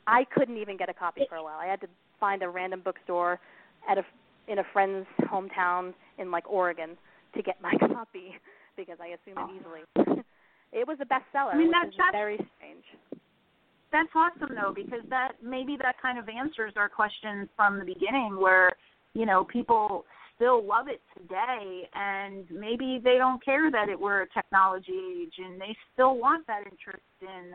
I 0.08 0.24
couldn't 0.34 0.56
even 0.56 0.76
get 0.78 0.88
a 0.88 0.94
copy 0.94 1.22
for 1.28 1.36
a 1.36 1.42
while. 1.42 1.58
I 1.58 1.66
had 1.66 1.80
to 1.82 1.88
find 2.18 2.42
a 2.42 2.48
random 2.48 2.80
bookstore 2.84 3.38
at 3.88 3.98
a 3.98 4.02
in 4.50 4.58
a 4.58 4.64
friend's 4.72 5.06
hometown 5.30 5.92
in 6.16 6.30
like 6.30 6.48
Oregon 6.50 6.96
to 7.36 7.42
get 7.42 7.60
my 7.60 7.74
copy 7.92 8.34
because 8.76 8.96
I 9.00 9.08
assumed 9.08 9.36
it 9.36 9.84
oh. 9.98 10.06
easily. 10.06 10.24
it 10.72 10.88
was 10.88 10.96
a 11.02 11.04
bestseller, 11.04 11.52
I 11.52 11.58
mean, 11.58 11.68
which 11.68 11.74
that- 11.74 11.88
is 11.88 11.94
that's- 11.98 12.12
very 12.12 12.36
strange. 12.56 12.84
That's 13.90 14.08
awesome 14.14 14.54
though, 14.54 14.72
because 14.74 15.00
that 15.08 15.32
maybe 15.42 15.76
that 15.82 15.96
kind 16.00 16.18
of 16.18 16.28
answers 16.28 16.74
our 16.76 16.90
questions 16.90 17.48
from 17.56 17.78
the 17.78 17.86
beginning 17.86 18.38
where, 18.38 18.72
you 19.14 19.24
know, 19.24 19.44
people 19.44 20.04
still 20.36 20.62
love 20.62 20.88
it 20.88 21.00
today 21.16 21.88
and 21.94 22.44
maybe 22.50 23.00
they 23.02 23.16
don't 23.16 23.42
care 23.42 23.70
that 23.70 23.88
it 23.88 23.98
we're 23.98 24.22
a 24.22 24.28
technology 24.28 24.92
age 25.22 25.32
and 25.38 25.58
they 25.58 25.74
still 25.94 26.18
want 26.18 26.46
that 26.46 26.64
interest 26.70 27.02
in, 27.22 27.54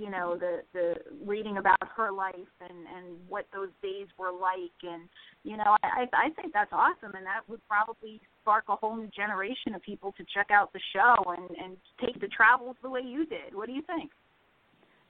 you 0.00 0.10
know, 0.10 0.34
the 0.34 0.62
the 0.72 0.94
reading 1.26 1.58
about 1.58 1.78
her 1.94 2.10
life 2.10 2.34
and 2.60 2.78
and 2.96 3.18
what 3.28 3.44
those 3.52 3.68
days 3.82 4.06
were 4.18 4.32
like 4.32 4.78
and 4.82 5.02
you 5.44 5.58
know, 5.58 5.76
I 5.82 6.06
I 6.12 6.30
think 6.30 6.54
that's 6.54 6.72
awesome 6.72 7.14
and 7.14 7.26
that 7.26 7.42
would 7.48 7.60
probably 7.68 8.20
spark 8.40 8.64
a 8.68 8.76
whole 8.76 8.96
new 8.96 9.10
generation 9.14 9.74
of 9.74 9.82
people 9.82 10.12
to 10.16 10.24
check 10.34 10.48
out 10.50 10.72
the 10.72 10.80
show 10.94 11.30
and 11.32 11.50
and 11.50 11.76
take 12.00 12.18
the 12.20 12.28
travels 12.28 12.76
the 12.82 12.88
way 12.88 13.02
you 13.04 13.26
did. 13.26 13.54
What 13.54 13.66
do 13.66 13.72
you 13.72 13.82
think? 13.82 14.10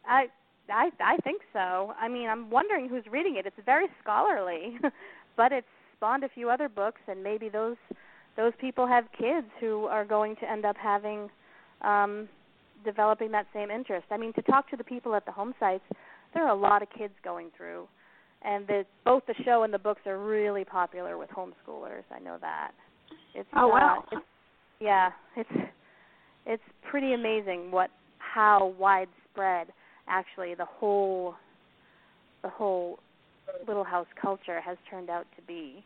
I 0.05 0.26
I 0.68 0.91
I 1.01 1.16
think 1.18 1.43
so. 1.53 1.95
I 2.01 2.09
mean, 2.09 2.28
I'm 2.28 2.51
wondering 2.51 2.88
who's 2.88 3.07
reading 3.11 3.36
it. 3.36 3.47
It's 3.47 3.57
very 3.64 3.86
scholarly, 4.03 4.76
but 5.36 5.53
it's 5.53 5.66
spawned 5.97 6.24
a 6.24 6.28
few 6.28 6.51
other 6.51 6.68
books, 6.68 7.01
and 7.07 7.22
maybe 7.22 7.49
those 7.49 7.76
those 8.36 8.53
people 8.61 8.88
have 8.88 9.05
kids 9.16 9.47
who 9.61 9.84
are 9.84 10.05
going 10.05 10.34
to 10.36 10.51
end 10.51 10.64
up 10.64 10.76
having 10.76 11.28
um, 11.82 12.28
developing 12.85 13.31
that 13.33 13.47
same 13.55 13.70
interest. 13.70 14.07
I 14.11 14.16
mean, 14.16 14.33
to 14.35 14.43
talk 14.43 14.70
to 14.70 14.76
the 14.76 14.85
people 14.85 15.14
at 15.14 15.24
the 15.26 15.33
home 15.33 15.55
sites, 15.61 15.85
there 16.35 16.45
are 16.45 16.51
a 16.51 16.59
lot 16.59 16.83
of 16.83 16.89
kids 16.97 17.14
going 17.24 17.51
through, 17.57 17.87
and 18.43 18.66
the, 18.66 18.85
both 19.05 19.22
the 19.26 19.35
show 19.45 19.62
and 19.64 19.72
the 19.72 19.78
books 19.78 20.03
are 20.07 20.18
really 20.18 20.64
popular 20.64 21.18
with 21.18 21.31
homeschoolers. 21.31 22.05
I 22.14 22.20
know 22.20 22.39
that. 22.41 22.72
It's 23.35 23.49
oh 23.57 23.68
wow. 23.68 24.05
Uh, 24.12 24.16
it's, 24.16 24.26
yeah, 24.81 25.11
it's 25.37 25.70
it's 26.47 26.62
pretty 26.91 27.12
amazing 27.12 27.70
what 27.70 27.91
how 28.18 28.74
widespread 28.78 29.68
actually 30.09 30.55
the 30.55 30.64
whole 30.64 31.35
the 32.43 32.49
whole 32.49 32.99
little 33.66 33.85
house 33.85 34.07
culture 34.20 34.61
has 34.61 34.76
turned 34.89 35.11
out 35.11 35.26
to 35.37 35.43
be. 35.43 35.85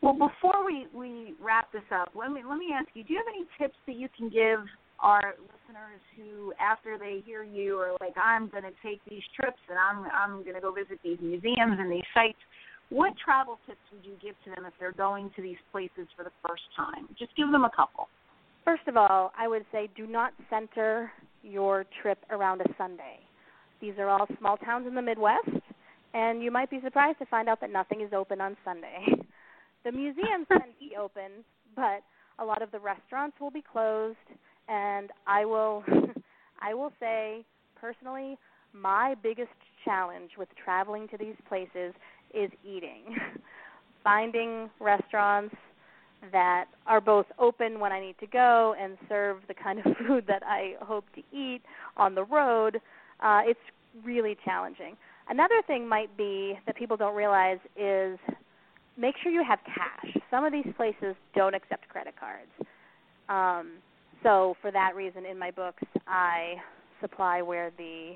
Well, 0.00 0.12
before 0.12 0.64
we 0.64 0.86
we 0.94 1.34
wrap 1.42 1.72
this 1.72 1.82
up, 1.92 2.10
let 2.14 2.30
me 2.30 2.42
let 2.48 2.58
me 2.58 2.68
ask 2.74 2.88
you: 2.94 3.02
Do 3.02 3.12
you 3.12 3.18
have 3.18 3.26
any 3.28 3.44
tips 3.58 3.78
that 3.86 3.96
you 3.96 4.08
can 4.16 4.28
give 4.28 4.60
our 5.00 5.34
listeners 5.38 6.02
who, 6.16 6.52
after 6.60 6.98
they 6.98 7.22
hear 7.24 7.42
you, 7.42 7.76
are 7.76 7.92
like, 8.00 8.14
"I'm 8.16 8.48
going 8.48 8.64
to 8.64 8.74
take 8.82 9.00
these 9.08 9.22
trips 9.34 9.60
and 9.68 9.78
I'm 9.78 10.10
I'm 10.12 10.42
going 10.42 10.54
to 10.54 10.60
go 10.60 10.72
visit 10.72 10.98
these 11.02 11.18
museums 11.20 11.78
and 11.78 11.90
these 11.90 12.06
sites"? 12.14 12.38
What 12.90 13.12
travel 13.22 13.58
tips 13.66 13.84
would 13.92 14.04
you 14.04 14.16
give 14.22 14.34
to 14.44 14.50
them 14.50 14.64
if 14.64 14.72
they're 14.80 14.92
going 14.92 15.30
to 15.36 15.42
these 15.42 15.60
places 15.70 16.08
for 16.16 16.24
the 16.24 16.32
first 16.46 16.62
time? 16.74 17.08
Just 17.18 17.36
give 17.36 17.50
them 17.52 17.64
a 17.64 17.70
couple. 17.70 18.08
First 18.64 18.88
of 18.88 18.96
all, 18.96 19.32
I 19.38 19.46
would 19.46 19.64
say 19.72 19.88
do 19.96 20.06
not 20.06 20.32
center 20.50 21.12
your 21.42 21.84
trip 22.02 22.18
around 22.30 22.60
a 22.62 22.74
Sunday. 22.76 23.20
These 23.80 23.94
are 23.98 24.08
all 24.08 24.26
small 24.38 24.56
towns 24.56 24.86
in 24.86 24.94
the 24.94 25.02
Midwest, 25.02 25.48
and 26.14 26.42
you 26.42 26.50
might 26.50 26.70
be 26.70 26.80
surprised 26.82 27.18
to 27.20 27.26
find 27.26 27.48
out 27.48 27.60
that 27.60 27.70
nothing 27.70 28.00
is 28.00 28.12
open 28.12 28.40
on 28.40 28.56
Sunday. 28.64 29.04
The 29.84 29.92
museums 29.92 30.46
to 30.50 30.58
be 30.80 30.96
open, 31.00 31.44
but 31.76 32.02
a 32.38 32.44
lot 32.44 32.62
of 32.62 32.70
the 32.72 32.80
restaurants 32.80 33.36
will 33.40 33.52
be 33.52 33.62
closed, 33.62 34.18
and 34.68 35.10
I 35.26 35.44
will 35.44 35.84
I 36.60 36.74
will 36.74 36.92
say 37.00 37.44
personally, 37.80 38.36
my 38.72 39.14
biggest 39.22 39.50
challenge 39.84 40.32
with 40.36 40.48
traveling 40.62 41.08
to 41.08 41.16
these 41.16 41.36
places 41.48 41.94
is 42.34 42.50
eating. 42.64 43.16
Finding 44.04 44.70
restaurants 44.80 45.54
that 46.32 46.66
are 46.86 47.00
both 47.00 47.26
open 47.38 47.78
when 47.78 47.92
I 47.92 48.00
need 48.00 48.16
to 48.20 48.26
go 48.26 48.74
and 48.80 48.96
serve 49.08 49.38
the 49.46 49.54
kind 49.54 49.78
of 49.78 49.84
food 50.06 50.24
that 50.26 50.42
I 50.44 50.74
hope 50.80 51.04
to 51.14 51.22
eat 51.36 51.60
on 51.96 52.14
the 52.14 52.24
road, 52.24 52.80
uh, 53.20 53.42
it's 53.44 53.60
really 54.04 54.36
challenging. 54.44 54.96
Another 55.28 55.62
thing 55.66 55.86
might 55.88 56.16
be 56.16 56.58
that 56.66 56.76
people 56.76 56.96
don't 56.96 57.14
realize 57.14 57.58
is 57.76 58.18
make 58.96 59.14
sure 59.22 59.30
you 59.30 59.44
have 59.46 59.58
cash. 59.64 60.16
Some 60.30 60.44
of 60.44 60.52
these 60.52 60.66
places 60.76 61.14
don't 61.34 61.54
accept 61.54 61.88
credit 61.88 62.14
cards. 62.18 62.50
Um, 63.28 63.74
so 64.22 64.54
for 64.60 64.70
that 64.70 64.94
reason, 64.94 65.24
in 65.24 65.38
my 65.38 65.50
books, 65.50 65.82
I 66.06 66.54
supply 67.00 67.42
where 67.42 67.70
the 67.76 68.12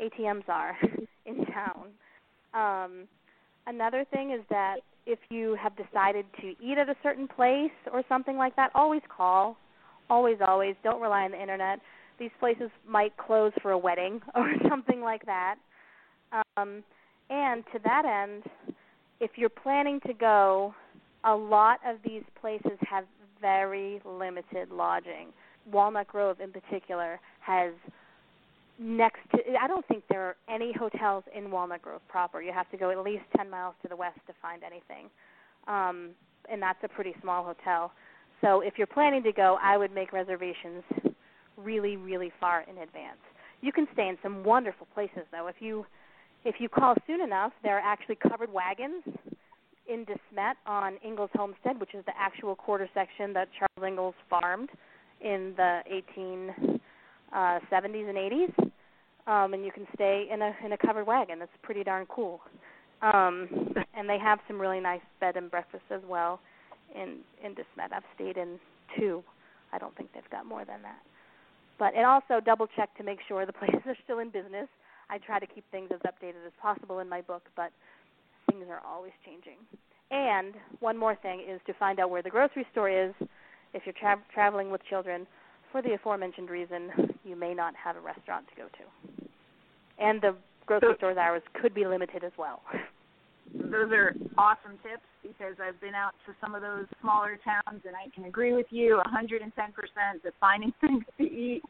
ATMs 0.00 0.48
are 0.48 0.76
in 1.26 1.46
town. 1.46 1.88
Um, 2.54 3.08
another 3.66 4.04
thing 4.12 4.32
is 4.32 4.40
that 4.50 4.76
if 5.06 5.18
you 5.30 5.56
have 5.60 5.72
decided 5.76 6.26
to 6.40 6.48
eat 6.62 6.78
at 6.78 6.88
a 6.88 6.96
certain 7.02 7.28
place 7.28 7.70
or 7.92 8.02
something 8.08 8.36
like 8.36 8.56
that, 8.56 8.70
always 8.74 9.02
call. 9.14 9.56
Always, 10.10 10.38
always. 10.46 10.74
Don't 10.82 11.00
rely 11.00 11.22
on 11.22 11.30
the 11.30 11.40
internet. 11.40 11.80
These 12.18 12.30
places 12.40 12.70
might 12.88 13.16
close 13.16 13.52
for 13.62 13.72
a 13.72 13.78
wedding 13.78 14.20
or 14.34 14.52
something 14.68 15.00
like 15.00 15.24
that. 15.26 15.56
Um, 16.56 16.82
and 17.30 17.64
to 17.72 17.78
that 17.84 18.04
end, 18.04 18.44
if 19.20 19.32
you're 19.36 19.48
planning 19.48 20.00
to 20.06 20.12
go, 20.12 20.74
a 21.24 21.34
lot 21.34 21.80
of 21.86 21.96
these 22.04 22.22
places 22.40 22.78
have 22.88 23.04
very 23.40 24.00
limited 24.04 24.70
lodging. 24.70 25.28
Walnut 25.70 26.06
Grove, 26.08 26.40
in 26.40 26.52
particular, 26.52 27.20
has 27.40 27.72
next 28.78 29.20
to 29.32 29.38
I 29.60 29.66
don't 29.66 29.86
think 29.86 30.04
there 30.08 30.22
are 30.22 30.36
any 30.48 30.72
hotels 30.72 31.24
in 31.34 31.50
Walnut 31.50 31.82
Grove 31.82 32.02
proper. 32.08 32.42
You 32.42 32.52
have 32.52 32.70
to 32.70 32.76
go 32.76 32.90
at 32.90 32.98
least 32.98 33.24
10 33.36 33.48
miles 33.48 33.74
to 33.82 33.88
the 33.88 33.96
west 33.96 34.18
to 34.26 34.34
find 34.42 34.62
anything. 34.62 35.08
Um 35.66 36.10
and 36.50 36.62
that's 36.62 36.78
a 36.84 36.88
pretty 36.88 37.14
small 37.22 37.44
hotel. 37.44 37.92
So 38.40 38.60
if 38.60 38.74
you're 38.76 38.86
planning 38.86 39.22
to 39.24 39.32
go, 39.32 39.58
I 39.62 39.76
would 39.76 39.92
make 39.92 40.12
reservations 40.12 40.84
really 41.56 41.96
really 41.96 42.30
far 42.38 42.62
in 42.62 42.78
advance. 42.78 43.18
You 43.62 43.72
can 43.72 43.86
stay 43.94 44.08
in 44.08 44.18
some 44.22 44.44
wonderful 44.44 44.86
places 44.92 45.22
though. 45.32 45.46
If 45.46 45.56
you 45.60 45.86
if 46.44 46.56
you 46.58 46.68
call 46.68 46.94
soon 47.06 47.22
enough, 47.22 47.52
there 47.62 47.76
are 47.76 47.80
actually 47.80 48.16
covered 48.16 48.52
wagons 48.52 49.02
in 49.88 50.04
De 50.04 50.14
Smet 50.30 50.56
on 50.66 50.98
Ingalls 51.04 51.30
Homestead, 51.34 51.80
which 51.80 51.94
is 51.94 52.04
the 52.06 52.12
actual 52.18 52.54
quarter 52.54 52.88
section 52.94 53.32
that 53.34 53.48
Charles 53.58 53.88
Ingalls 53.90 54.14
farmed 54.28 54.70
in 55.20 55.54
the 55.56 55.80
1870s 56.14 56.78
uh, 57.32 57.58
and 57.72 58.16
80s 58.16 58.70
um, 59.26 59.54
and 59.54 59.64
you 59.64 59.72
can 59.72 59.86
stay 59.94 60.28
in 60.32 60.42
a 60.42 60.52
in 60.64 60.72
a 60.72 60.78
covered 60.78 61.06
wagon. 61.06 61.38
That's 61.38 61.50
pretty 61.62 61.84
darn 61.84 62.06
cool. 62.06 62.40
Um, 63.02 63.74
and 63.94 64.08
they 64.08 64.18
have 64.18 64.38
some 64.46 64.60
really 64.60 64.80
nice 64.80 65.00
bed 65.20 65.36
and 65.36 65.50
breakfast 65.50 65.84
as 65.90 66.00
well 66.08 66.40
in 66.94 67.18
in 67.44 67.54
De 67.54 67.62
Smet. 67.74 67.92
I've 67.92 68.04
stayed 68.14 68.36
in 68.36 68.58
two. 68.96 69.22
I 69.72 69.78
don't 69.78 69.96
think 69.96 70.12
they've 70.14 70.30
got 70.30 70.46
more 70.46 70.64
than 70.64 70.82
that. 70.82 71.00
But 71.78 71.94
and 71.94 72.06
also 72.06 72.40
double 72.44 72.68
check 72.76 72.96
to 72.98 73.04
make 73.04 73.18
sure 73.26 73.44
the 73.46 73.52
places 73.64 73.82
are 73.86 73.96
still 74.04 74.20
in 74.20 74.30
business. 74.30 74.68
I 75.08 75.18
try 75.18 75.38
to 75.38 75.46
keep 75.46 75.64
things 75.70 75.90
as 75.92 76.00
updated 76.00 76.44
as 76.46 76.52
possible 76.60 76.98
in 76.98 77.08
my 77.08 77.20
book, 77.20 77.42
but 77.54 77.70
things 78.50 78.64
are 78.70 78.80
always 78.86 79.12
changing. 79.24 79.58
And 80.10 80.54
one 80.80 80.96
more 80.96 81.16
thing 81.16 81.44
is 81.48 81.60
to 81.66 81.74
find 81.74 81.98
out 81.98 82.10
where 82.10 82.22
the 82.22 82.30
grocery 82.30 82.66
store 82.72 82.88
is 82.90 83.12
if 83.74 83.82
you're 83.84 83.94
tra- 83.98 84.22
traveling 84.32 84.70
with 84.70 84.80
children 84.88 85.26
for 85.72 85.82
the 85.82 85.94
aforementioned 85.94 86.48
reason, 86.48 86.90
you 87.24 87.36
may 87.36 87.54
not 87.54 87.74
have 87.74 87.96
a 87.96 88.00
restaurant 88.00 88.46
to 88.48 88.54
go 88.54 88.68
to. 88.68 89.26
And 89.98 90.20
the 90.22 90.36
grocery 90.64 90.94
store's 90.96 91.16
hours 91.16 91.42
could 91.60 91.74
be 91.74 91.86
limited 91.86 92.24
as 92.24 92.32
well. 92.38 92.62
Those 93.54 93.90
are 93.92 94.14
awesome 94.36 94.78
tips 94.82 95.06
because 95.22 95.54
I've 95.60 95.80
been 95.80 95.94
out 95.94 96.12
to 96.26 96.34
some 96.40 96.54
of 96.54 96.62
those 96.62 96.86
smaller 97.00 97.38
towns 97.44 97.82
and 97.86 97.94
I 97.94 98.10
can 98.14 98.24
agree 98.24 98.52
with 98.52 98.66
you 98.70 99.00
110% 99.06 99.52
that 100.24 100.32
finding 100.40 100.72
things 100.80 101.04
to 101.18 101.24
eat 101.24 101.62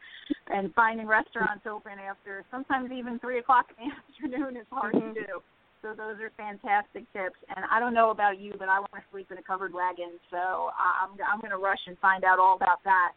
and 0.47 0.73
finding 0.73 1.07
restaurants 1.07 1.65
open 1.69 1.93
after 1.99 2.43
sometimes 2.51 2.91
even 2.91 3.19
3 3.19 3.39
o'clock 3.39 3.65
in 3.79 3.89
the 3.89 4.27
afternoon 4.29 4.57
is 4.57 4.67
hard 4.71 4.95
mm-hmm. 4.95 5.13
to 5.13 5.19
do. 5.21 5.41
So 5.81 5.89
those 5.89 6.17
are 6.21 6.31
fantastic 6.35 7.05
tips. 7.13 7.37
And 7.55 7.65
I 7.71 7.79
don't 7.79 7.93
know 7.93 8.09
about 8.09 8.39
you, 8.39 8.53
but 8.57 8.69
I 8.69 8.79
want 8.79 8.93
to 8.95 9.05
sleep 9.11 9.27
in 9.31 9.37
a 9.37 9.43
covered 9.43 9.73
wagon, 9.73 10.17
so 10.31 10.71
I'm 10.73 11.15
I'm 11.21 11.39
going 11.39 11.51
to 11.51 11.61
rush 11.61 11.81
and 11.87 11.97
find 11.99 12.23
out 12.23 12.39
all 12.39 12.55
about 12.55 12.83
that. 12.83 13.13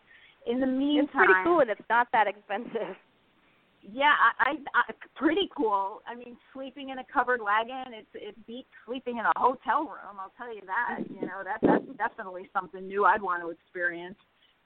In 0.47 0.61
the 0.61 0.67
meantime, 0.67 1.05
it's 1.05 1.13
pretty 1.13 1.41
cool 1.45 1.61
and 1.61 1.71
it's 1.71 1.89
not 1.89 2.09
that 2.13 2.27
expensive. 2.27 2.97
Yeah, 3.83 4.13
I, 4.13 4.51
I, 4.51 4.53
I 4.77 4.93
pretty 5.17 5.49
cool. 5.57 6.03
I 6.07 6.15
mean, 6.15 6.37
sleeping 6.53 6.91
in 6.91 6.99
a 6.99 7.05
covered 7.11 7.41
wagon, 7.41 7.97
it's 7.97 8.13
it 8.15 8.37
beats 8.47 8.69
sleeping 8.85 9.17
in 9.17 9.25
a 9.25 9.33
hotel 9.37 9.81
room. 9.81 10.21
I'll 10.21 10.33
tell 10.37 10.55
you 10.55 10.63
that. 10.67 11.01
You 11.09 11.27
know, 11.27 11.41
that 11.45 11.61
that's 11.63 11.97
definitely 11.97 12.49
something 12.53 12.87
new 12.87 13.05
I'd 13.05 13.23
want 13.23 13.43
to 13.43 13.49
experience. 13.49 14.17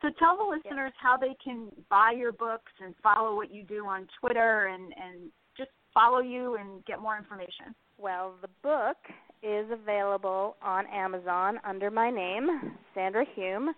So 0.03 0.09
tell 0.19 0.37
the 0.37 0.45
listeners 0.45 0.93
yeah. 0.95 1.01
how 1.01 1.17
they 1.17 1.37
can 1.43 1.71
buy 1.89 2.13
your 2.17 2.33
books 2.33 2.73
and 2.85 2.95
follow 3.03 3.37
what 3.37 3.55
you 3.55 3.63
do 3.63 3.87
on 3.87 4.09
Twitter 4.21 4.67
and 4.67 4.93
and 4.99 5.31
just 5.57 5.71
follow 5.93 6.21
you 6.21 6.57
and 6.57 6.85
get 6.85 7.01
more 7.01 7.17
information. 7.17 7.75
Well, 8.05 8.35
the 8.43 8.51
book 8.63 8.99
is 9.43 9.65
available 9.73 10.57
on 10.61 10.87
Amazon 10.89 11.59
under 11.67 11.91
my 11.91 12.11
name, 12.11 12.77
Sandra 12.95 13.25
Hume 13.35 13.75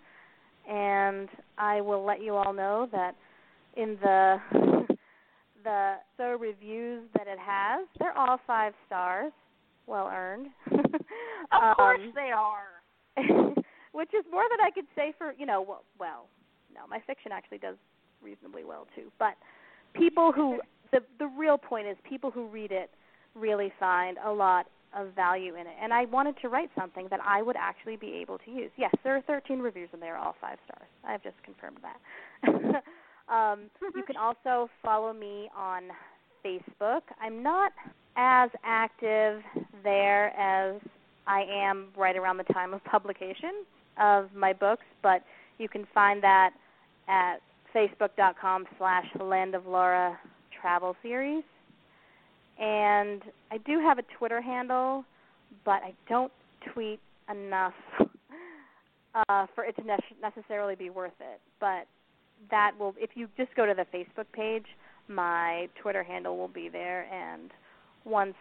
and 0.69 1.29
I 1.57 1.79
will 1.79 2.03
let 2.03 2.21
you 2.21 2.35
all 2.35 2.51
know 2.51 2.89
that 2.91 3.15
in 3.77 3.97
the 4.01 4.35
the 5.63 5.93
so 6.17 6.35
reviews 6.37 7.03
that 7.15 7.27
it 7.27 7.39
has, 7.39 7.87
they're 7.99 8.17
all 8.17 8.37
five 8.45 8.73
stars, 8.85 9.31
well 9.85 10.11
earned. 10.13 10.47
of 10.73 10.81
um, 11.53 11.75
course 11.75 12.01
they 12.13 12.31
are. 12.35 13.15
which 13.93 14.09
is 14.13 14.25
more 14.29 14.43
than 14.51 14.59
I 14.61 14.71
could 14.71 14.87
say 14.93 15.13
for 15.17 15.33
you 15.37 15.45
know 15.45 15.61
well, 15.61 15.83
well 15.97 16.25
no 16.75 16.81
my 16.89 16.99
fiction 17.07 17.31
actually 17.31 17.59
does 17.59 17.77
reasonably 18.21 18.65
well 18.65 18.87
too 18.93 19.09
but 19.19 19.35
people 19.93 20.33
who 20.33 20.59
the 20.91 20.99
the 21.17 21.27
real 21.27 21.57
point 21.57 21.87
is 21.87 21.95
people 22.03 22.29
who 22.29 22.47
read 22.47 22.73
it 22.73 22.91
really 23.39 23.71
find 23.79 24.17
a 24.25 24.31
lot 24.31 24.67
of 24.95 25.13
value 25.15 25.55
in 25.55 25.61
it. 25.61 25.75
And 25.81 25.93
I 25.93 26.05
wanted 26.05 26.35
to 26.41 26.49
write 26.49 26.69
something 26.77 27.07
that 27.09 27.19
I 27.23 27.41
would 27.41 27.55
actually 27.55 27.97
be 27.97 28.13
able 28.21 28.37
to 28.39 28.51
use. 28.51 28.71
Yes, 28.77 28.93
there 29.03 29.15
are 29.15 29.21
13 29.21 29.59
reviews 29.59 29.89
and 29.93 30.01
they 30.01 30.07
are 30.07 30.17
all 30.17 30.35
five 30.41 30.57
stars. 30.65 30.87
I've 31.07 31.23
just 31.23 31.35
confirmed 31.43 31.77
that. 31.81 32.83
um, 33.33 33.69
you 33.95 34.03
can 34.03 34.15
also 34.17 34.69
follow 34.83 35.13
me 35.13 35.49
on 35.55 35.83
Facebook. 36.45 37.01
I'm 37.21 37.43
not 37.43 37.73
as 38.15 38.49
active 38.63 39.41
there 39.83 40.27
as 40.37 40.81
I 41.27 41.43
am 41.49 41.89
right 41.97 42.15
around 42.15 42.37
the 42.37 42.53
time 42.53 42.73
of 42.73 42.83
publication 42.85 43.65
of 43.99 44.29
my 44.35 44.53
books, 44.53 44.85
but 45.03 45.23
you 45.57 45.67
can 45.67 45.85
find 45.93 46.23
that 46.23 46.51
at 47.07 47.37
facebook.com 47.75 48.65
slash 48.77 49.05
land 49.19 49.53
of 49.53 49.65
laura 49.65 50.17
travel 50.59 50.95
series 51.03 51.43
and 52.59 53.21
I 53.51 53.57
do 53.57 53.79
have 53.79 53.99
a 53.99 54.03
Twitter 54.17 54.41
handle, 54.41 55.05
but 55.65 55.83
I 55.83 55.93
don't 56.09 56.31
tweet 56.73 56.99
enough 57.29 57.73
uh, 59.29 59.45
for 59.53 59.63
it 59.63 59.75
to 59.77 59.83
ne- 59.83 59.97
necessarily 60.21 60.75
be 60.75 60.89
worth 60.89 61.19
it. 61.19 61.39
But 61.59 61.87
that 62.51 62.71
will, 62.79 62.95
if 62.97 63.11
you 63.15 63.27
just 63.37 63.55
go 63.55 63.65
to 63.65 63.73
the 63.73 63.85
Facebook 63.95 64.25
page, 64.33 64.65
my 65.07 65.69
Twitter 65.81 66.03
handle 66.03 66.37
will 66.37 66.47
be 66.47 66.69
there, 66.69 67.05
and 67.13 67.51
once 68.05 68.35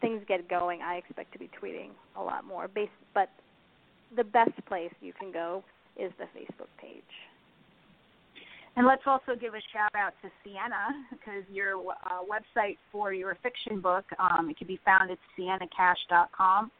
things 0.00 0.22
get 0.28 0.48
going, 0.48 0.82
I 0.82 0.96
expect 0.96 1.32
to 1.32 1.38
be 1.38 1.48
tweeting 1.60 1.90
a 2.16 2.22
lot 2.22 2.44
more. 2.44 2.68
Based, 2.68 2.90
but 3.14 3.30
the 4.14 4.24
best 4.24 4.52
place 4.66 4.92
you 5.00 5.12
can 5.12 5.32
go 5.32 5.64
is 5.96 6.12
the 6.18 6.24
Facebook 6.38 6.68
page. 6.78 7.02
And 8.76 8.86
let's 8.86 9.02
also 9.06 9.38
give 9.40 9.54
a 9.54 9.62
shout 9.72 9.94
out 9.96 10.14
to 10.22 10.30
Sienna 10.42 11.06
because 11.10 11.44
your 11.50 11.78
uh, 11.78 12.26
website 12.26 12.78
for 12.90 13.12
your 13.12 13.36
fiction 13.42 13.80
book 13.80 14.04
um, 14.18 14.50
it 14.50 14.58
can 14.58 14.66
be 14.66 14.80
found 14.84 15.10
at 15.10 15.18
siennacash.com 15.38 16.70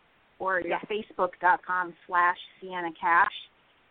or 0.41 0.61
yes. 0.61 0.85
facebook.com 0.91 1.95
slash 2.07 2.37
siennacash. 2.63 3.27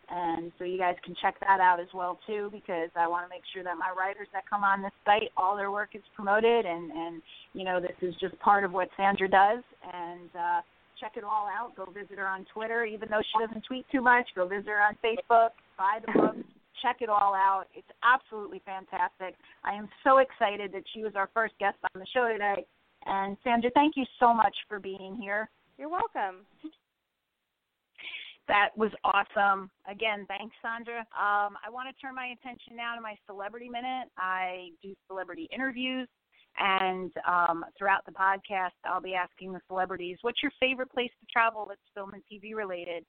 And 0.10 0.52
so 0.60 0.66
you 0.66 0.78
guys 0.78 0.96
can 1.06 1.16
check 1.22 1.36
that 1.40 1.62
out 1.62 1.80
as 1.80 1.88
well 1.94 2.20
too 2.28 2.50
because 2.52 2.90
I 2.98 3.08
want 3.08 3.26
to 3.26 3.30
make 3.30 3.44
sure 3.54 3.64
that 3.64 3.78
my 3.78 3.94
writers 3.98 4.28
that 4.34 4.44
come 4.50 4.64
on 4.64 4.82
this 4.82 4.92
site 5.06 5.32
all 5.38 5.56
their 5.56 5.72
work 5.72 5.92
is 5.94 6.02
promoted 6.14 6.66
and 6.66 6.92
and 6.92 7.22
you 7.54 7.64
know 7.64 7.80
this 7.80 7.96
is 8.02 8.14
just 8.20 8.38
part 8.40 8.66
of 8.66 8.74
what 8.74 8.90
Sandra 8.98 9.30
does 9.30 9.64
and 9.94 10.30
uh 10.38 10.62
check 11.00 11.14
it 11.16 11.24
all 11.24 11.48
out. 11.48 11.76
Go 11.78 11.86
visit 11.86 12.18
her 12.18 12.28
on 12.28 12.46
Twitter 12.54 12.84
even 12.84 13.08
though 13.10 13.22
she 13.22 13.46
doesn't 13.46 13.64
tweet 13.64 13.86
too 13.94 14.02
much. 14.02 14.28
Go 14.36 14.46
visit 14.46 14.68
her 14.68 14.82
on 14.82 14.98
Facebook. 15.02 15.52
Buy 15.78 16.00
the 16.06 16.20
book. 16.20 16.36
Check 16.84 16.98
it 17.00 17.10
all 17.10 17.34
out. 17.34 17.66
It's 17.74 17.88
absolutely 18.04 18.62
fantastic. 18.66 19.36
I 19.64 19.74
am 19.74 19.88
so 20.04 20.18
excited 20.18 20.72
that 20.74 20.84
she 20.94 21.02
was 21.02 21.14
our 21.16 21.30
first 21.34 21.54
guest 21.60 21.78
on 21.96 22.00
the 22.00 22.08
show 22.14 22.28
today. 22.28 22.66
And 23.06 23.38
Sandra, 23.44 23.72
thank 23.74 23.96
you 23.96 24.06
so 24.20 24.34
much 24.34 24.56
for 24.68 24.80
being 24.80 25.18
here. 25.20 25.50
You're 25.78 25.90
welcome. 25.90 26.46
That 28.48 28.70
was 28.76 28.92
awesome. 29.06 29.72
Again, 29.90 30.26
thanks, 30.28 30.54
Sandra. 30.62 31.00
Um, 31.16 31.56
I 31.64 31.70
want 31.72 31.88
to 31.88 32.02
turn 32.02 32.14
my 32.14 32.36
attention 32.38 32.76
now 32.76 32.94
to 32.94 33.02
my 33.02 33.16
celebrity 33.26 33.70
minute. 33.70 34.10
I 34.18 34.70
do 34.82 34.94
celebrity 35.08 35.48
interviews, 35.54 36.10
and 36.60 37.10
um, 37.26 37.64
throughout 37.78 38.06
the 38.06 38.12
podcast, 38.12 38.76
I'll 38.84 39.02
be 39.02 39.16
asking 39.16 39.54
the 39.54 39.62
celebrities, 39.68 40.18
"What's 40.24 40.44
your 40.44 40.52
favorite 40.60 40.92
place 40.92 41.12
to 41.22 41.26
travel 41.32 41.66
that's 41.70 41.80
film 41.96 42.12
and 42.14 42.24
TV 42.30 42.54
related?" 42.54 43.06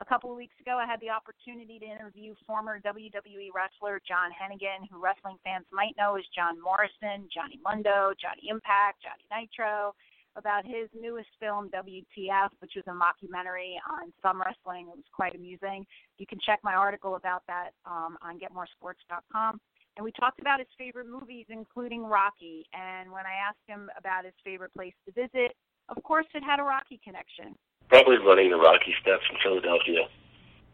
A 0.00 0.04
couple 0.04 0.30
of 0.30 0.36
weeks 0.36 0.54
ago, 0.60 0.76
I 0.76 0.84
had 0.84 1.00
the 1.00 1.08
opportunity 1.08 1.78
to 1.78 1.86
interview 1.86 2.34
former 2.46 2.78
WWE 2.80 3.48
wrestler 3.54 4.00
John 4.06 4.28
Hennigan, 4.28 4.84
who 4.90 5.00
wrestling 5.00 5.36
fans 5.42 5.64
might 5.72 5.96
know 5.96 6.16
as 6.16 6.24
John 6.36 6.60
Morrison, 6.60 7.28
Johnny 7.32 7.58
Mundo, 7.64 8.12
Johnny 8.20 8.52
Impact, 8.52 9.00
Johnny 9.00 9.24
Nitro 9.32 9.94
about 10.36 10.66
his 10.66 10.88
newest 10.92 11.30
film, 11.40 11.70
WTF, 11.70 12.50
which 12.60 12.72
was 12.76 12.84
a 12.86 12.92
mockumentary 12.92 13.80
on 13.88 14.12
some 14.20 14.40
wrestling. 14.40 14.88
It 14.92 14.96
was 14.96 15.10
quite 15.12 15.34
amusing. 15.34 15.86
You 16.18 16.26
can 16.26 16.38
check 16.44 16.60
my 16.62 16.74
article 16.74 17.16
about 17.16 17.42
that 17.48 17.70
um, 17.86 18.18
on 18.20 18.38
GetMoreSports.com. 18.38 19.60
And 19.96 20.04
we 20.04 20.12
talked 20.12 20.40
about 20.40 20.58
his 20.58 20.68
favorite 20.76 21.08
movies, 21.08 21.46
including 21.48 22.04
Rocky. 22.04 22.66
And 22.74 23.10
when 23.10 23.24
I 23.24 23.48
asked 23.48 23.64
him 23.66 23.88
about 23.98 24.26
his 24.26 24.34
favorite 24.44 24.74
place 24.74 24.92
to 25.06 25.12
visit, 25.12 25.56
of 25.88 26.02
course, 26.02 26.26
it 26.34 26.44
had 26.44 26.60
a 26.60 26.64
Rocky 26.64 27.00
connection. 27.02 27.56
Probably 27.88 28.18
running 28.18 28.50
the 28.50 28.56
Rocky 28.56 28.94
Steps 29.00 29.24
in 29.30 29.36
Philadelphia. 29.42 30.08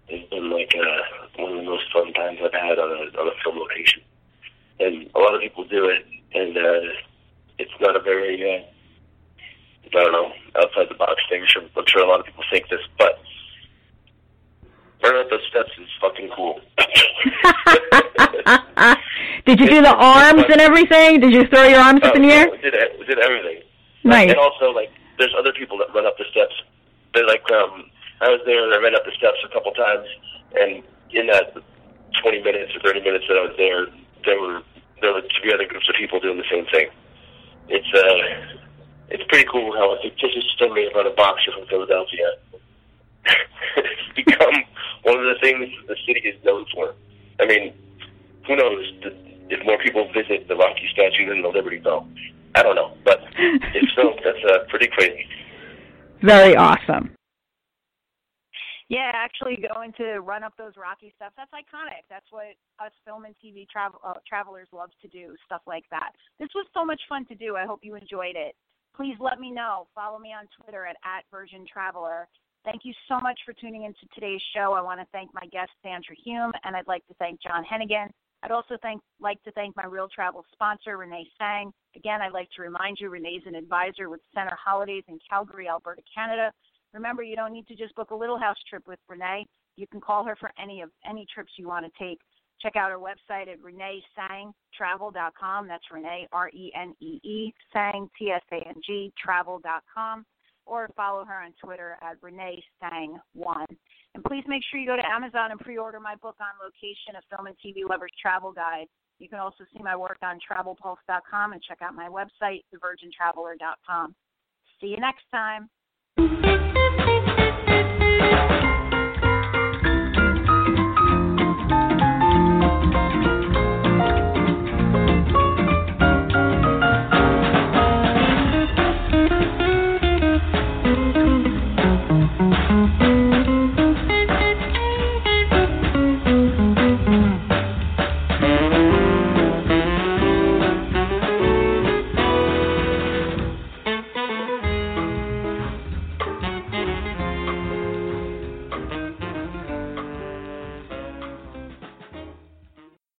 It's 0.08 0.28
been 0.30 0.50
like 0.50 0.72
uh, 0.74 1.42
one 1.42 1.52
of 1.52 1.58
the 1.58 1.70
most 1.70 1.92
fun 1.92 2.12
times 2.12 2.38
I've 2.42 2.52
had 2.52 2.78
on 2.78 2.90
a 2.90 3.20
on 3.20 3.28
a 3.28 3.42
film 3.42 3.58
location, 3.58 4.02
and 4.80 5.08
a 5.14 5.18
lot 5.18 5.34
of 5.34 5.40
people 5.40 5.64
do 5.64 5.86
it, 5.86 6.04
and 6.34 6.56
uh, 6.56 6.92
it's 7.58 7.72
not 7.80 7.96
a 7.96 8.00
very 8.00 8.42
uh, 8.42 8.62
I 9.94 10.02
don't 10.02 10.12
know, 10.12 10.32
outside 10.56 10.88
the 10.88 10.94
box 10.94 11.22
thing. 11.28 11.42
I'm 11.42 11.48
sure, 11.48 11.62
I'm 11.76 11.84
sure 11.86 12.02
a 12.02 12.08
lot 12.08 12.20
of 12.20 12.26
people 12.26 12.44
think 12.50 12.68
this, 12.68 12.80
but 12.98 13.20
running 15.02 15.20
up 15.20 15.30
those 15.30 15.46
steps 15.50 15.70
is 15.78 15.88
fucking 16.00 16.30
cool. 16.34 16.60
did 19.44 19.60
you 19.60 19.68
do 19.68 19.82
the 19.82 19.94
arms 19.94 20.44
and 20.48 20.60
everything? 20.60 21.20
Did 21.20 21.32
you 21.32 21.46
throw 21.46 21.64
your 21.64 21.80
arms 21.80 22.00
oh, 22.04 22.08
up 22.08 22.16
in 22.16 22.22
the 22.22 22.28
air? 22.28 22.50
We 22.50 22.58
did, 22.58 22.74
we 22.98 23.04
did 23.04 23.18
everything. 23.18 23.62
Nice. 24.04 24.30
And 24.30 24.38
also, 24.38 24.70
like, 24.70 24.90
there's 25.18 25.34
other 25.38 25.52
people 25.52 25.76
that 25.78 25.92
run 25.94 26.06
up 26.06 26.16
the 26.16 26.24
steps. 26.30 26.54
They're 27.14 27.26
like, 27.26 27.44
um, 27.50 27.90
I 28.20 28.28
was 28.28 28.40
there 28.46 28.64
and 28.64 28.72
I 28.72 28.78
ran 28.78 28.94
up 28.94 29.04
the 29.04 29.12
steps 29.12 29.38
a 29.44 29.52
couple 29.52 29.72
times, 29.72 30.06
and 30.58 30.82
in 31.10 31.26
that 31.26 31.54
20 32.22 32.42
minutes 32.42 32.72
or 32.74 32.80
30 32.80 33.00
minutes 33.00 33.24
that 33.28 33.36
I 33.36 33.42
was 33.42 33.56
there, 33.56 33.86
there 34.24 34.40
were 34.40 34.62
there 35.00 35.12
were 35.12 35.22
three 35.42 35.52
other 35.52 35.66
groups 35.66 35.88
of 35.88 35.96
people 35.96 36.20
doing 36.20 36.38
the 36.38 36.48
same 36.50 36.64
thing. 36.66 36.88
It's 37.68 37.92
uh 37.92 38.56
it's 39.10 39.24
pretty 39.28 39.46
cool 39.50 39.72
how 39.76 39.92
a 39.92 40.00
fictitious 40.00 40.44
story 40.54 40.88
about 40.88 41.06
a 41.06 41.10
boxer 41.10 41.52
from 41.52 41.66
Philadelphia 41.66 42.38
it's 43.76 44.14
become 44.16 44.64
one 45.02 45.18
of 45.18 45.24
the 45.24 45.36
things 45.40 45.70
the 45.88 45.96
city 46.06 46.20
is 46.20 46.42
known 46.44 46.66
for. 46.74 46.94
I 47.40 47.46
mean, 47.46 47.72
who 48.46 48.56
knows 48.56 48.92
if 49.50 49.64
more 49.64 49.78
people 49.78 50.10
visit 50.12 50.48
the 50.48 50.56
Rocky 50.56 50.88
statue 50.92 51.28
than 51.28 51.42
the 51.42 51.48
Liberty 51.48 51.78
Bell? 51.78 52.06
I 52.54 52.62
don't 52.62 52.76
know, 52.76 52.92
but 53.04 53.20
if 53.36 53.88
so, 53.96 54.14
that's 54.24 54.44
uh, 54.44 54.64
pretty 54.68 54.88
crazy. 54.88 55.26
Very 56.22 56.56
awesome. 56.56 57.14
Yeah, 58.88 59.10
actually 59.14 59.56
going 59.74 59.92
to 59.96 60.20
run 60.20 60.42
up 60.42 60.52
those 60.58 60.74
rocky 60.76 61.12
steps, 61.16 61.32
that's 61.36 61.50
iconic. 61.52 62.04
That's 62.10 62.26
what 62.30 62.52
us 62.78 62.92
film 63.06 63.24
and 63.24 63.34
TV 63.42 63.66
travel 63.68 63.98
uh, 64.04 64.14
travelers 64.28 64.68
love 64.70 64.90
to 65.00 65.08
do, 65.08 65.34
stuff 65.46 65.62
like 65.66 65.84
that. 65.90 66.10
This 66.38 66.50
was 66.54 66.66
so 66.74 66.84
much 66.84 67.00
fun 67.08 67.24
to 67.26 67.34
do. 67.34 67.56
I 67.56 67.64
hope 67.64 67.80
you 67.82 67.94
enjoyed 67.94 68.36
it 68.36 68.54
please 68.96 69.16
let 69.20 69.40
me 69.40 69.50
know. 69.50 69.86
Follow 69.94 70.18
me 70.18 70.32
on 70.32 70.48
Twitter 70.60 70.86
at, 70.86 70.96
at 71.04 71.24
Virgin 71.30 71.66
Traveler. 71.70 72.28
Thank 72.64 72.82
you 72.84 72.92
so 73.08 73.18
much 73.20 73.38
for 73.44 73.52
tuning 73.54 73.84
into 73.84 74.06
today's 74.14 74.40
show. 74.54 74.72
I 74.72 74.82
want 74.82 75.00
to 75.00 75.06
thank 75.12 75.30
my 75.34 75.46
guest 75.50 75.70
Sandra 75.82 76.14
Hume, 76.24 76.52
and 76.64 76.76
I'd 76.76 76.86
like 76.86 77.06
to 77.08 77.14
thank 77.14 77.40
John 77.42 77.64
Hennigan. 77.64 78.08
I'd 78.42 78.50
also 78.50 78.76
thank, 78.82 79.00
like 79.20 79.40
to 79.44 79.52
thank 79.52 79.76
my 79.76 79.84
Reel 79.84 80.08
Travel 80.08 80.44
sponsor, 80.52 80.96
Renee 80.96 81.28
Tsang. 81.36 81.72
Again, 81.94 82.20
I'd 82.20 82.32
like 82.32 82.48
to 82.56 82.62
remind 82.62 82.98
you, 83.00 83.08
Renee's 83.08 83.42
an 83.46 83.54
advisor 83.54 84.10
with 84.10 84.20
Centre 84.34 84.58
Holidays 84.62 85.04
in 85.08 85.18
Calgary, 85.28 85.68
Alberta, 85.68 86.02
Canada. 86.12 86.52
Remember, 86.92 87.22
you 87.22 87.36
don't 87.36 87.52
need 87.52 87.68
to 87.68 87.76
just 87.76 87.94
book 87.94 88.10
a 88.10 88.14
little 88.14 88.38
house 88.38 88.56
trip 88.68 88.86
with 88.86 88.98
Renee. 89.08 89.46
You 89.76 89.86
can 89.86 90.00
call 90.00 90.24
her 90.24 90.34
for 90.36 90.50
any 90.62 90.82
of 90.82 90.90
any 91.08 91.24
trips 91.32 91.52
you 91.56 91.68
want 91.68 91.86
to 91.86 91.92
take. 91.98 92.18
Check 92.60 92.76
out 92.76 92.92
our 92.92 92.98
website 92.98 93.48
at 93.48 93.58
reneetsangtravel.com. 93.60 95.68
That's 95.68 95.90
Renee, 95.90 96.28
R 96.32 96.50
E 96.50 96.70
N 96.74 96.94
E 97.00 97.18
E, 97.22 97.54
Tsang, 97.70 98.10
T 98.18 98.30
S 98.30 98.42
A 98.52 98.56
N 98.68 98.74
G, 98.86 99.10
travel.com. 99.22 100.26
Or 100.64 100.88
follow 100.94 101.24
her 101.24 101.42
on 101.42 101.52
Twitter 101.62 101.98
at 102.02 102.22
Renee 102.22 102.62
Tsang1. 102.80 103.66
And 104.14 104.22
please 104.24 104.44
make 104.46 104.62
sure 104.70 104.78
you 104.78 104.86
go 104.86 104.96
to 104.96 105.06
Amazon 105.06 105.50
and 105.52 105.60
pre 105.60 105.78
order 105.78 105.98
my 106.00 106.16
book 106.16 106.36
on 106.40 106.48
location, 106.62 107.16
a 107.16 107.22
film 107.34 107.46
and 107.46 107.56
TV 107.64 107.88
lover's 107.88 108.12
travel 108.20 108.52
guide. 108.52 108.86
You 109.18 109.28
can 109.28 109.38
also 109.38 109.64
see 109.74 109.82
my 109.82 109.96
work 109.96 110.18
on 110.22 110.38
travelpulse.com 110.40 111.52
and 111.52 111.62
check 111.62 111.78
out 111.80 111.94
my 111.94 112.08
website, 112.08 112.64
thevirgintraveler.com. 112.74 114.14
See 114.80 114.88
you 114.88 114.98
next 114.98 115.24
time. 115.30 115.70